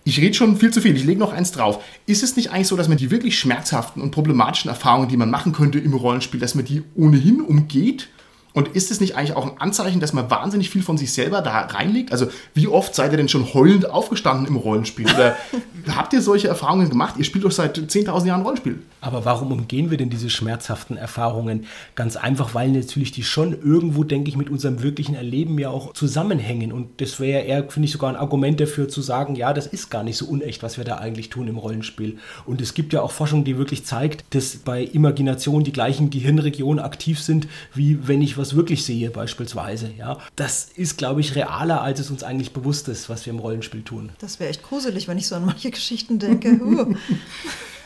Ich 0.09 0.19
rede 0.19 0.33
schon 0.33 0.57
viel 0.57 0.71
zu 0.71 0.81
viel, 0.81 0.95
ich 0.95 1.03
lege 1.03 1.19
noch 1.19 1.33
eins 1.33 1.51
drauf. 1.51 1.83
Ist 2.07 2.23
es 2.23 2.35
nicht 2.35 2.49
eigentlich 2.49 2.67
so, 2.67 2.75
dass 2.75 2.87
man 2.87 2.97
die 2.97 3.11
wirklich 3.11 3.37
schmerzhaften 3.37 4.01
und 4.01 4.09
problematischen 4.09 4.67
Erfahrungen, 4.67 5.07
die 5.07 5.17
man 5.17 5.29
machen 5.29 5.53
könnte 5.53 5.77
im 5.77 5.93
Rollenspiel, 5.93 6.39
dass 6.39 6.55
man 6.55 6.65
die 6.65 6.81
ohnehin 6.95 7.41
umgeht? 7.41 8.07
Und 8.53 8.69
ist 8.69 8.89
es 8.89 8.99
nicht 8.99 9.15
eigentlich 9.15 9.35
auch 9.35 9.45
ein 9.45 9.62
Anzeichen, 9.62 9.99
dass 9.99 10.12
man 10.12 10.29
wahnsinnig 10.31 10.71
viel 10.71 10.81
von 10.81 10.97
sich 10.97 11.13
selber 11.13 11.41
da 11.41 11.59
reinlegt? 11.62 12.12
Also, 12.12 12.27
wie 12.55 12.67
oft 12.67 12.95
seid 12.95 13.12
ihr 13.12 13.17
denn 13.17 13.29
schon 13.29 13.53
heulend 13.53 13.89
aufgestanden 13.89 14.47
im 14.47 14.55
Rollenspiel? 14.55 15.05
Oder 15.05 15.38
habt 15.95 16.13
ihr 16.13 16.21
solche 16.21 16.47
Erfahrungen 16.47 16.89
gemacht? 16.89 17.15
Ihr 17.17 17.25
spielt 17.25 17.45
doch 17.45 17.51
seit 17.51 17.77
10.000 17.77 18.25
Jahren 18.25 18.41
Rollenspiel. 18.41 18.79
Aber 19.01 19.23
warum 19.23 19.51
umgehen 19.51 19.91
wir 19.91 19.97
denn 19.97 20.09
diese 20.09 20.31
schmerzhaften 20.31 20.97
Erfahrungen? 20.97 21.67
Ganz 21.93 22.15
einfach, 22.15 22.55
weil 22.55 22.69
natürlich 22.71 23.12
die 23.12 23.23
schon 23.23 23.53
irgendwo, 23.62 24.03
denke 24.03 24.29
ich, 24.29 24.35
mit 24.35 24.49
unserem 24.49 24.81
wirklichen 24.81 25.13
Erleben 25.13 25.59
ja 25.59 25.69
auch 25.69 25.93
zusammenhängen. 25.93 26.71
Und 26.71 27.01
das 27.01 27.19
wäre 27.19 27.43
eher, 27.43 27.69
finde 27.69 27.85
ich, 27.85 27.91
sogar 27.91 28.09
ein 28.09 28.15
Argument 28.15 28.59
dafür 28.59 28.89
zu 28.89 29.01
sagen, 29.01 29.35
ja, 29.35 29.53
das 29.53 29.67
ist 29.67 29.91
gar 29.91 30.03
nicht 30.03 30.17
so 30.17 30.25
unecht, 30.25 30.63
was 30.63 30.77
wir 30.77 30.85
da 30.85 30.97
eigentlich 30.97 31.29
tun 31.29 31.47
im 31.47 31.57
Rollenspiel. 31.57 32.17
Und 32.47 32.62
es 32.62 32.73
gibt 32.73 32.93
ja 32.93 33.01
auch 33.01 33.12
Forschung, 33.12 33.43
die 33.43 33.57
wirklich 33.57 33.85
zeigt, 33.85 34.25
dass 34.31 34.57
bei 34.57 34.83
Imagination 34.83 35.63
die 35.63 35.71
gleichen 35.71 36.09
Gehirnregionen 36.09 36.83
aktiv 36.83 37.21
sind, 37.21 37.47
wie 37.75 38.07
wenn 38.07 38.21
ich 38.21 38.39
was 38.39 38.48
wirklich 38.55 38.85
sehe, 38.85 39.09
beispielsweise. 39.09 39.91
Ja, 39.97 40.17
das 40.35 40.69
ist, 40.75 40.97
glaube 40.97 41.21
ich, 41.21 41.35
realer, 41.35 41.81
als 41.81 41.99
es 41.99 42.09
uns 42.09 42.23
eigentlich 42.23 42.51
bewusst 42.51 42.88
ist, 42.88 43.09
was 43.09 43.25
wir 43.25 43.33
im 43.33 43.39
Rollenspiel 43.39 43.83
tun. 43.83 44.12
Das 44.19 44.39
wäre 44.39 44.49
echt 44.49 44.63
gruselig, 44.63 45.07
wenn 45.07 45.17
ich 45.17 45.27
so 45.27 45.35
an 45.35 45.45
manche 45.45 45.71
Geschichten 45.71 46.19
denke. 46.19 46.59
Uh. 46.62 46.95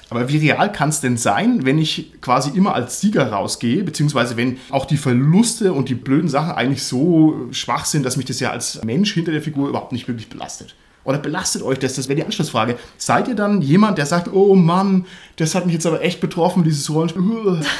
Aber 0.10 0.30
wie 0.30 0.38
real 0.38 0.72
kann 0.72 0.90
es 0.90 1.02
denn 1.02 1.18
sein, 1.18 1.66
wenn 1.66 1.80
ich 1.80 2.22
quasi 2.22 2.52
immer 2.56 2.76
als 2.76 3.02
Sieger 3.02 3.32
rausgehe, 3.32 3.84
beziehungsweise 3.84 4.38
wenn 4.38 4.58
auch 4.70 4.86
die 4.86 4.98
Verluste 4.98 5.74
und 5.74 5.90
die 5.90 5.96
blöden 5.96 6.30
Sachen 6.30 6.52
eigentlich 6.52 6.84
so 6.84 7.48
schwach 7.52 7.86
sind, 7.86 8.06
dass 8.06 8.16
mich 8.16 8.28
das 8.28 8.40
ja 8.40 8.52
als 8.52 8.84
Mensch 8.84 9.14
hinter 9.14 9.32
der 9.32 9.42
Figur 9.42 9.70
überhaupt 9.70 9.92
nicht 9.92 10.08
wirklich 10.08 10.30
belastet? 10.30 10.76
Oder 11.04 11.18
belastet 11.18 11.64
euch 11.64 11.80
das? 11.80 11.96
Das 11.96 12.08
wäre 12.08 12.16
die 12.16 12.24
Anschlussfrage. 12.24 12.78
Seid 12.98 13.28
ihr 13.28 13.36
dann 13.36 13.62
jemand, 13.62 13.98
der 13.98 14.06
sagt, 14.06 14.32
oh 14.32 14.56
Mann, 14.56 15.06
das 15.36 15.56
hat 15.56 15.66
mich 15.66 15.74
jetzt 15.74 15.86
aber 15.86 16.02
echt 16.02 16.22
betroffen, 16.22 16.64
dieses 16.64 16.90
Rollenspiel? 16.90 17.62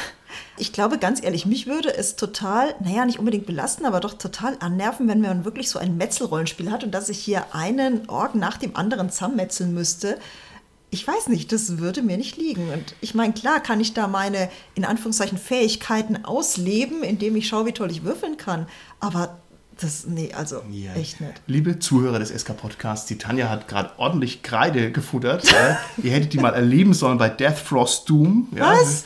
Ich 0.56 0.72
glaube, 0.72 0.98
ganz 0.98 1.22
ehrlich, 1.22 1.46
mich 1.46 1.66
würde 1.66 1.94
es 1.94 2.14
total, 2.14 2.74
naja, 2.80 3.04
nicht 3.04 3.18
unbedingt 3.18 3.46
belasten, 3.46 3.86
aber 3.86 4.00
doch 4.00 4.14
total 4.14 4.56
annerven, 4.60 5.08
wenn 5.08 5.20
man 5.20 5.44
wirklich 5.44 5.68
so 5.68 5.80
ein 5.80 5.96
Metzelrollenspiel 5.96 6.70
hat 6.70 6.84
und 6.84 6.92
dass 6.92 7.08
ich 7.08 7.18
hier 7.18 7.54
einen 7.54 8.08
Org 8.08 8.36
nach 8.36 8.56
dem 8.56 8.76
anderen 8.76 9.10
zusammenmetzeln 9.10 9.74
müsste 9.74 10.18
ich 10.94 11.06
weiß 11.06 11.26
nicht, 11.26 11.50
das 11.50 11.78
würde 11.78 12.02
mir 12.02 12.16
nicht 12.16 12.36
liegen. 12.36 12.70
Und 12.70 12.94
ich 13.00 13.16
meine, 13.16 13.32
klar 13.32 13.58
kann 13.58 13.80
ich 13.80 13.94
da 13.94 14.06
meine, 14.06 14.48
in 14.76 14.84
Anführungszeichen, 14.84 15.38
Fähigkeiten 15.38 16.24
ausleben, 16.24 17.02
indem 17.02 17.34
ich 17.34 17.48
schaue, 17.48 17.66
wie 17.66 17.72
toll 17.72 17.90
ich 17.90 18.04
würfeln 18.04 18.36
kann. 18.36 18.68
Aber 19.00 19.40
das, 19.80 20.06
nee, 20.06 20.32
also 20.32 20.62
ja. 20.70 20.92
echt 20.94 21.20
nicht. 21.20 21.34
Liebe 21.46 21.78
Zuhörer 21.78 22.18
des 22.18 22.30
SK-Podcasts, 22.30 23.06
die 23.06 23.18
Tanja 23.18 23.48
hat 23.48 23.68
gerade 23.68 23.90
ordentlich 23.96 24.42
Kreide 24.42 24.92
gefuttert. 24.92 25.44
ja. 25.50 25.78
Ihr 26.02 26.12
hättet 26.12 26.32
die 26.32 26.38
mal 26.38 26.54
erleben 26.54 26.94
sollen 26.94 27.18
bei 27.18 27.28
Death 27.28 27.58
Frost 27.58 28.08
Doom. 28.08 28.48
Ja. 28.54 28.72
Was? 28.72 29.04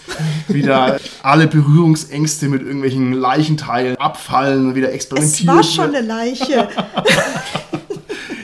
Wie 0.49 0.63
da 0.63 0.99
alle 1.23 1.47
Berührungsängste 1.47 2.49
mit 2.49 2.63
irgendwelchen 2.63 3.13
Leichenteilen 3.13 3.97
abfallen 3.97 4.69
und 4.69 4.75
wieder 4.75 4.93
experimentieren. 4.93 5.59
Es 5.59 5.79
war 5.79 5.87
schon 5.87 5.95
eine 5.95 6.07
Leiche. 6.07 6.69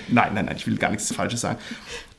Nein, 0.09 0.33
nein, 0.33 0.45
nein, 0.45 0.55
ich 0.57 0.64
will 0.64 0.77
gar 0.77 0.91
nichts 0.91 1.12
Falsches 1.12 1.41
sagen. 1.41 1.59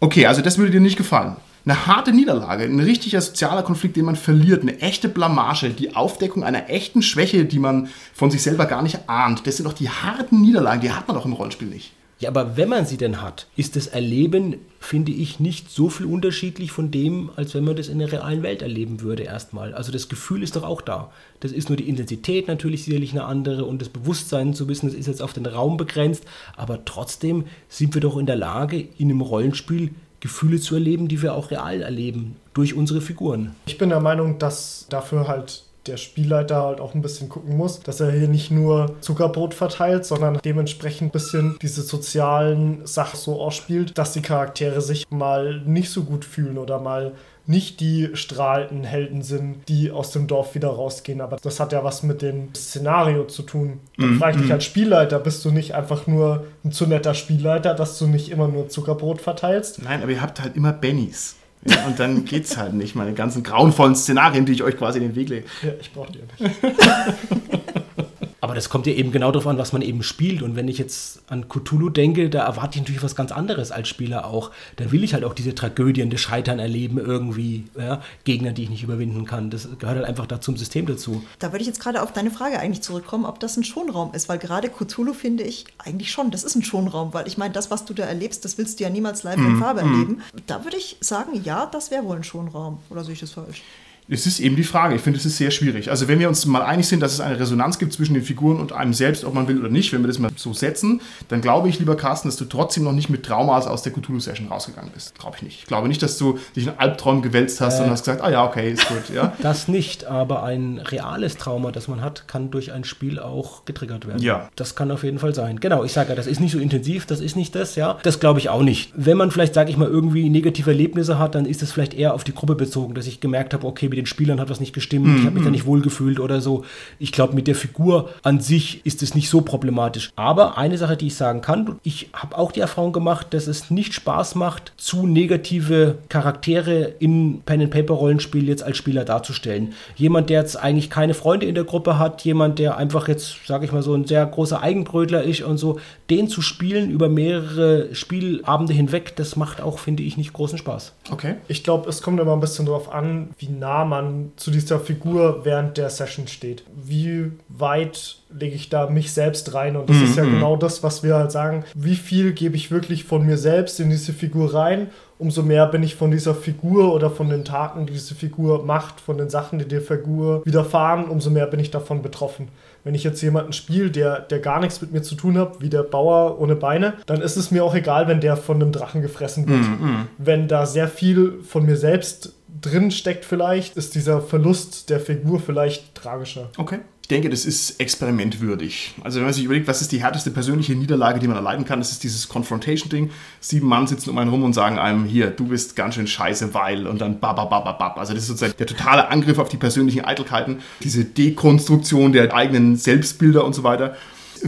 Okay, 0.01 0.25
also 0.25 0.41
das 0.41 0.57
würde 0.57 0.69
dir 0.71 0.81
nicht 0.81 0.97
gefallen. 0.97 1.37
Eine 1.67 1.87
harte 1.87 2.13
Niederlage, 2.13 2.63
ein 2.65 2.79
richtiger 2.79 3.19
sozialer 3.19 3.63
Konflikt, 3.63 3.95
den 3.95 4.05
man 4.05 4.15
verliert, 4.15 4.61
eine 4.61 4.79
echte 4.81 5.09
Blamage, 5.09 5.71
die 5.71 5.95
Aufdeckung 5.95 6.43
einer 6.43 6.69
echten 6.69 7.01
Schwäche, 7.01 7.45
die 7.45 7.57
man 7.57 7.89
von 8.13 8.29
sich 8.29 8.43
selber 8.43 8.67
gar 8.67 8.83
nicht 8.83 9.09
ahnt. 9.09 9.47
Das 9.47 9.57
sind 9.57 9.65
doch 9.65 9.73
die 9.73 9.89
harten 9.89 10.41
Niederlagen, 10.41 10.81
die 10.81 10.91
hat 10.91 11.07
man 11.07 11.17
doch 11.17 11.25
im 11.25 11.33
Rollenspiel 11.33 11.67
nicht. 11.67 11.91
Ja, 12.19 12.29
aber 12.29 12.55
wenn 12.55 12.69
man 12.69 12.85
sie 12.85 12.97
denn 12.97 13.21
hat, 13.21 13.47
ist 13.57 13.75
das 13.75 13.87
Erleben, 13.87 14.57
finde 14.79 15.11
ich, 15.11 15.39
nicht 15.39 15.69
so 15.69 15.89
viel 15.89 16.05
unterschiedlich 16.05 16.71
von 16.71 16.91
dem, 16.91 17.29
als 17.35 17.55
wenn 17.55 17.65
man 17.65 17.75
das 17.75 17.89
in 17.89 17.99
der 17.99 18.11
realen 18.11 18.41
Welt 18.41 18.61
erleben 18.61 19.01
würde 19.01 19.23
erstmal. 19.23 19.73
Also 19.73 19.91
das 19.91 20.07
Gefühl 20.07 20.43
ist 20.43 20.55
doch 20.55 20.63
auch 20.63 20.81
da. 20.81 21.11
Das 21.41 21.51
ist 21.51 21.67
nur 21.67 21.77
die 21.77 21.89
Intensität 21.89 22.47
natürlich 22.47 22.85
sicherlich 22.85 23.11
eine 23.11 23.25
andere 23.25 23.65
und 23.65 23.81
das 23.81 23.89
Bewusstsein 23.89 24.53
zu 24.53 24.69
wissen, 24.69 24.85
das 24.87 24.95
ist 24.95 25.07
jetzt 25.07 25.21
auf 25.21 25.33
den 25.33 25.45
Raum 25.45 25.77
begrenzt, 25.77 26.23
aber 26.55 26.85
trotzdem 26.85 27.45
sind 27.67 27.95
wir 27.95 28.01
doch 28.01 28.17
in 28.17 28.27
der 28.27 28.37
Lage, 28.37 28.87
in 28.97 29.09
einem 29.09 29.21
Rollenspiel 29.21 29.89
Gefühle 30.25 30.59
zu 30.59 30.73
erleben, 30.73 31.07
die 31.07 31.21
wir 31.21 31.35
auch 31.35 31.51
real 31.51 31.83
erleben, 31.83 32.35
durch 32.55 32.73
unsere 32.73 32.99
Figuren. 32.99 33.55
Ich 33.67 33.77
bin 33.77 33.89
der 33.89 33.99
Meinung, 33.99 34.39
dass 34.39 34.87
dafür 34.89 35.27
halt 35.27 35.61
der 35.85 35.97
Spielleiter 35.97 36.63
halt 36.63 36.81
auch 36.81 36.95
ein 36.95 37.03
bisschen 37.03 37.29
gucken 37.29 37.55
muss, 37.57 37.79
dass 37.81 37.99
er 37.99 38.11
hier 38.11 38.27
nicht 38.27 38.49
nur 38.49 38.95
Zuckerbrot 39.01 39.53
verteilt, 39.53 40.03
sondern 40.03 40.39
dementsprechend 40.43 41.09
ein 41.09 41.11
bisschen 41.11 41.57
diese 41.61 41.83
sozialen 41.83 42.87
Sachen 42.87 43.19
so 43.19 43.39
ausspielt, 43.39 43.95
dass 43.95 44.13
die 44.13 44.23
Charaktere 44.23 44.81
sich 44.81 45.05
mal 45.11 45.61
nicht 45.61 45.91
so 45.91 46.03
gut 46.03 46.25
fühlen 46.25 46.57
oder 46.57 46.79
mal 46.79 47.11
nicht 47.47 47.79
die 47.79 48.09
strahlenden 48.13 48.83
Helden 48.83 49.21
sind, 49.21 49.67
die 49.67 49.91
aus 49.91 50.11
dem 50.11 50.27
Dorf 50.27 50.55
wieder 50.55 50.69
rausgehen. 50.69 51.21
Aber 51.21 51.37
das 51.41 51.59
hat 51.59 51.71
ja 51.71 51.83
was 51.83 52.03
mit 52.03 52.21
dem 52.21 52.53
Szenario 52.55 53.25
zu 53.25 53.43
tun. 53.43 53.79
Dann 53.97 54.15
mm, 54.15 54.19
frage 54.19 54.35
ich 54.35 54.41
dich 54.41 54.49
mm. 54.49 54.53
als 54.53 54.65
Spielleiter, 54.65 55.19
bist 55.19 55.45
du 55.45 55.51
nicht 55.51 55.75
einfach 55.75 56.07
nur 56.07 56.45
ein 56.63 56.71
zu 56.71 56.87
netter 56.87 57.13
Spielleiter, 57.13 57.73
dass 57.73 57.99
du 57.99 58.07
nicht 58.07 58.29
immer 58.29 58.47
nur 58.47 58.69
Zuckerbrot 58.69 59.21
verteilst? 59.21 59.81
Nein, 59.83 60.01
aber 60.01 60.11
ihr 60.11 60.21
habt 60.21 60.41
halt 60.41 60.55
immer 60.55 60.73
Bennys. 60.73 61.35
Ja, 61.67 61.85
und 61.87 61.99
dann 61.99 62.25
geht's 62.25 62.57
halt 62.57 62.73
nicht. 62.73 62.95
Meine 62.95 63.13
ganzen 63.13 63.41
grauenvollen 63.43 63.95
Szenarien, 63.95 64.45
die 64.45 64.53
ich 64.53 64.63
euch 64.63 64.77
quasi 64.77 64.99
in 64.99 65.05
den 65.05 65.15
Weg 65.15 65.29
lege. 65.29 65.47
Ja, 65.63 65.71
ich 65.79 65.91
brauche 65.91 66.11
die 66.11 66.19
ja 66.19 66.47
nicht. 66.47 66.61
Aber 68.45 68.53
das 68.53 68.69
kommt 68.69 68.85
ja 68.85 68.93
eben 68.93 69.11
genau 69.11 69.31
darauf 69.31 69.47
an, 69.47 69.57
was 69.57 69.73
man 69.73 69.81
eben 69.81 70.03
spielt. 70.03 70.43
Und 70.43 70.55
wenn 70.55 70.67
ich 70.67 70.77
jetzt 70.77 71.19
an 71.29 71.49
Cthulhu 71.49 71.89
denke, 71.89 72.29
da 72.29 72.45
erwarte 72.45 72.75
ich 72.75 72.81
natürlich 72.83 73.01
was 73.01 73.15
ganz 73.15 73.31
anderes 73.31 73.71
als 73.71 73.89
Spieler 73.89 74.27
auch. 74.27 74.51
Da 74.75 74.91
will 74.91 75.03
ich 75.03 75.15
halt 75.15 75.23
auch 75.23 75.33
diese 75.33 75.55
Tragödien 75.55 76.11
des 76.11 76.21
Scheitern 76.21 76.59
erleben 76.59 76.99
irgendwie. 76.99 77.63
Ja? 77.75 78.03
Gegner, 78.23 78.51
die 78.51 78.61
ich 78.61 78.69
nicht 78.69 78.83
überwinden 78.83 79.25
kann. 79.25 79.49
Das 79.49 79.67
gehört 79.79 79.97
halt 79.97 80.05
einfach 80.05 80.27
da 80.27 80.41
zum 80.41 80.57
System 80.57 80.85
dazu. 80.85 81.23
Da 81.39 81.51
würde 81.53 81.61
ich 81.61 81.67
jetzt 81.67 81.79
gerade 81.79 82.03
auf 82.03 82.13
deine 82.13 82.29
Frage 82.29 82.59
eigentlich 82.59 82.83
zurückkommen, 82.83 83.25
ob 83.25 83.39
das 83.39 83.57
ein 83.57 83.63
Schonraum 83.63 84.13
ist. 84.13 84.29
Weil 84.29 84.37
gerade 84.37 84.69
Cthulhu 84.69 85.13
finde 85.13 85.43
ich 85.43 85.65
eigentlich 85.79 86.11
schon, 86.11 86.29
das 86.29 86.43
ist 86.43 86.53
ein 86.53 86.63
Schonraum. 86.63 87.15
Weil 87.15 87.25
ich 87.25 87.39
meine, 87.39 87.51
das, 87.51 87.71
was 87.71 87.85
du 87.85 87.95
da 87.95 88.03
erlebst, 88.03 88.45
das 88.45 88.59
willst 88.59 88.79
du 88.79 88.83
ja 88.83 88.91
niemals 88.91 89.23
live 89.23 89.37
in 89.37 89.53
mhm. 89.53 89.59
Farbe 89.59 89.83
mm. 89.83 89.91
erleben. 89.91 90.21
Da 90.45 90.63
würde 90.63 90.77
ich 90.77 90.97
sagen, 90.99 91.41
ja, 91.43 91.65
das 91.65 91.89
wäre 91.89 92.03
wohl 92.03 92.17
ein 92.17 92.23
Schonraum. 92.23 92.77
Oder 92.91 93.03
sehe 93.03 93.13
ich 93.13 93.21
das 93.21 93.31
falsch? 93.31 93.63
Es 94.07 94.27
ist 94.27 94.39
eben 94.39 94.55
die 94.55 94.63
Frage. 94.63 94.95
Ich 94.95 95.01
finde, 95.01 95.17
es 95.17 95.25
ist 95.25 95.37
sehr 95.37 95.49
schwierig. 95.49 95.89
Also, 95.89 96.07
wenn 96.07 96.19
wir 96.19 96.29
uns 96.29 96.45
mal 96.45 96.61
einig 96.61 96.87
sind, 96.87 96.99
dass 96.99 97.13
es 97.13 97.19
eine 97.19 97.39
Resonanz 97.39 97.79
gibt 97.79 97.91
zwischen 97.93 98.13
den 98.13 98.23
Figuren 98.23 98.59
und 98.59 98.71
einem 98.71 98.93
selbst, 98.93 99.25
ob 99.25 99.33
man 99.33 99.47
will 99.47 99.59
oder 99.59 99.69
nicht, 99.69 99.93
wenn 99.93 100.01
wir 100.03 100.07
das 100.07 100.19
mal 100.19 100.29
so 100.35 100.53
setzen, 100.53 101.01
dann 101.29 101.41
glaube 101.41 101.69
ich, 101.69 101.79
lieber 101.79 101.97
Carsten, 101.97 102.27
dass 102.27 102.37
du 102.37 102.45
trotzdem 102.45 102.83
noch 102.83 102.91
nicht 102.91 103.09
mit 103.09 103.23
Traumas 103.23 103.65
aus 103.65 103.81
der 103.81 103.93
Cthulhu-Session 103.93 104.47
rausgegangen 104.47 104.91
bist. 104.93 105.17
Glaube 105.17 105.37
ich 105.37 105.43
nicht. 105.43 105.59
Ich 105.61 105.65
glaube 105.65 105.87
nicht, 105.87 106.03
dass 106.03 106.17
du 106.17 106.37
dich 106.55 106.67
in 106.67 106.73
Albträumen 106.77 107.23
gewälzt 107.23 107.61
hast 107.61 107.79
äh, 107.79 107.83
und 107.83 107.89
hast 107.89 108.05
gesagt, 108.05 108.21
ah 108.21 108.29
ja, 108.29 108.45
okay, 108.45 108.71
ist 108.71 108.87
gut. 108.87 109.09
Ja? 109.13 109.33
Das 109.41 109.67
nicht, 109.67 110.05
aber 110.05 110.43
ein 110.43 110.79
reales 110.79 111.37
Trauma, 111.37 111.71
das 111.71 111.87
man 111.87 112.01
hat, 112.01 112.27
kann 112.27 112.51
durch 112.51 112.71
ein 112.71 112.83
Spiel 112.83 113.19
auch 113.19 113.65
getriggert 113.65 114.07
werden. 114.07 114.21
Ja. 114.21 114.49
Das 114.55 114.75
kann 114.75 114.91
auf 114.91 115.03
jeden 115.03 115.19
Fall 115.19 115.35
sein. 115.35 115.59
Genau, 115.59 115.83
ich 115.83 115.93
sage 115.93 116.09
ja, 116.09 116.15
das 116.15 116.27
ist 116.27 116.39
nicht 116.39 116.51
so 116.51 116.59
intensiv, 116.59 117.05
das 117.05 117.21
ist 117.21 117.35
nicht 117.35 117.55
das, 117.55 117.75
ja. 117.75 117.97
Das 118.03 118.19
glaube 118.19 118.39
ich 118.39 118.49
auch 118.49 118.61
nicht. 118.61 118.91
Wenn 118.95 119.17
man 119.17 119.31
vielleicht, 119.31 119.53
sage 119.53 119.69
ich 119.69 119.77
mal, 119.77 119.87
irgendwie 119.87 120.29
negative 120.29 120.71
Erlebnisse 120.71 121.19
hat, 121.19 121.35
dann 121.35 121.45
ist 121.45 121.61
das 121.61 121.71
vielleicht 121.71 121.93
eher 121.93 122.13
auf 122.13 122.23
die 122.23 122.33
Gruppe 122.33 122.55
bezogen, 122.55 122.95
dass 122.95 123.07
ich 123.07 123.19
gemerkt 123.19 123.53
habe, 123.53 123.65
okay, 123.65 123.91
mit 123.95 124.05
den 124.05 124.07
Spielern 124.07 124.39
hat 124.39 124.49
was 124.49 124.59
nicht 124.59 124.73
gestimmt, 124.73 125.07
mhm. 125.07 125.17
ich 125.17 125.25
habe 125.25 125.35
mich 125.35 125.43
da 125.43 125.49
nicht 125.49 125.65
wohlgefühlt 125.65 126.19
oder 126.19 126.41
so. 126.41 126.65
Ich 126.99 127.11
glaube, 127.11 127.33
mit 127.33 127.47
der 127.47 127.55
Figur 127.55 128.09
an 128.23 128.41
sich 128.41 128.85
ist 128.85 129.01
es 129.01 129.15
nicht 129.15 129.29
so 129.29 129.41
problematisch. 129.41 130.11
Aber 130.15 130.57
eine 130.57 130.77
Sache, 130.77 130.97
die 130.97 131.07
ich 131.07 131.15
sagen 131.15 131.41
kann, 131.41 131.77
ich 131.83 132.09
habe 132.13 132.37
auch 132.37 132.51
die 132.51 132.59
Erfahrung 132.59 132.91
gemacht, 132.91 133.27
dass 133.33 133.47
es 133.47 133.71
nicht 133.71 133.93
Spaß 133.93 134.35
macht, 134.35 134.73
zu 134.77 135.07
negative 135.07 135.97
Charaktere 136.09 136.93
in 136.99 137.41
Pen-and-Paper-Rollenspiel 137.45 138.47
jetzt 138.47 138.63
als 138.63 138.77
Spieler 138.77 139.05
darzustellen. 139.05 139.73
Jemand, 139.95 140.29
der 140.29 140.41
jetzt 140.41 140.57
eigentlich 140.57 140.89
keine 140.89 141.13
Freunde 141.13 141.45
in 141.45 141.55
der 141.55 141.63
Gruppe 141.63 141.97
hat, 141.97 142.23
jemand, 142.25 142.59
der 142.59 142.77
einfach 142.77 143.07
jetzt, 143.07 143.47
sage 143.47 143.65
ich 143.65 143.71
mal, 143.71 143.81
so 143.81 143.93
ein 143.93 144.05
sehr 144.05 144.25
großer 144.25 144.61
Eigenbrötler 144.61 145.23
ist 145.23 145.41
und 145.41 145.57
so, 145.57 145.79
den 146.09 146.27
zu 146.27 146.41
spielen 146.41 146.91
über 146.91 147.09
mehrere 147.09 147.93
Spielabende 147.95 148.73
hinweg, 148.73 149.15
das 149.15 149.35
macht 149.35 149.61
auch, 149.61 149.79
finde 149.79 150.03
ich, 150.03 150.17
nicht 150.17 150.33
großen 150.33 150.57
Spaß. 150.57 150.93
Okay. 151.11 151.35
Ich 151.47 151.63
glaube, 151.63 151.89
es 151.89 152.01
kommt 152.01 152.19
immer 152.19 152.33
ein 152.33 152.39
bisschen 152.39 152.65
darauf 152.65 152.91
an, 152.91 153.29
wie 153.39 153.49
nah 153.49 153.85
man 153.85 154.31
zu 154.35 154.51
dieser 154.51 154.79
Figur 154.79 155.41
während 155.43 155.77
der 155.77 155.89
Session 155.89 156.27
steht. 156.27 156.63
Wie 156.75 157.31
weit 157.49 158.17
lege 158.37 158.55
ich 158.55 158.69
da 158.69 158.89
mich 158.89 159.13
selbst 159.13 159.53
rein? 159.53 159.75
Und 159.75 159.89
das 159.89 159.97
mhm. 159.97 160.03
ist 160.03 160.15
ja 160.17 160.23
mhm. 160.25 160.33
genau 160.33 160.57
das, 160.57 160.83
was 160.83 161.01
wir 161.01 161.15
halt 161.15 161.31
sagen. 161.31 161.63
Wie 161.73 161.95
viel 161.95 162.33
gebe 162.33 162.55
ich 162.55 162.69
wirklich 162.69 163.03
von 163.05 163.25
mir 163.25 163.37
selbst 163.37 163.79
in 163.79 163.89
diese 163.89 164.13
Figur 164.13 164.53
rein? 164.53 164.89
Umso 165.17 165.43
mehr 165.43 165.65
bin 165.67 165.81
ich 165.81 165.95
von 165.95 166.11
dieser 166.11 166.35
Figur 166.35 166.93
oder 166.93 167.09
von 167.09 167.29
den 167.29 167.45
Taten, 167.45 167.85
die 167.85 167.93
diese 167.93 168.15
Figur 168.15 168.65
macht, 168.65 168.99
von 168.99 169.17
den 169.17 169.29
Sachen, 169.29 169.59
die 169.59 169.67
der 169.67 169.81
Figur 169.81 170.45
widerfahren, 170.45 171.05
umso 171.05 171.29
mehr 171.29 171.47
bin 171.47 171.59
ich 171.59 171.71
davon 171.71 172.01
betroffen. 172.01 172.49
Wenn 172.83 172.95
ich 172.95 173.03
jetzt 173.03 173.21
jemanden 173.21 173.53
spiele, 173.53 173.91
der, 173.91 174.19
der 174.19 174.39
gar 174.39 174.59
nichts 174.59 174.81
mit 174.81 174.91
mir 174.91 175.01
zu 175.01 175.15
tun 175.15 175.37
hat, 175.37 175.61
wie 175.61 175.69
der 175.69 175.83
Bauer 175.83 176.39
ohne 176.39 176.55
Beine, 176.55 176.95
dann 177.05 177.21
ist 177.21 177.37
es 177.37 177.49
mir 177.49 177.63
auch 177.63 177.75
egal, 177.75 178.07
wenn 178.07 178.19
der 178.19 178.35
von 178.35 178.61
einem 178.61 178.71
Drachen 178.71 179.01
gefressen 179.01 179.47
wird. 179.47 179.61
Mhm. 179.61 179.87
mhm. 179.87 180.07
Wenn 180.17 180.47
da 180.47 180.65
sehr 180.65 180.87
viel 180.87 181.41
von 181.43 181.65
mir 181.65 181.77
selbst 181.77 182.33
drin 182.61 182.91
steckt 182.91 183.25
vielleicht, 183.25 183.77
ist 183.77 183.95
dieser 183.95 184.21
Verlust 184.21 184.89
der 184.89 184.99
Figur 184.99 185.39
vielleicht 185.39 185.95
tragischer. 185.95 186.49
Okay. 186.57 186.79
Ich 187.05 187.09
denke, 187.09 187.29
das 187.29 187.45
ist 187.45 187.79
experimentwürdig. 187.79 188.95
Also 189.03 189.17
wenn 189.17 189.25
man 189.25 189.33
sich 189.35 189.43
überlegt, 189.43 189.67
was 189.67 189.79
ist 189.79 189.91
die 189.91 190.01
härteste 190.01 190.31
persönliche 190.31 190.73
Niederlage, 190.73 191.19
die 191.19 191.27
man 191.27 191.35
erleiden 191.35 191.63
kann, 191.63 191.77
das 191.77 191.91
ist 191.91 192.03
dieses 192.03 192.27
Confrontation-Ding. 192.29 193.11
Sieben 193.39 193.67
Mann 193.67 193.85
sitzen 193.85 194.09
um 194.09 194.17
einen 194.17 194.31
rum 194.31 194.41
und 194.41 194.53
sagen 194.53 194.79
einem, 194.79 195.05
hier, 195.05 195.29
du 195.29 195.49
bist 195.49 195.75
ganz 195.75 195.93
schön 195.93 196.07
scheiße, 196.07 196.55
weil 196.55 196.87
und 196.87 197.01
dann 197.01 197.19
bababababab. 197.19 197.99
Also 197.99 198.15
das 198.15 198.23
ist 198.23 198.29
sozusagen 198.29 198.57
der 198.57 198.65
totale 198.65 199.07
Angriff 199.09 199.37
auf 199.37 199.49
die 199.49 199.57
persönlichen 199.57 200.03
Eitelkeiten, 200.03 200.61
diese 200.81 201.05
Dekonstruktion 201.05 202.11
der 202.11 202.33
eigenen 202.33 202.75
Selbstbilder 202.75 203.45
und 203.45 203.53
so 203.53 203.61
weiter 203.61 203.95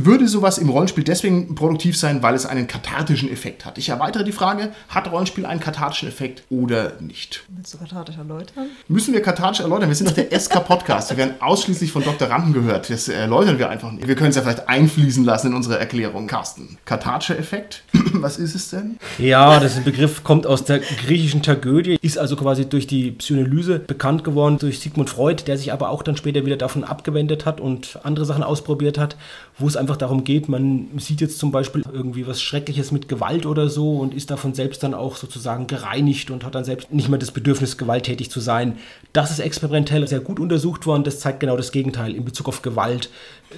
würde 0.06 0.28
sowas 0.28 0.58
im 0.58 0.70
Rollenspiel 0.70 1.04
deswegen 1.04 1.56
produktiv 1.56 1.98
sein, 1.98 2.22
weil 2.24 2.36
es 2.36 2.46
einen 2.46 2.68
kathartischen 2.68 3.32
Effekt 3.32 3.66
hat? 3.66 3.78
Ich 3.78 3.90
erweitere 3.90 4.24
die 4.24 4.32
Frage, 4.32 4.72
hat 4.90 5.12
Rollenspiel 5.12 5.46
einen 5.46 5.60
kathartischen 5.60 6.08
Effekt 6.08 6.44
oder 6.50 6.94
nicht? 7.00 7.44
Willst 7.50 7.74
du 7.74 7.78
kathartisch 7.78 8.18
erläutern? 8.18 8.70
Müssen 8.88 9.14
wir 9.14 9.22
kathartisch 9.22 9.62
erläutern? 9.62 9.90
Wir 9.90 9.96
sind 9.96 10.10
doch 10.10 10.16
der 10.16 10.38
SK-Podcast. 10.38 11.10
Wir 11.12 11.18
werden 11.18 11.36
ausschließlich 11.40 11.92
von 11.92 12.04
Doktoranden 12.04 12.54
gehört. 12.54 12.90
Das 12.90 13.08
erläutern 13.08 13.60
wir 13.60 13.70
einfach 13.70 13.92
nicht. 13.92 14.08
Wir 14.08 14.16
können 14.16 14.30
es 14.30 14.36
ja 14.36 14.42
vielleicht 14.42 14.70
einfließen 14.70 15.24
lassen 15.24 15.48
in 15.48 15.54
unsere 15.54 15.80
Erklärung. 15.80 16.28
Carsten, 16.28 16.78
kathartischer 16.86 17.38
Effekt? 17.38 17.84
Was 17.94 18.38
ist 18.38 18.56
es 18.56 18.70
denn? 18.70 18.98
Ja, 19.18 19.60
das 19.60 19.74
ist 19.74 19.78
ein 19.80 19.84
Begriff, 19.84 20.24
kommt 20.24 20.46
aus 20.48 20.64
der 20.64 20.80
griechischen 20.80 21.42
Tragödie, 21.42 21.98
ist 22.02 22.18
also 22.18 22.36
quasi 22.36 22.68
durch 22.68 22.88
die 22.88 23.12
Psychoanalyse 23.12 23.80
bekannt 23.80 24.24
geworden, 24.24 24.58
durch 24.60 24.80
Sigmund 24.80 25.10
Freud, 25.10 25.44
der 25.48 25.58
sich 25.58 25.74
aber 25.74 25.90
auch 25.90 26.04
dann 26.04 26.18
später 26.18 26.46
wieder 26.46 26.58
davon 26.58 26.84
abgewendet 26.84 27.46
hat 27.46 27.60
und 27.60 28.00
andere 28.04 28.26
Sachen 28.26 28.44
ausprobiert 28.44 28.98
hat, 28.98 29.16
wo 29.60 29.68
es 29.68 29.76
einfach 29.76 29.98
darum 29.98 30.24
geht, 30.24 30.50
man 30.50 30.90
sieht 30.98 31.20
jetzt 31.20 31.40
zum 31.40 31.52
Beispiel 31.52 31.84
irgendwie 31.92 32.28
was 32.28 32.42
Schreckliches 32.42 32.92
mit 32.92 33.10
Gewalt 33.10 33.48
oder 33.48 33.70
so 33.70 33.98
und 33.98 34.14
ist 34.14 34.30
davon 34.30 34.54
selbst 34.54 34.84
dann 34.84 34.94
auch 34.94 35.16
sozusagen 35.16 35.66
gereinigt 35.66 36.30
und 36.30 36.44
hat 36.44 36.54
dann 36.54 36.64
selbst 36.64 36.94
nicht 36.94 37.10
mehr 37.10 37.18
das 37.18 37.32
Bedürfnis, 37.32 37.78
gewalttätig 37.78 38.30
zu 38.30 38.40
sein. 38.40 38.78
Das 39.14 39.32
ist 39.32 39.40
experimentell 39.40 40.08
sehr 40.08 40.20
gut 40.20 40.40
untersucht 40.40 40.86
worden. 40.86 41.04
Das 41.04 41.20
zeigt 41.20 41.40
genau 41.40 41.58
das 41.58 41.72
Gegenteil 41.72 42.14
in 42.14 42.24
Bezug 42.24 42.48
auf 42.48 42.62
Gewalt. 42.62 43.10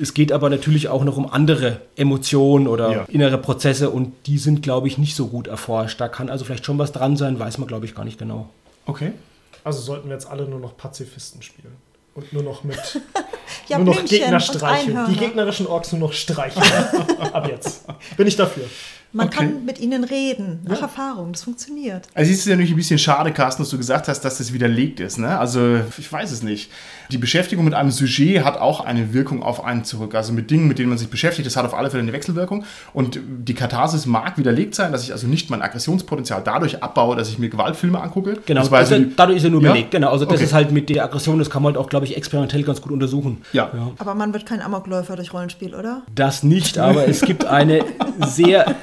Es 0.01 0.13
geht 0.13 0.31
aber 0.31 0.49
natürlich 0.49 0.87
auch 0.87 1.03
noch 1.03 1.17
um 1.17 1.29
andere 1.29 1.81
Emotionen 1.97 2.67
oder 2.67 2.91
ja. 2.91 3.03
innere 3.09 3.37
Prozesse 3.37 3.89
und 3.89 4.13
die 4.25 4.37
sind, 4.37 4.63
glaube 4.63 4.87
ich, 4.87 4.97
nicht 4.97 5.15
so 5.15 5.27
gut 5.27 5.47
erforscht. 5.47 5.99
Da 5.99 6.07
kann 6.07 6.29
also 6.29 6.45
vielleicht 6.45 6.65
schon 6.65 6.77
was 6.77 6.93
dran 6.93 7.17
sein, 7.17 7.39
weiß 7.39 7.57
man, 7.57 7.67
glaube 7.67 7.85
ich, 7.85 7.93
gar 7.93 8.05
nicht 8.05 8.19
genau. 8.19 8.49
Okay. 8.85 9.11
Also 9.65 9.81
sollten 9.81 10.07
wir 10.07 10.13
jetzt 10.13 10.29
alle 10.29 10.47
nur 10.47 10.59
noch 10.59 10.77
Pazifisten 10.77 11.41
spielen 11.41 11.88
und 12.15 12.33
nur 12.33 12.43
noch 12.43 12.63
mit 12.63 12.77
ja, 13.67 13.77
nur 13.79 13.95
noch 13.95 14.05
Gegner 14.05 14.39
streicheln. 14.39 15.07
Die 15.09 15.17
gegnerischen 15.17 15.67
Orks 15.67 15.91
nur 15.91 16.01
noch 16.01 16.13
streicheln. 16.13 16.63
Ab 17.33 17.47
jetzt. 17.47 17.85
Bin 18.17 18.27
ich 18.27 18.35
dafür. 18.35 18.65
Man 19.11 19.27
okay. 19.27 19.37
kann 19.37 19.65
mit 19.65 19.79
ihnen 19.79 20.03
reden, 20.03 20.59
nach 20.65 20.77
ja. 20.77 20.81
Erfahrung, 20.83 21.31
das 21.31 21.43
funktioniert. 21.43 22.07
Also 22.13 22.31
es 22.31 22.39
ist 22.39 22.45
ja 22.45 22.51
natürlich 22.51 22.73
ein 22.73 22.77
bisschen 22.77 22.99
schade, 22.99 23.31
Carsten, 23.31 23.63
dass 23.63 23.71
du 23.71 23.77
gesagt 23.77 24.07
hast, 24.07 24.21
dass 24.21 24.37
das 24.37 24.53
widerlegt 24.53 24.99
ist. 24.99 25.17
Ne? 25.17 25.39
Also 25.39 25.79
ich 25.97 26.11
weiß 26.11 26.29
es 26.31 26.43
nicht. 26.43 26.69
Die 27.11 27.17
Beschäftigung 27.17 27.65
mit 27.65 27.73
einem 27.73 27.89
Sujet 27.89 28.45
hat 28.45 28.59
auch 28.59 28.85
eine 28.85 29.11
Wirkung 29.11 29.41
auf 29.41 29.63
einen 29.63 29.83
zurück. 29.83 30.13
Also 30.13 30.31
mit 30.31 30.51
Dingen, 30.51 30.67
mit 30.67 30.77
denen 30.77 30.89
man 30.89 30.99
sich 30.99 31.09
beschäftigt, 31.09 31.47
das 31.47 31.57
hat 31.57 31.65
auf 31.65 31.73
alle 31.73 31.89
Fälle 31.89 32.03
eine 32.03 32.13
Wechselwirkung. 32.13 32.65
Und 32.93 33.19
die 33.25 33.55
Katharsis 33.55 34.05
mag 34.05 34.37
widerlegt 34.37 34.75
sein, 34.75 34.91
dass 34.91 35.01
ich 35.01 35.11
also 35.11 35.25
nicht 35.25 35.49
mein 35.49 35.63
Aggressionspotenzial 35.63 36.43
dadurch 36.45 36.83
abbaue, 36.83 37.15
dass 37.15 37.29
ich 37.29 37.39
mir 37.39 37.49
Gewaltfilme 37.49 37.99
angucke. 37.99 38.37
Genau, 38.45 38.61
das 38.61 38.71
also 38.71 38.99
dadurch 39.15 39.39
ist 39.39 39.43
er 39.43 39.49
nur 39.49 39.63
ja? 39.63 39.71
belegt. 39.71 39.89
Genau, 39.89 40.11
also 40.11 40.25
das 40.25 40.35
okay. 40.35 40.43
ist 40.43 40.53
halt 40.53 40.71
mit 40.71 40.87
der 40.89 41.03
Aggression, 41.03 41.39
das 41.39 41.49
kann 41.49 41.63
man 41.63 41.73
halt 41.73 41.83
auch, 41.83 41.89
glaube 41.89 42.05
ich, 42.05 42.15
experimentell 42.15 42.61
ganz 42.61 42.79
gut 42.79 42.91
untersuchen. 42.91 43.41
Ja. 43.53 43.71
ja. 43.73 43.89
Aber 43.97 44.13
man 44.13 44.33
wird 44.33 44.45
kein 44.45 44.61
Amokläufer 44.61 45.15
durch 45.15 45.33
Rollenspiel, 45.33 45.73
oder? 45.73 46.03
Das 46.13 46.43
nicht, 46.43 46.77
aber 46.77 47.07
es 47.07 47.21
gibt 47.21 47.45
eine 47.45 47.83
sehr 48.27 48.75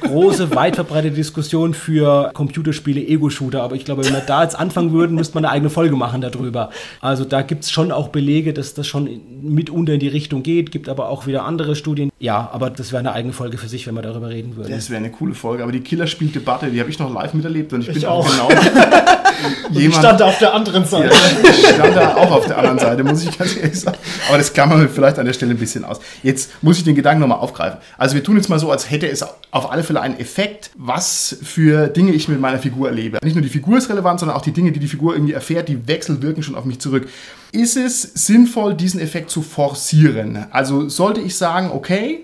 große, 0.00 0.54
weit 0.54 0.76
verbreitete 0.76 1.14
Diskussion 1.14 1.74
für 1.74 2.30
Computerspiele, 2.34 3.00
Ego-Shooter. 3.00 3.62
Aber 3.62 3.76
ich 3.76 3.84
glaube, 3.84 4.04
wenn 4.04 4.12
wir 4.12 4.20
da 4.20 4.42
jetzt 4.42 4.58
anfangen 4.58 4.92
würden, 4.92 5.14
müsste 5.16 5.34
man 5.34 5.44
eine 5.44 5.52
eigene 5.52 5.70
Folge 5.70 5.96
machen 5.96 6.20
darüber. 6.20 6.70
Also 7.00 7.24
da 7.24 7.42
gibt 7.42 7.64
es 7.64 7.70
schon 7.70 7.92
auch 7.92 8.08
Belege, 8.08 8.52
dass 8.52 8.74
das 8.74 8.86
schon 8.86 9.20
mitunter 9.42 9.94
in 9.94 10.00
die 10.00 10.08
Richtung 10.08 10.42
geht. 10.42 10.70
Gibt 10.70 10.88
aber 10.88 11.08
auch 11.08 11.26
wieder 11.26 11.44
andere 11.44 11.76
Studien. 11.76 12.10
Ja, 12.18 12.50
aber 12.52 12.70
das 12.70 12.92
wäre 12.92 13.00
eine 13.00 13.12
eigene 13.12 13.32
Folge 13.32 13.58
für 13.58 13.68
sich, 13.68 13.86
wenn 13.86 13.94
wir 13.94 14.02
darüber 14.02 14.30
reden 14.30 14.56
würden. 14.56 14.70
Das 14.70 14.90
wäre 14.90 14.98
eine 14.98 15.10
coole 15.10 15.34
Folge. 15.34 15.62
Aber 15.62 15.72
die 15.72 15.80
Killerspieldebatte, 15.80 16.70
die 16.70 16.80
habe 16.80 16.90
ich 16.90 16.98
noch 16.98 17.12
live 17.12 17.34
miterlebt 17.34 17.72
und 17.72 17.82
ich, 17.82 17.88
Ich 17.88 17.94
bin 17.94 18.04
auch. 18.06 18.26
auch 18.26 18.48
genau 18.48 18.48
Und 19.68 19.76
ich 19.76 19.94
stand 19.94 20.22
auf 20.22 20.38
der 20.38 20.54
anderen 20.54 20.84
Seite. 20.84 21.12
Ja, 21.14 21.50
ich 21.50 21.66
stand 21.66 21.96
da 21.96 22.14
auch 22.16 22.30
auf 22.30 22.46
der 22.46 22.58
anderen 22.58 22.78
Seite, 22.78 23.04
muss 23.04 23.24
ich 23.24 23.36
ganz 23.36 23.56
ehrlich 23.56 23.80
sagen. 23.80 23.96
Aber 24.28 24.38
das 24.38 24.52
klammern 24.52 24.80
wir 24.80 24.88
vielleicht 24.88 25.18
an 25.18 25.26
der 25.26 25.32
Stelle 25.32 25.52
ein 25.52 25.58
bisschen 25.58 25.84
aus. 25.84 26.00
Jetzt 26.22 26.62
muss 26.62 26.78
ich 26.78 26.84
den 26.84 26.94
Gedanken 26.94 27.20
nochmal 27.20 27.38
aufgreifen. 27.38 27.78
Also 27.98 28.14
wir 28.14 28.22
tun 28.22 28.36
jetzt 28.36 28.48
mal 28.48 28.58
so, 28.58 28.70
als 28.70 28.90
hätte 28.90 29.08
es 29.08 29.24
auf 29.52 29.70
alle 29.70 29.84
Fälle 29.84 30.00
einen 30.00 30.18
Effekt, 30.18 30.70
was 30.76 31.36
für 31.42 31.86
Dinge 31.88 32.12
ich 32.12 32.26
mit 32.26 32.40
meiner 32.40 32.58
Figur 32.58 32.88
erlebe. 32.88 33.18
Nicht 33.22 33.34
nur 33.34 33.42
die 33.42 33.50
Figur 33.50 33.76
ist 33.76 33.90
relevant, 33.90 34.18
sondern 34.18 34.36
auch 34.36 34.42
die 34.42 34.50
Dinge, 34.50 34.72
die 34.72 34.80
die 34.80 34.88
Figur 34.88 35.14
irgendwie 35.14 35.34
erfährt, 35.34 35.68
die 35.68 35.86
Wechsel 35.86 36.22
wirken 36.22 36.42
schon 36.42 36.54
auf 36.54 36.64
mich 36.64 36.78
zurück. 36.78 37.06
Ist 37.52 37.76
es 37.76 38.02
sinnvoll, 38.02 38.74
diesen 38.74 38.98
Effekt 38.98 39.30
zu 39.30 39.42
forcieren? 39.42 40.46
Also 40.50 40.88
sollte 40.88 41.20
ich 41.20 41.36
sagen, 41.36 41.70
okay, 41.70 42.20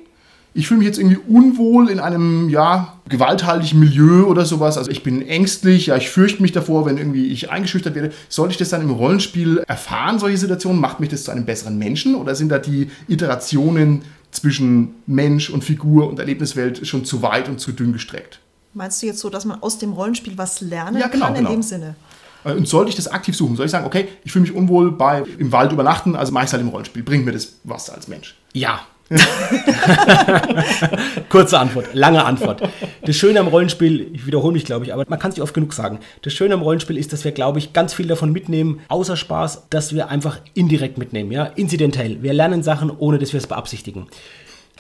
ich 0.55 0.67
fühle 0.67 0.79
mich 0.79 0.87
jetzt 0.87 0.99
irgendwie 0.99 1.19
unwohl 1.29 1.91
in 1.91 2.01
einem, 2.01 2.49
ja, 2.49 2.95
gewalthaltigen 3.09 3.79
Milieu 3.79 4.25
oder 4.25 4.45
sowas. 4.45 4.79
Also 4.79 4.91
ich 4.91 5.03
bin 5.03 5.27
ängstlich, 5.27 5.87
ja, 5.87 5.97
ich 5.97 6.09
fürchte 6.09 6.43
mich 6.43 6.53
davor, 6.53 6.87
wenn 6.87 6.99
irgendwie 6.99 7.27
ich 7.27 7.51
eingeschüchtert 7.51 7.95
werde. 7.95 8.13
Sollte 8.29 8.53
ich 8.53 8.59
das 8.59 8.71
dann 8.71 8.83
im 8.83 8.91
Rollenspiel 8.91 9.59
erfahren, 9.69 10.19
solche 10.19 10.39
Situationen? 10.39 10.81
Macht 10.81 10.99
mich 10.99 11.11
das 11.11 11.25
zu 11.25 11.31
einem 11.31 11.45
besseren 11.45 11.79
Menschen? 11.79 12.15
Oder 12.15 12.35
sind 12.35 12.49
da 12.49 12.59
die 12.59 12.91
Iterationen 13.07 14.03
zwischen 14.31 14.95
Mensch 15.07 15.51
und 15.51 15.65
Figur 15.65 16.09
und 16.09 16.19
Erlebniswelt 16.19 16.87
schon 16.87 17.05
zu 17.05 17.23
weit 17.23 17.49
und 17.49 17.61
zu 17.61 17.73
dünn 17.73 17.93
gestreckt? 17.93 18.41
Meinst 18.75 19.03
du 19.03 19.07
jetzt 19.07 19.21
so, 19.21 19.31
dass 19.31 19.45
man 19.45 19.63
aus 19.63 19.79
dem 19.79 19.93
Rollenspiel 19.93 20.37
was 20.37 20.61
lernen 20.61 20.99
Ja, 20.99 21.09
genau, 21.09 21.27
kann 21.27 21.35
genau. 21.35 21.49
in 21.51 21.57
dem 21.57 21.63
Sinne? 21.63 21.97
Äh, 22.45 22.53
Und 22.53 22.69
sollte 22.69 22.91
ich 22.91 22.97
das 22.97 23.09
aktiv 23.09 23.35
suchen? 23.37 23.57
Soll 23.57 23.67
ich 23.67 23.73
sagen, 23.73 23.87
okay, 23.87 24.09
ich 24.25 24.33
fühle 24.33 24.43
mich 24.43 24.55
unwohl 24.55 24.93
bei 24.93 25.25
im 25.39 25.51
Wald 25.53 25.73
übernachten, 25.73 26.15
also 26.15 26.33
mache 26.33 26.45
ich 26.45 26.49
es 26.49 26.53
halt 26.53 26.63
im 26.63 26.69
Rollenspiel. 26.69 27.03
Bringt 27.03 27.25
mir 27.25 27.33
das 27.33 27.55
was 27.65 27.91
als 27.91 28.09
Mensch? 28.09 28.37
Ja. 28.53 28.81
Kurze 31.31 31.59
Antwort, 31.59 31.95
lange 31.95 32.25
Antwort. 32.25 32.63
Das 33.05 33.17
Schöne 33.17 33.41
am 33.41 33.49
Rollenspiel, 33.49 34.11
ich 34.13 34.27
wiederhole 34.27 34.53
mich, 34.53 34.67
glaube 34.67 34.85
ich, 34.85 34.93
aber 34.93 35.05
man 35.09 35.19
kann 35.19 35.31
es 35.31 35.37
nicht 35.37 35.43
oft 35.43 35.55
genug 35.55 35.73
sagen. 35.73 35.99
Das 36.23 36.35
Schöne 36.35 36.55
am 36.55 36.63
Rollenspiel 36.63 36.99
ist, 36.99 37.13
dass 37.13 37.25
wir, 37.25 37.33
glaube 37.33 37.59
ich, 37.59 37.73
ganz 37.73 37.95
viel 37.95 38.07
davon 38.07 38.33
mitnehmen, 38.33 38.81
außer 38.89 39.17
Spaß, 39.17 39.69
dass 39.71 39.95
wir 39.95 40.09
einfach 40.09 40.41
indirekt 40.55 40.99
mitnehmen, 40.99 41.33
ja, 41.33 41.45
inzidentell. 41.45 42.23
Wir 42.23 42.35
lernen 42.35 42.63
Sachen, 42.63 42.91
ohne 42.91 43.19
dass 43.19 43.33
wir 43.33 43.39
es 43.39 43.47
beabsichtigen. 43.47 44.09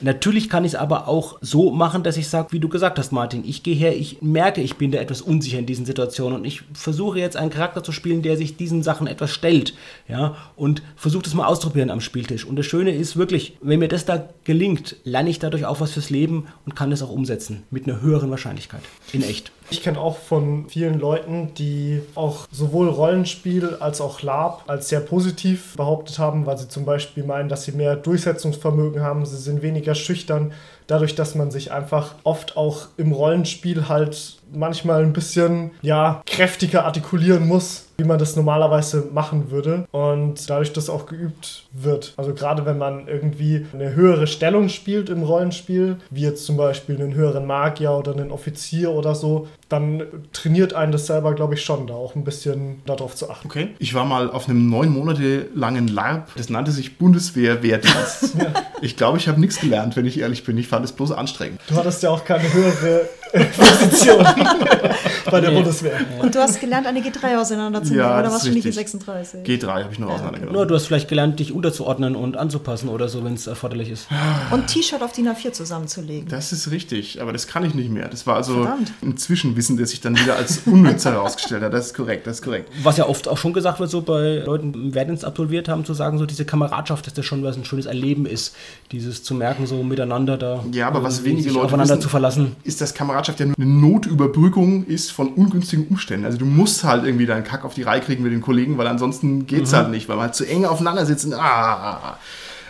Natürlich 0.00 0.48
kann 0.48 0.64
ich 0.64 0.72
es 0.72 0.78
aber 0.78 1.08
auch 1.08 1.38
so 1.40 1.70
machen, 1.70 2.02
dass 2.02 2.16
ich 2.16 2.28
sage, 2.28 2.48
wie 2.52 2.60
du 2.60 2.68
gesagt 2.68 2.98
hast, 2.98 3.10
Martin, 3.10 3.42
ich 3.44 3.62
gehe 3.62 3.74
her, 3.74 3.96
ich 3.96 4.22
merke, 4.22 4.60
ich 4.60 4.76
bin 4.76 4.92
da 4.92 4.98
etwas 4.98 5.22
unsicher 5.22 5.58
in 5.58 5.66
diesen 5.66 5.86
Situationen 5.86 6.38
und 6.38 6.44
ich 6.44 6.62
versuche 6.72 7.18
jetzt 7.18 7.36
einen 7.36 7.50
Charakter 7.50 7.82
zu 7.82 7.92
spielen, 7.92 8.22
der 8.22 8.36
sich 8.36 8.56
diesen 8.56 8.82
Sachen 8.82 9.06
etwas 9.06 9.30
stellt, 9.30 9.74
ja, 10.06 10.36
und 10.56 10.82
versuche 10.96 11.24
das 11.24 11.34
mal 11.34 11.46
auszuprobieren 11.46 11.90
am 11.90 12.00
Spieltisch. 12.00 12.44
Und 12.44 12.56
das 12.56 12.66
Schöne 12.66 12.94
ist 12.94 13.16
wirklich, 13.16 13.56
wenn 13.60 13.80
mir 13.80 13.88
das 13.88 14.04
da 14.04 14.28
gelingt, 14.44 14.96
lerne 15.04 15.30
ich 15.30 15.38
dadurch 15.38 15.64
auch 15.64 15.80
was 15.80 15.92
fürs 15.92 16.10
Leben 16.10 16.46
und 16.64 16.76
kann 16.76 16.90
das 16.90 17.02
auch 17.02 17.10
umsetzen 17.10 17.64
mit 17.70 17.88
einer 17.88 18.00
höheren 18.00 18.30
Wahrscheinlichkeit 18.30 18.82
in 19.12 19.22
echt. 19.22 19.52
Ich 19.70 19.82
kenne 19.82 20.00
auch 20.00 20.16
von 20.16 20.66
vielen 20.68 20.98
Leuten, 20.98 21.52
die 21.54 22.00
auch 22.14 22.46
sowohl 22.50 22.88
Rollenspiel 22.88 23.76
als 23.80 24.00
auch 24.00 24.22
Lab 24.22 24.64
als 24.66 24.88
sehr 24.88 25.00
positiv 25.00 25.74
behauptet 25.76 26.18
haben, 26.18 26.46
weil 26.46 26.56
sie 26.56 26.68
zum 26.68 26.86
Beispiel 26.86 27.22
meinen, 27.24 27.50
dass 27.50 27.64
sie 27.64 27.72
mehr 27.72 27.94
Durchsetzungsvermögen 27.96 29.02
haben, 29.02 29.26
sie 29.26 29.36
sind 29.36 29.60
weniger 29.60 29.94
schüchtern, 29.94 30.52
dadurch, 30.86 31.14
dass 31.14 31.34
man 31.34 31.50
sich 31.50 31.70
einfach 31.70 32.14
oft 32.24 32.56
auch 32.56 32.88
im 32.96 33.12
Rollenspiel 33.12 33.88
halt 33.88 34.38
manchmal 34.52 35.02
ein 35.02 35.12
bisschen, 35.12 35.72
ja, 35.82 36.22
kräftiger 36.24 36.86
artikulieren 36.86 37.46
muss, 37.46 37.87
wie 38.00 38.04
man 38.04 38.18
das 38.18 38.36
normalerweise 38.36 39.08
machen 39.12 39.50
würde 39.50 39.88
und 39.90 40.48
dadurch 40.48 40.72
das 40.72 40.88
auch 40.88 41.06
geübt 41.06 41.64
wird. 41.72 42.14
Also 42.16 42.32
gerade 42.32 42.64
wenn 42.64 42.78
man 42.78 43.08
irgendwie 43.08 43.66
eine 43.72 43.92
höhere 43.92 44.28
Stellung 44.28 44.68
spielt 44.68 45.10
im 45.10 45.24
Rollenspiel, 45.24 45.96
wie 46.10 46.20
jetzt 46.20 46.46
zum 46.46 46.56
Beispiel 46.56 46.94
einen 46.94 47.14
höheren 47.14 47.44
Magier 47.44 47.90
oder 47.90 48.12
einen 48.12 48.30
Offizier 48.30 48.92
oder 48.92 49.16
so, 49.16 49.48
dann 49.68 50.04
trainiert 50.32 50.74
einen 50.74 50.92
das 50.92 51.08
selber, 51.08 51.34
glaube 51.34 51.54
ich, 51.54 51.64
schon, 51.64 51.88
da 51.88 51.94
auch 51.94 52.14
ein 52.14 52.22
bisschen 52.22 52.82
darauf 52.86 53.16
zu 53.16 53.30
achten. 53.30 53.48
Okay. 53.48 53.70
Ich 53.80 53.94
war 53.94 54.04
mal 54.04 54.30
auf 54.30 54.48
einem 54.48 54.70
neun 54.70 54.90
Monate 54.90 55.46
langen 55.52 55.88
LARP. 55.88 56.30
Das 56.36 56.50
nannte 56.50 56.70
sich 56.70 56.98
Bundeswehr-Wehrdienst. 56.98 58.36
Ich 58.80 58.96
glaube, 58.96 59.18
ich 59.18 59.26
habe 59.26 59.40
nichts 59.40 59.58
gelernt, 59.58 59.96
wenn 59.96 60.06
ich 60.06 60.20
ehrlich 60.20 60.44
bin. 60.44 60.56
Ich 60.56 60.68
fand 60.68 60.84
es 60.84 60.92
bloß 60.92 61.10
anstrengend. 61.10 61.60
Du 61.68 61.74
hattest 61.74 62.00
ja 62.04 62.10
auch 62.10 62.24
keine 62.24 62.52
höhere 62.52 63.08
Position 63.32 64.24
bei 65.30 65.40
der 65.40 65.50
Nee. 65.50 65.56
Bundeswehr. 65.56 65.92
Und 66.20 66.34
du 66.34 66.38
hast 66.40 66.60
gelernt, 66.60 66.86
eine 66.86 67.00
G3 67.00 67.38
auseinanderzunehmen, 67.38 68.04
Ja, 68.04 68.14
oder 68.14 68.22
das 68.24 68.32
was 68.34 68.42
ist 68.42 68.48
für 68.48 68.54
nicht 68.54 68.64
die 68.64 68.68
richtig. 68.68 68.90
36? 68.92 69.40
G3 69.44 69.66
habe 69.84 69.92
ich 69.92 69.98
noch 69.98 70.08
auseinandergenommen. 70.10 70.54
Nur 70.54 70.66
du 70.66 70.74
hast 70.74 70.86
vielleicht 70.86 71.08
gelernt, 71.08 71.38
dich 71.38 71.52
unterzuordnen 71.52 72.16
und 72.16 72.36
anzupassen 72.36 72.88
oder 72.88 73.08
so, 73.08 73.24
wenn 73.24 73.34
es 73.34 73.46
erforderlich 73.46 73.90
ist. 73.90 74.08
Und 74.50 74.66
T-Shirt 74.66 75.02
auf 75.02 75.12
DIN 75.12 75.28
A4 75.28 75.52
zusammenzulegen. 75.52 76.28
Das 76.28 76.52
ist 76.52 76.70
richtig, 76.70 77.20
aber 77.20 77.32
das 77.32 77.46
kann 77.46 77.64
ich 77.64 77.74
nicht 77.74 77.90
mehr. 77.90 78.08
Das 78.08 78.26
war 78.26 78.36
also 78.36 78.62
Verdammt. 78.62 78.92
ein 79.02 79.16
Zwischenwissen, 79.16 79.76
das 79.76 79.90
sich 79.90 80.00
dann 80.00 80.18
wieder 80.18 80.36
als 80.36 80.60
unnütz 80.66 81.04
herausgestellt 81.04 81.62
hat. 81.62 81.72
Das 81.72 81.86
ist 81.86 81.94
korrekt, 81.94 82.26
das 82.26 82.36
ist 82.36 82.42
korrekt. 82.44 82.70
Was 82.82 82.96
ja 82.96 83.06
oft 83.06 83.28
auch 83.28 83.38
schon 83.38 83.52
gesagt 83.52 83.80
wird, 83.80 83.90
so 83.90 84.02
bei 84.02 84.42
Leuten, 84.44 84.72
die 84.72 84.94
Wehrdienst 84.94 85.24
absolviert 85.24 85.68
haben, 85.68 85.84
zu 85.84 85.94
sagen, 85.94 86.18
so 86.18 86.26
diese 86.26 86.44
Kameradschaft, 86.44 87.06
dass 87.06 87.14
das 87.14 87.24
schon 87.24 87.42
was 87.42 87.56
ein 87.56 87.64
schönes 87.64 87.86
Erleben 87.86 88.26
ist. 88.26 88.54
Dieses 88.92 89.22
zu 89.22 89.34
merken, 89.34 89.66
so 89.66 89.82
miteinander 89.82 90.36
da. 90.36 90.64
Ja, 90.72 90.88
aber 90.88 91.02
was 91.02 91.24
wenige 91.24 91.50
Leute 91.50 91.66
aufeinander 91.66 91.94
wissen, 91.94 92.02
zu 92.02 92.08
verlassen. 92.08 92.56
ist, 92.64 92.80
dass 92.80 92.94
Kameradschaft 92.94 93.17
ja 93.26 93.46
nur 93.46 93.56
eine 93.56 93.66
Notüberbrückung 93.66 94.84
ist 94.86 95.12
von 95.12 95.28
ungünstigen 95.28 95.86
Umständen. 95.88 96.24
Also 96.24 96.38
du 96.38 96.46
musst 96.46 96.84
halt 96.84 97.04
irgendwie 97.04 97.26
deinen 97.26 97.44
Kack 97.44 97.64
auf 97.64 97.74
die 97.74 97.82
Reihe 97.82 98.00
kriegen 98.00 98.22
mit 98.22 98.32
den 98.32 98.40
Kollegen, 98.40 98.78
weil 98.78 98.86
ansonsten 98.86 99.46
geht's 99.46 99.72
halt 99.72 99.90
nicht, 99.90 100.08
weil 100.08 100.16
man 100.16 100.26
halt 100.26 100.34
zu 100.34 100.44
eng 100.44 100.64
aufeinander 100.64 101.06
sitzen. 101.06 101.34
Ah. 101.34 102.18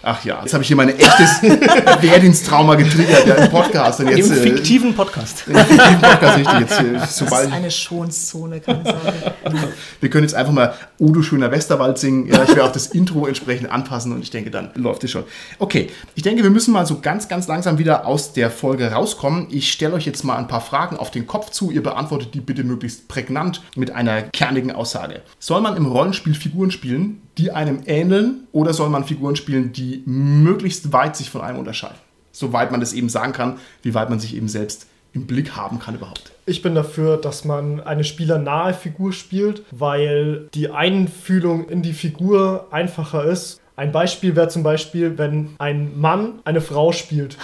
Ach 0.03 0.25
ja, 0.25 0.41
jetzt 0.43 0.53
habe 0.55 0.63
ich 0.63 0.69
hier 0.69 0.77
mein 0.77 0.91
echtes 0.91 1.43
Wehrdiensttrauma 2.01 2.77
getriggert 2.77 3.27
ja, 3.27 3.35
im 3.35 3.51
Podcast. 3.51 4.01
Und 4.01 4.09
jetzt, 4.09 4.31
Im 4.31 4.37
äh, 4.37 4.41
fiktiven 4.41 4.95
Podcast. 4.95 5.45
Im 5.47 5.57
fiktiven 5.57 6.01
Podcast, 6.01 6.39
richtig. 6.39 6.61
Jetzt, 6.61 6.81
äh, 6.81 6.93
Das 6.95 7.17
sobald, 7.17 7.49
ist 7.49 7.53
eine 7.53 7.71
Schonzone, 7.71 8.61
keine 8.61 8.85
Sorge. 8.85 9.69
wir 10.01 10.11
können 10.11 10.25
jetzt 10.25 10.35
einfach 10.35 10.53
mal 10.53 10.75
Udo 11.01 11.23
Schöner 11.23 11.51
Westerwald 11.51 11.99
singen. 11.99 12.27
Ja, 12.27 12.43
ich 12.43 12.51
werde 12.51 12.65
auch 12.65 12.73
das 12.73 12.87
Intro 12.87 13.27
entsprechend 13.27 13.71
anpassen 13.71 14.13
und 14.13 14.23
ich 14.23 14.31
denke, 14.31 14.51
dann 14.51 14.71
läuft 14.75 15.05
es 15.05 15.11
schon. 15.11 15.25
Okay, 15.59 15.89
ich 16.15 16.23
denke, 16.23 16.43
wir 16.43 16.51
müssen 16.51 16.73
mal 16.73 16.87
so 16.87 17.01
ganz, 17.01 17.29
ganz 17.29 17.49
langsam 17.49 17.79
wieder 17.79 18.07
aus 18.07 18.33
der 18.33 18.51
Folge 18.51 18.93
rauskommen. 18.93 19.49
Ich 19.51 19.73
stelle 19.73 19.95
euch 19.95 20.07
jetzt 20.07 20.25
mal 20.25 20.37
ein 20.37 20.49
paar 20.49 20.61
Fragen 20.61 20.97
auf 20.97 21.11
den 21.11 21.27
Kopf 21.27 21.51
zu. 21.51 21.71
Ihr 21.71 21.83
beantwortet 21.83 22.35
die 22.35 22.41
bitte 22.41 22.65
möglichst 22.65 23.09
prägnant 23.09 23.63
mit 23.77 23.91
einer 23.91 24.23
kernigen 24.23 24.73
Aussage. 24.73 25.23
Soll 25.39 25.61
man 25.61 25.77
im 25.77 25.87
Rollenspiel 25.87 26.35
Figuren 26.35 26.71
spielen, 26.71 27.23
die 27.37 27.53
einem 27.53 27.81
ähneln, 27.87 28.47
oder 28.53 28.75
soll 28.75 28.89
man 28.91 29.05
Figuren 29.05 29.37
spielen, 29.37 29.73
die 29.73 29.88
möglichst 30.07 30.93
weit 30.93 31.17
sich 31.17 31.31
von 31.31 31.41
einem 31.41 31.59
unterscheiden? 31.59 31.99
Soweit 32.33 32.71
man 32.71 32.81
das 32.81 32.93
eben 32.93 33.09
sagen 33.09 33.33
kann, 33.33 33.59
wie 33.83 33.95
weit 33.95 34.11
man 34.11 34.21
sich 34.21 34.37
eben 34.37 34.49
selbst 34.49 34.87
im 35.13 35.27
Blick 35.27 35.57
haben 35.57 35.79
kann 35.79 35.95
überhaupt. 35.95 36.33
Ich 36.47 36.63
bin 36.63 36.75
dafür, 36.75 37.17
dass 37.17 37.45
man 37.45 37.81
eine 37.81 38.05
spielernahe 38.05 38.75
Figur 38.75 39.13
spielt, 39.13 39.63
weil 39.71 40.49
die 40.55 40.71
Einfühlung 40.71 41.69
in 41.69 41.83
die 41.83 41.93
Figur 41.93 42.69
einfacher 42.71 43.25
ist. 43.25 43.61
Ein 43.77 43.93
Beispiel 43.93 44.35
wäre 44.35 44.49
zum 44.49 44.63
Beispiel, 44.63 45.19
wenn 45.19 45.55
ein 45.59 45.99
Mann 46.01 46.41
eine 46.45 46.61
Frau 46.61 46.93
spielt. 46.93 47.37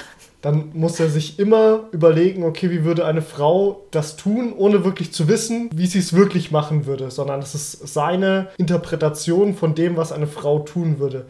Dann 0.45 0.73
muss 0.75 1.01
er 1.01 1.09
sich 1.09 1.39
immer 1.39 1.85
überlegen, 1.91 2.45
okay, 2.45 2.71
wie 2.71 2.85
würde 2.85 3.07
eine 3.07 3.23
Frau 3.23 3.87
das 3.91 4.17
tun, 4.17 4.53
ohne 4.55 4.85
wirklich 4.85 5.11
zu 5.11 5.27
wissen, 5.27 5.71
wie 5.75 5.87
sie 5.87 6.01
es 6.01 6.13
wirklich 6.13 6.51
machen 6.51 6.85
würde, 6.85 7.11
sondern 7.11 7.41
es 7.41 7.55
ist 7.55 7.89
seine 7.89 8.49
Interpretation 8.59 9.55
von 9.55 9.75
dem, 9.75 9.97
was 9.97 10.13
eine 10.13 10.27
Frau 10.27 10.59
tun 10.59 10.99
würde. 10.99 11.25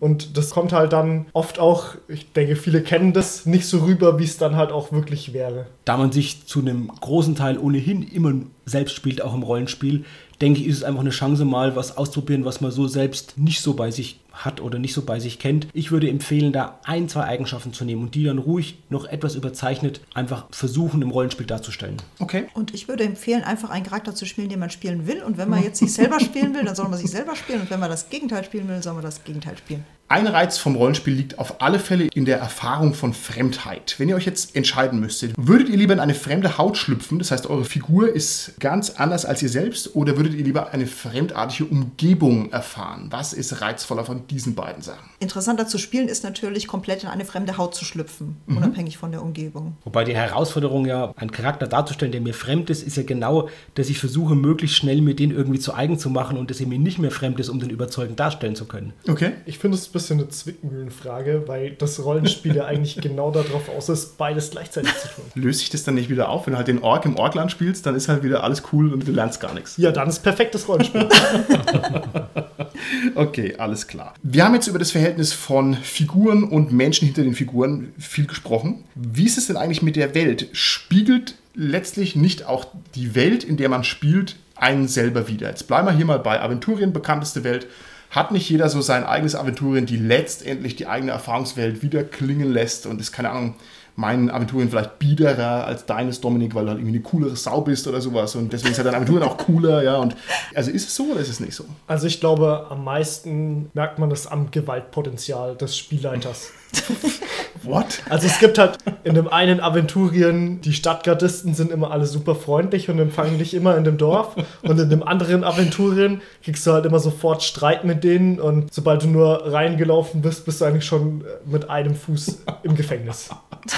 Und 0.00 0.38
das 0.38 0.48
kommt 0.48 0.72
halt 0.72 0.94
dann 0.94 1.26
oft 1.34 1.58
auch, 1.58 1.96
ich 2.08 2.32
denke, 2.32 2.56
viele 2.56 2.80
kennen 2.80 3.12
das, 3.12 3.44
nicht 3.44 3.66
so 3.66 3.80
rüber, 3.80 4.18
wie 4.18 4.24
es 4.24 4.38
dann 4.38 4.56
halt 4.56 4.72
auch 4.72 4.92
wirklich 4.92 5.34
wäre. 5.34 5.66
Da 5.84 5.98
man 5.98 6.10
sich 6.10 6.46
zu 6.46 6.60
einem 6.60 6.88
großen 6.88 7.34
Teil 7.34 7.58
ohnehin 7.58 8.02
immer 8.02 8.32
selbst 8.64 8.94
spielt, 8.94 9.20
auch 9.20 9.34
im 9.34 9.42
Rollenspiel, 9.42 10.04
denke 10.40 10.60
ich, 10.60 10.68
ist 10.68 10.78
es 10.78 10.84
einfach 10.84 11.02
eine 11.02 11.10
Chance, 11.10 11.44
mal 11.44 11.76
was 11.76 11.98
auszuprobieren, 11.98 12.46
was 12.46 12.62
man 12.62 12.70
so 12.70 12.86
selbst 12.86 13.36
nicht 13.36 13.60
so 13.60 13.74
bei 13.74 13.90
sich 13.90 14.20
hat 14.34 14.60
oder 14.60 14.78
nicht 14.78 14.94
so 14.94 15.02
bei 15.02 15.20
sich 15.20 15.38
kennt. 15.38 15.68
Ich 15.72 15.90
würde 15.90 16.08
empfehlen, 16.08 16.52
da 16.52 16.78
ein, 16.84 17.08
zwei 17.08 17.24
Eigenschaften 17.24 17.72
zu 17.72 17.84
nehmen 17.84 18.02
und 18.02 18.14
die 18.14 18.24
dann 18.24 18.38
ruhig 18.38 18.78
noch 18.90 19.06
etwas 19.06 19.34
überzeichnet 19.34 20.00
einfach 20.14 20.46
versuchen, 20.50 21.02
im 21.02 21.10
Rollenspiel 21.10 21.46
darzustellen. 21.46 21.96
Okay. 22.18 22.46
Und 22.54 22.74
ich 22.74 22.88
würde 22.88 23.04
empfehlen, 23.04 23.42
einfach 23.44 23.70
einen 23.70 23.84
Charakter 23.84 24.14
zu 24.14 24.26
spielen, 24.26 24.48
den 24.48 24.58
man 24.58 24.70
spielen 24.70 25.06
will. 25.06 25.22
Und 25.22 25.38
wenn 25.38 25.48
man 25.48 25.62
jetzt 25.62 25.78
sich 25.78 25.92
selber 25.92 26.20
spielen 26.24 26.54
will, 26.54 26.64
dann 26.64 26.74
soll 26.74 26.88
man 26.88 26.98
sich 26.98 27.10
selber 27.10 27.36
spielen. 27.36 27.62
Und 27.62 27.70
wenn 27.70 27.80
man 27.80 27.90
das 27.90 28.10
Gegenteil 28.10 28.44
spielen 28.44 28.68
will, 28.68 28.82
soll 28.82 28.94
man 28.94 29.02
das 29.02 29.24
Gegenteil 29.24 29.56
spielen. 29.56 29.84
Ein 30.06 30.26
Reiz 30.26 30.58
vom 30.58 30.76
Rollenspiel 30.76 31.14
liegt 31.14 31.38
auf 31.38 31.62
alle 31.62 31.78
Fälle 31.78 32.08
in 32.14 32.26
der 32.26 32.38
Erfahrung 32.38 32.92
von 32.92 33.14
Fremdheit. 33.14 33.94
Wenn 33.96 34.10
ihr 34.10 34.16
euch 34.16 34.26
jetzt 34.26 34.54
entscheiden 34.54 35.00
müsstet, 35.00 35.32
würdet 35.38 35.70
ihr 35.70 35.78
lieber 35.78 35.94
in 35.94 36.00
eine 36.00 36.14
fremde 36.14 36.58
Haut 36.58 36.76
schlüpfen, 36.76 37.18
das 37.18 37.30
heißt, 37.30 37.48
eure 37.48 37.64
Figur 37.64 38.14
ist 38.14 38.60
ganz 38.60 38.90
anders 38.90 39.24
als 39.24 39.42
ihr 39.42 39.48
selbst, 39.48 39.96
oder 39.96 40.18
würdet 40.18 40.34
ihr 40.34 40.44
lieber 40.44 40.72
eine 40.72 40.86
fremdartige 40.86 41.64
Umgebung 41.64 42.52
erfahren? 42.52 43.06
Was 43.10 43.32
ist 43.32 43.62
reizvoller 43.62 44.04
von 44.04 44.23
diesen 44.30 44.54
beiden 44.54 44.82
Sachen? 44.82 45.08
Interessanter 45.20 45.66
zu 45.66 45.78
spielen 45.78 46.08
ist 46.08 46.24
natürlich, 46.24 46.66
komplett 46.66 47.02
in 47.02 47.08
eine 47.08 47.24
fremde 47.24 47.56
Haut 47.56 47.74
zu 47.74 47.84
schlüpfen, 47.84 48.36
mhm. 48.46 48.56
unabhängig 48.58 48.98
von 48.98 49.10
der 49.10 49.22
Umgebung. 49.22 49.76
Wobei 49.84 50.04
die 50.04 50.14
Herausforderung 50.14 50.86
ja, 50.86 51.12
einen 51.16 51.30
Charakter 51.30 51.66
darzustellen, 51.66 52.12
der 52.12 52.20
mir 52.20 52.34
fremd 52.34 52.70
ist, 52.70 52.82
ist 52.82 52.96
ja 52.96 53.02
genau, 53.02 53.48
dass 53.74 53.88
ich 53.88 53.98
versuche, 53.98 54.34
möglichst 54.34 54.76
schnell 54.76 55.00
mir 55.00 55.14
den 55.14 55.30
irgendwie 55.30 55.58
zu 55.58 55.74
eigen 55.74 55.98
zu 55.98 56.10
machen 56.10 56.36
und 56.36 56.50
dass 56.50 56.60
er 56.60 56.66
mir 56.66 56.78
nicht 56.78 56.98
mehr 56.98 57.10
fremd 57.10 57.40
ist, 57.40 57.48
um 57.48 57.60
den 57.60 57.70
überzeugend 57.70 58.20
darstellen 58.20 58.56
zu 58.56 58.66
können. 58.66 58.92
Okay. 59.08 59.32
Ich 59.46 59.58
finde 59.58 59.76
es 59.76 59.88
bisschen 59.88 60.20
eine 60.20 60.28
Zwickmühlenfrage, 60.28 61.44
weil 61.46 61.70
das 61.72 62.04
Rollenspiel 62.04 62.56
ja 62.56 62.64
eigentlich 62.66 62.96
genau 63.00 63.30
darauf 63.30 63.68
aus 63.68 63.88
ist, 63.88 64.18
beides 64.18 64.50
gleichzeitig 64.50 64.92
zu 64.94 65.08
tun. 65.08 65.24
Löst 65.34 65.60
sich 65.60 65.70
das 65.70 65.84
dann 65.84 65.94
nicht 65.94 66.10
wieder 66.10 66.28
auf? 66.28 66.46
Wenn 66.46 66.52
du 66.52 66.58
halt 66.58 66.68
den 66.68 66.82
Ork 66.82 67.04
im 67.06 67.16
Orkland 67.16 67.50
spielst, 67.50 67.86
dann 67.86 67.94
ist 67.94 68.08
halt 68.08 68.22
wieder 68.22 68.44
alles 68.44 68.62
cool 68.72 68.92
und 68.92 69.06
du 69.06 69.12
lernst 69.12 69.40
gar 69.40 69.54
nichts. 69.54 69.76
Ja, 69.76 69.92
dann 69.92 70.08
ist 70.08 70.20
perfektes 70.20 70.68
Rollenspiel. 70.68 71.08
okay, 73.14 73.54
alles 73.58 73.86
klar. 73.86 74.14
Wir 74.22 74.44
haben 74.44 74.54
jetzt 74.54 74.66
über 74.66 74.78
das 74.78 74.90
Verhältnis 74.90 75.32
von 75.32 75.74
Figuren 75.74 76.44
und 76.44 76.72
Menschen 76.72 77.06
hinter 77.06 77.22
den 77.22 77.34
Figuren 77.34 77.92
viel 77.98 78.26
gesprochen. 78.26 78.84
Wie 78.94 79.24
ist 79.24 79.38
es 79.38 79.46
denn 79.46 79.56
eigentlich 79.56 79.82
mit 79.82 79.96
der 79.96 80.14
Welt? 80.14 80.48
Spiegelt 80.52 81.36
letztlich 81.54 82.16
nicht 82.16 82.46
auch 82.46 82.66
die 82.94 83.14
Welt, 83.14 83.44
in 83.44 83.56
der 83.56 83.68
man 83.68 83.84
spielt, 83.84 84.36
einen 84.56 84.88
selber 84.88 85.28
wieder? 85.28 85.48
Jetzt 85.48 85.66
bleiben 85.66 85.86
wir 85.86 85.92
hier 85.92 86.06
mal 86.06 86.18
bei 86.18 86.40
Aventurien, 86.40 86.92
bekannteste 86.92 87.44
Welt. 87.44 87.66
Hat 88.10 88.30
nicht 88.30 88.48
jeder 88.48 88.68
so 88.68 88.80
sein 88.80 89.04
eigenes 89.04 89.34
Aventurien, 89.34 89.86
die 89.86 89.96
letztendlich 89.96 90.76
die 90.76 90.86
eigene 90.86 91.12
Erfahrungswelt 91.12 91.82
wieder 91.82 92.04
klingen 92.04 92.52
lässt 92.52 92.86
und 92.86 93.00
ist, 93.00 93.10
keine 93.10 93.30
Ahnung, 93.30 93.56
mein 93.96 94.30
Aventurien 94.30 94.68
vielleicht 94.68 94.98
biederer 94.98 95.66
als 95.66 95.86
deines, 95.86 96.20
Dominik, 96.20 96.54
weil 96.54 96.64
du 96.64 96.70
halt 96.70 96.78
irgendwie 96.80 96.96
eine 96.96 97.04
coolere 97.04 97.36
Sau 97.36 97.60
bist 97.60 97.86
oder 97.86 98.00
sowas. 98.00 98.34
Und 98.34 98.52
deswegen 98.52 98.72
ist 98.72 98.78
ja 98.78 98.84
dein 98.84 98.94
Aventurien 98.94 99.22
auch 99.22 99.36
cooler, 99.36 99.82
ja. 99.82 99.96
Und 99.96 100.16
also 100.54 100.70
ist 100.70 100.88
es 100.88 100.96
so 100.96 101.04
oder 101.12 101.20
ist 101.20 101.28
es 101.28 101.40
nicht 101.40 101.54
so? 101.54 101.64
Also 101.86 102.06
ich 102.06 102.18
glaube, 102.20 102.66
am 102.70 102.84
meisten 102.84 103.70
merkt 103.72 103.98
man 103.98 104.10
das 104.10 104.26
am 104.26 104.50
Gewaltpotenzial 104.50 105.56
des 105.56 105.76
Spielleiters. 105.76 106.50
What? 107.62 108.02
Also 108.08 108.26
es 108.26 108.38
gibt 108.38 108.58
halt 108.58 108.78
in 109.04 109.14
dem 109.14 109.28
einen 109.28 109.60
Aventurien, 109.60 110.60
die 110.60 110.72
Stadtgardisten 110.72 111.54
sind 111.54 111.70
immer 111.70 111.90
alle 111.90 112.06
super 112.06 112.34
freundlich 112.34 112.90
und 112.90 112.98
empfangen 112.98 113.38
dich 113.38 113.54
immer 113.54 113.76
in 113.76 113.84
dem 113.84 113.96
Dorf. 113.96 114.36
Und 114.62 114.78
in 114.78 114.90
dem 114.90 115.02
anderen 115.02 115.44
Aventurien 115.44 116.20
kriegst 116.42 116.66
du 116.66 116.72
halt 116.72 116.84
immer 116.84 116.98
sofort 116.98 117.42
Streit 117.42 117.84
mit 117.84 118.04
denen 118.04 118.38
und 118.38 118.72
sobald 118.72 119.02
du 119.02 119.08
nur 119.08 119.52
reingelaufen 119.52 120.22
bist, 120.22 120.44
bist 120.44 120.60
du 120.60 120.66
eigentlich 120.66 120.84
schon 120.84 121.24
mit 121.46 121.70
einem 121.70 121.94
Fuß 121.94 122.42
im 122.62 122.74
Gefängnis. 122.74 123.30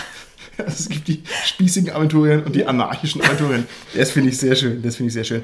es 0.57 0.89
gibt 0.89 1.09
die 1.09 1.23
spießigen 1.45 1.91
Aventurien 1.91 2.43
und 2.45 2.55
die 2.55 2.67
anarchischen 2.67 3.23
Aventurien. 3.23 3.67
Das 3.95 4.11
finde 4.11 4.31
ich 4.31 4.39
sehr 4.39 4.57
schön. 4.57 4.83
Das 4.83 4.97
finde 4.97 5.09
ich 5.09 5.15
sehr 5.15 5.25
schön. 5.25 5.43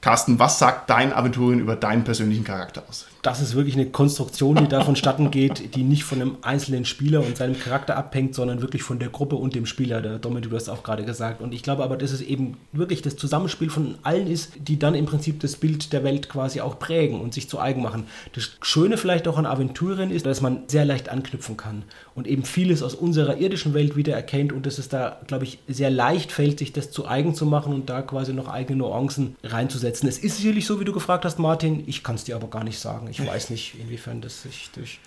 Carsten, 0.00 0.38
was 0.38 0.58
sagt 0.58 0.88
dein 0.88 1.12
Aventurien 1.12 1.60
über 1.60 1.76
deinen 1.76 2.04
persönlichen 2.04 2.44
Charakter 2.44 2.82
aus? 2.88 3.06
Das 3.22 3.40
ist 3.42 3.54
wirklich 3.54 3.74
eine 3.74 3.86
Konstruktion, 3.86 4.56
die 4.56 4.68
da 4.68 4.82
vonstatten 4.82 5.30
geht, 5.30 5.74
die 5.74 5.82
nicht 5.82 6.04
von 6.04 6.20
einem 6.20 6.36
einzelnen 6.42 6.84
Spieler 6.84 7.20
und 7.20 7.36
seinem 7.36 7.58
Charakter 7.58 7.96
abhängt, 7.96 8.34
sondern 8.34 8.62
wirklich 8.62 8.82
von 8.82 8.98
der 8.98 9.10
Gruppe 9.10 9.36
und 9.36 9.54
dem 9.54 9.66
Spieler. 9.66 10.00
Der 10.00 10.18
Dominik, 10.18 10.48
du 10.48 10.56
hast 10.56 10.68
auch 10.70 10.82
gerade 10.82 11.04
gesagt. 11.04 11.42
Und 11.42 11.52
ich 11.52 11.62
glaube 11.62 11.84
aber, 11.84 11.96
dass 11.96 12.12
es 12.12 12.22
eben 12.22 12.56
wirklich 12.72 13.02
das 13.02 13.16
Zusammenspiel 13.16 13.68
von 13.68 13.96
allen 14.02 14.26
ist, 14.26 14.52
die 14.58 14.78
dann 14.78 14.94
im 14.94 15.06
Prinzip 15.06 15.40
das 15.40 15.56
Bild 15.56 15.92
der 15.92 16.02
Welt 16.02 16.28
quasi 16.30 16.60
auch 16.62 16.78
prägen 16.78 17.20
und 17.20 17.34
sich 17.34 17.48
zu 17.48 17.58
eigen 17.58 17.82
machen. 17.82 18.04
Das 18.32 18.52
Schöne 18.62 18.96
vielleicht 18.96 19.28
auch 19.28 19.36
an 19.36 19.46
Aventurien 19.46 20.10
ist, 20.10 20.24
dass 20.24 20.40
man 20.40 20.62
sehr 20.68 20.86
leicht 20.86 21.10
anknüpfen 21.10 21.56
kann 21.56 21.82
und 22.20 22.26
eben 22.26 22.44
vieles 22.44 22.82
aus 22.82 22.94
unserer 22.94 23.38
irdischen 23.38 23.72
Welt 23.72 23.96
wieder 23.96 24.12
erkennt 24.12 24.52
und 24.52 24.66
dass 24.66 24.76
es 24.76 24.90
da, 24.90 25.18
glaube 25.26 25.44
ich, 25.44 25.58
sehr 25.66 25.88
leicht 25.88 26.32
fällt, 26.32 26.58
sich 26.58 26.70
das 26.70 26.90
zu 26.90 27.08
eigen 27.08 27.34
zu 27.34 27.46
machen 27.46 27.72
und 27.72 27.88
da 27.88 28.02
quasi 28.02 28.34
noch 28.34 28.46
eigene 28.46 28.76
Nuancen 28.80 29.36
reinzusetzen. 29.42 30.06
Es 30.06 30.18
ist 30.18 30.36
sicherlich 30.36 30.66
so, 30.66 30.80
wie 30.80 30.84
du 30.84 30.92
gefragt 30.92 31.24
hast, 31.24 31.38
Martin. 31.38 31.82
Ich 31.86 32.02
kann 32.02 32.16
es 32.16 32.24
dir 32.24 32.36
aber 32.36 32.48
gar 32.48 32.62
nicht 32.62 32.78
sagen. 32.78 33.08
Ich 33.10 33.26
weiß 33.26 33.48
nicht, 33.48 33.74
inwiefern 33.80 34.20
das 34.20 34.42
sich 34.42 34.68
durch 34.74 34.98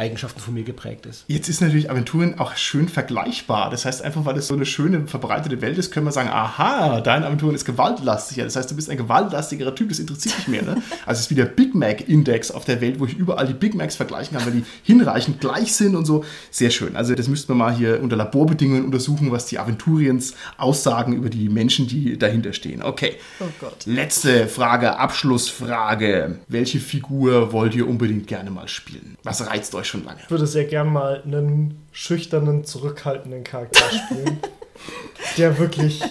Eigenschaften 0.00 0.40
von 0.40 0.54
mir 0.54 0.64
geprägt 0.64 1.04
ist. 1.04 1.24
Jetzt 1.28 1.48
ist 1.48 1.60
natürlich 1.60 1.90
Aventurien 1.90 2.38
auch 2.38 2.56
schön 2.56 2.88
vergleichbar. 2.88 3.68
Das 3.70 3.84
heißt, 3.84 4.02
einfach 4.02 4.24
weil 4.24 4.36
es 4.38 4.46
so 4.46 4.54
eine 4.54 4.64
schöne, 4.64 5.06
verbreitete 5.06 5.60
Welt 5.60 5.76
ist, 5.76 5.90
können 5.90 6.06
wir 6.06 6.12
sagen, 6.12 6.30
aha, 6.30 7.02
dein 7.02 7.22
Aventurien 7.22 7.54
ist 7.54 7.66
gewaltlastiger. 7.66 8.44
Das 8.44 8.56
heißt, 8.56 8.70
du 8.70 8.76
bist 8.76 8.88
ein 8.88 8.96
gewaltlastigerer 8.96 9.74
Typ, 9.74 9.90
das 9.90 9.98
interessiert 9.98 10.38
dich 10.38 10.48
mehr. 10.48 10.62
Ne? 10.62 10.82
Also 11.04 11.18
es 11.18 11.26
ist 11.26 11.30
wie 11.30 11.34
der 11.34 11.44
Big 11.44 11.74
Mac-Index 11.74 12.50
auf 12.50 12.64
der 12.64 12.80
Welt, 12.80 12.98
wo 12.98 13.04
ich 13.04 13.14
überall 13.14 13.46
die 13.46 13.52
Big 13.52 13.74
Macs 13.74 13.94
vergleichen 13.96 14.36
kann, 14.36 14.46
weil 14.46 14.54
die 14.54 14.64
hinreichend 14.82 15.38
gleich 15.40 15.74
sind 15.74 15.94
und 15.94 16.06
so. 16.06 16.24
Sehr 16.50 16.70
schön. 16.70 16.96
Also 16.96 17.14
das 17.14 17.28
müssten 17.28 17.48
wir 17.48 17.56
mal 17.56 17.76
hier 17.76 18.02
unter 18.02 18.16
Laborbedingungen 18.16 18.86
untersuchen, 18.86 19.30
was 19.30 19.44
die 19.46 19.58
Aventuriens 19.58 20.34
aussagen 20.56 21.12
über 21.12 21.28
die 21.28 21.50
Menschen, 21.50 21.86
die 21.86 22.16
dahinter 22.16 22.54
stehen. 22.54 22.82
Okay. 22.82 23.16
Oh 23.38 23.44
Gott. 23.60 23.84
Letzte 23.84 24.48
Frage, 24.48 24.98
Abschlussfrage. 24.98 26.38
Welche 26.48 26.80
Figur 26.80 27.52
wollt 27.52 27.74
ihr 27.74 27.86
unbedingt 27.86 28.26
gerne 28.26 28.50
mal 28.50 28.66
spielen? 28.66 29.18
Was 29.22 29.46
reizt 29.46 29.74
euch 29.74 29.89
schon 29.90 30.04
lange. 30.04 30.20
Ich 30.22 30.30
würde 30.30 30.46
sehr 30.46 30.64
gern 30.64 30.92
mal 30.92 31.22
einen 31.22 31.86
schüchternen, 31.92 32.64
zurückhaltenden 32.64 33.44
Charakter 33.44 33.84
spielen, 33.90 34.40
der 35.36 35.58
wirklich 35.58 36.02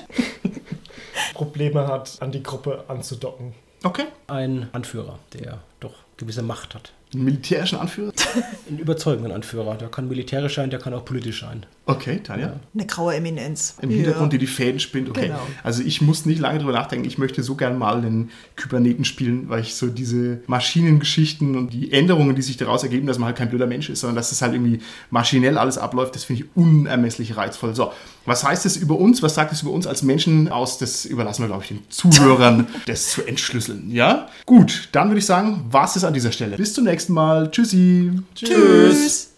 Probleme 1.34 1.88
hat, 1.88 2.17
an 2.21 2.32
die 2.32 2.43
Gruppe 2.43 2.84
anzudocken. 2.88 3.53
Okay. 3.84 4.05
Ein 4.27 4.69
Anführer, 4.73 5.19
der 5.34 5.59
doch 5.80 5.95
gewisse 6.17 6.43
Macht 6.43 6.75
hat. 6.75 6.91
Einen 7.14 7.24
militärischen 7.24 7.80
Anführer? 7.80 8.12
Einen 8.70 8.80
überzeugenden 8.80 9.32
Anführer. 9.32 9.76
Der 9.76 9.89
kann 9.89 10.07
militärisch 10.07 10.55
sein, 10.55 10.70
der 10.70 10.80
kann 10.80 10.93
auch 10.93 11.05
politisch 11.05 11.41
sein. 11.41 11.66
Okay, 11.89 12.20
Tanja. 12.24 12.47
Ja. 12.47 12.60
Eine 12.76 12.86
graue 12.86 13.16
Eminenz. 13.16 13.76
Im 13.82 13.89
Hintergrund, 13.89 14.32
ja. 14.32 14.38
die 14.38 14.45
die 14.45 14.51
Fäden 14.51 14.80
spinnt. 14.80 15.10
Okay. 15.10 15.28
Genau. 15.28 15.39
Also 15.64 15.82
ich 15.82 16.01
muss 16.01 16.28
nicht 16.28 16.39
lange 16.39 16.60
drüber 16.60 16.72
nachdenken. 16.72 17.07
Ich 17.07 17.18
möchte 17.18 17.41
so 17.41 17.55
gern 17.55 17.80
mal 17.80 17.97
einen 17.97 18.30
Kyberneten 18.57 19.05
spielen, 19.05 19.49
weil 19.49 19.62
ich 19.62 19.74
so 19.74 19.88
diese 19.88 20.41
Maschinengeschichten 20.45 21.57
und 21.57 21.74
die 21.74 21.91
Änderungen, 21.91 22.36
die 22.36 22.43
sich 22.43 22.57
daraus 22.57 22.84
ergeben, 22.84 23.07
dass 23.07 23.18
man 23.18 23.26
halt 23.26 23.38
kein 23.38 23.49
blöder 23.49 23.66
Mensch 23.66 23.89
ist, 23.89 24.01
sondern 24.01 24.18
dass 24.18 24.30
das 24.30 24.43
halt 24.43 24.53
irgendwie 24.53 24.82
maschinell 25.10 25.57
alles 25.57 25.80
abläuft, 25.80 26.14
das 26.14 26.26
finde 26.26 26.43
ich 26.43 26.49
unermesslich 26.53 27.36
reizvoll. 27.36 27.74
So, 27.74 27.91
was 28.26 28.43
heißt 28.43 28.68
es 28.68 28.78
über 28.78 28.99
uns? 28.99 29.24
Was 29.24 29.34
sagt 29.34 29.51
es 29.51 29.64
über 29.64 29.72
uns 29.72 29.88
als 29.88 30.03
Menschen 30.03 30.49
aus? 30.49 30.78
Das 30.78 31.05
überlassen 31.05 31.41
wir, 31.41 31.47
glaube 31.47 31.64
ich, 31.64 31.70
den 31.70 31.82
Zuhörern, 31.89 32.68
das 32.86 33.10
zu 33.10 33.26
entschlüsseln. 33.26 33.89
Ja? 33.89 34.28
Gut, 34.45 34.89
dann 34.91 35.07
würde 35.07 35.18
ich 35.18 35.26
sagen, 35.26 35.66
was 35.72 35.95
ist 35.95 36.03
an 36.03 36.14
dieser 36.14 36.32
Stelle. 36.32 36.55
Bis 36.55 36.76
zum 36.76 36.86
nächsten 37.00 37.14
Mal. 37.14 37.50
Tschüssi. 37.50 38.12
Tschüss. 38.36 38.50
Tschüss. 38.50 39.30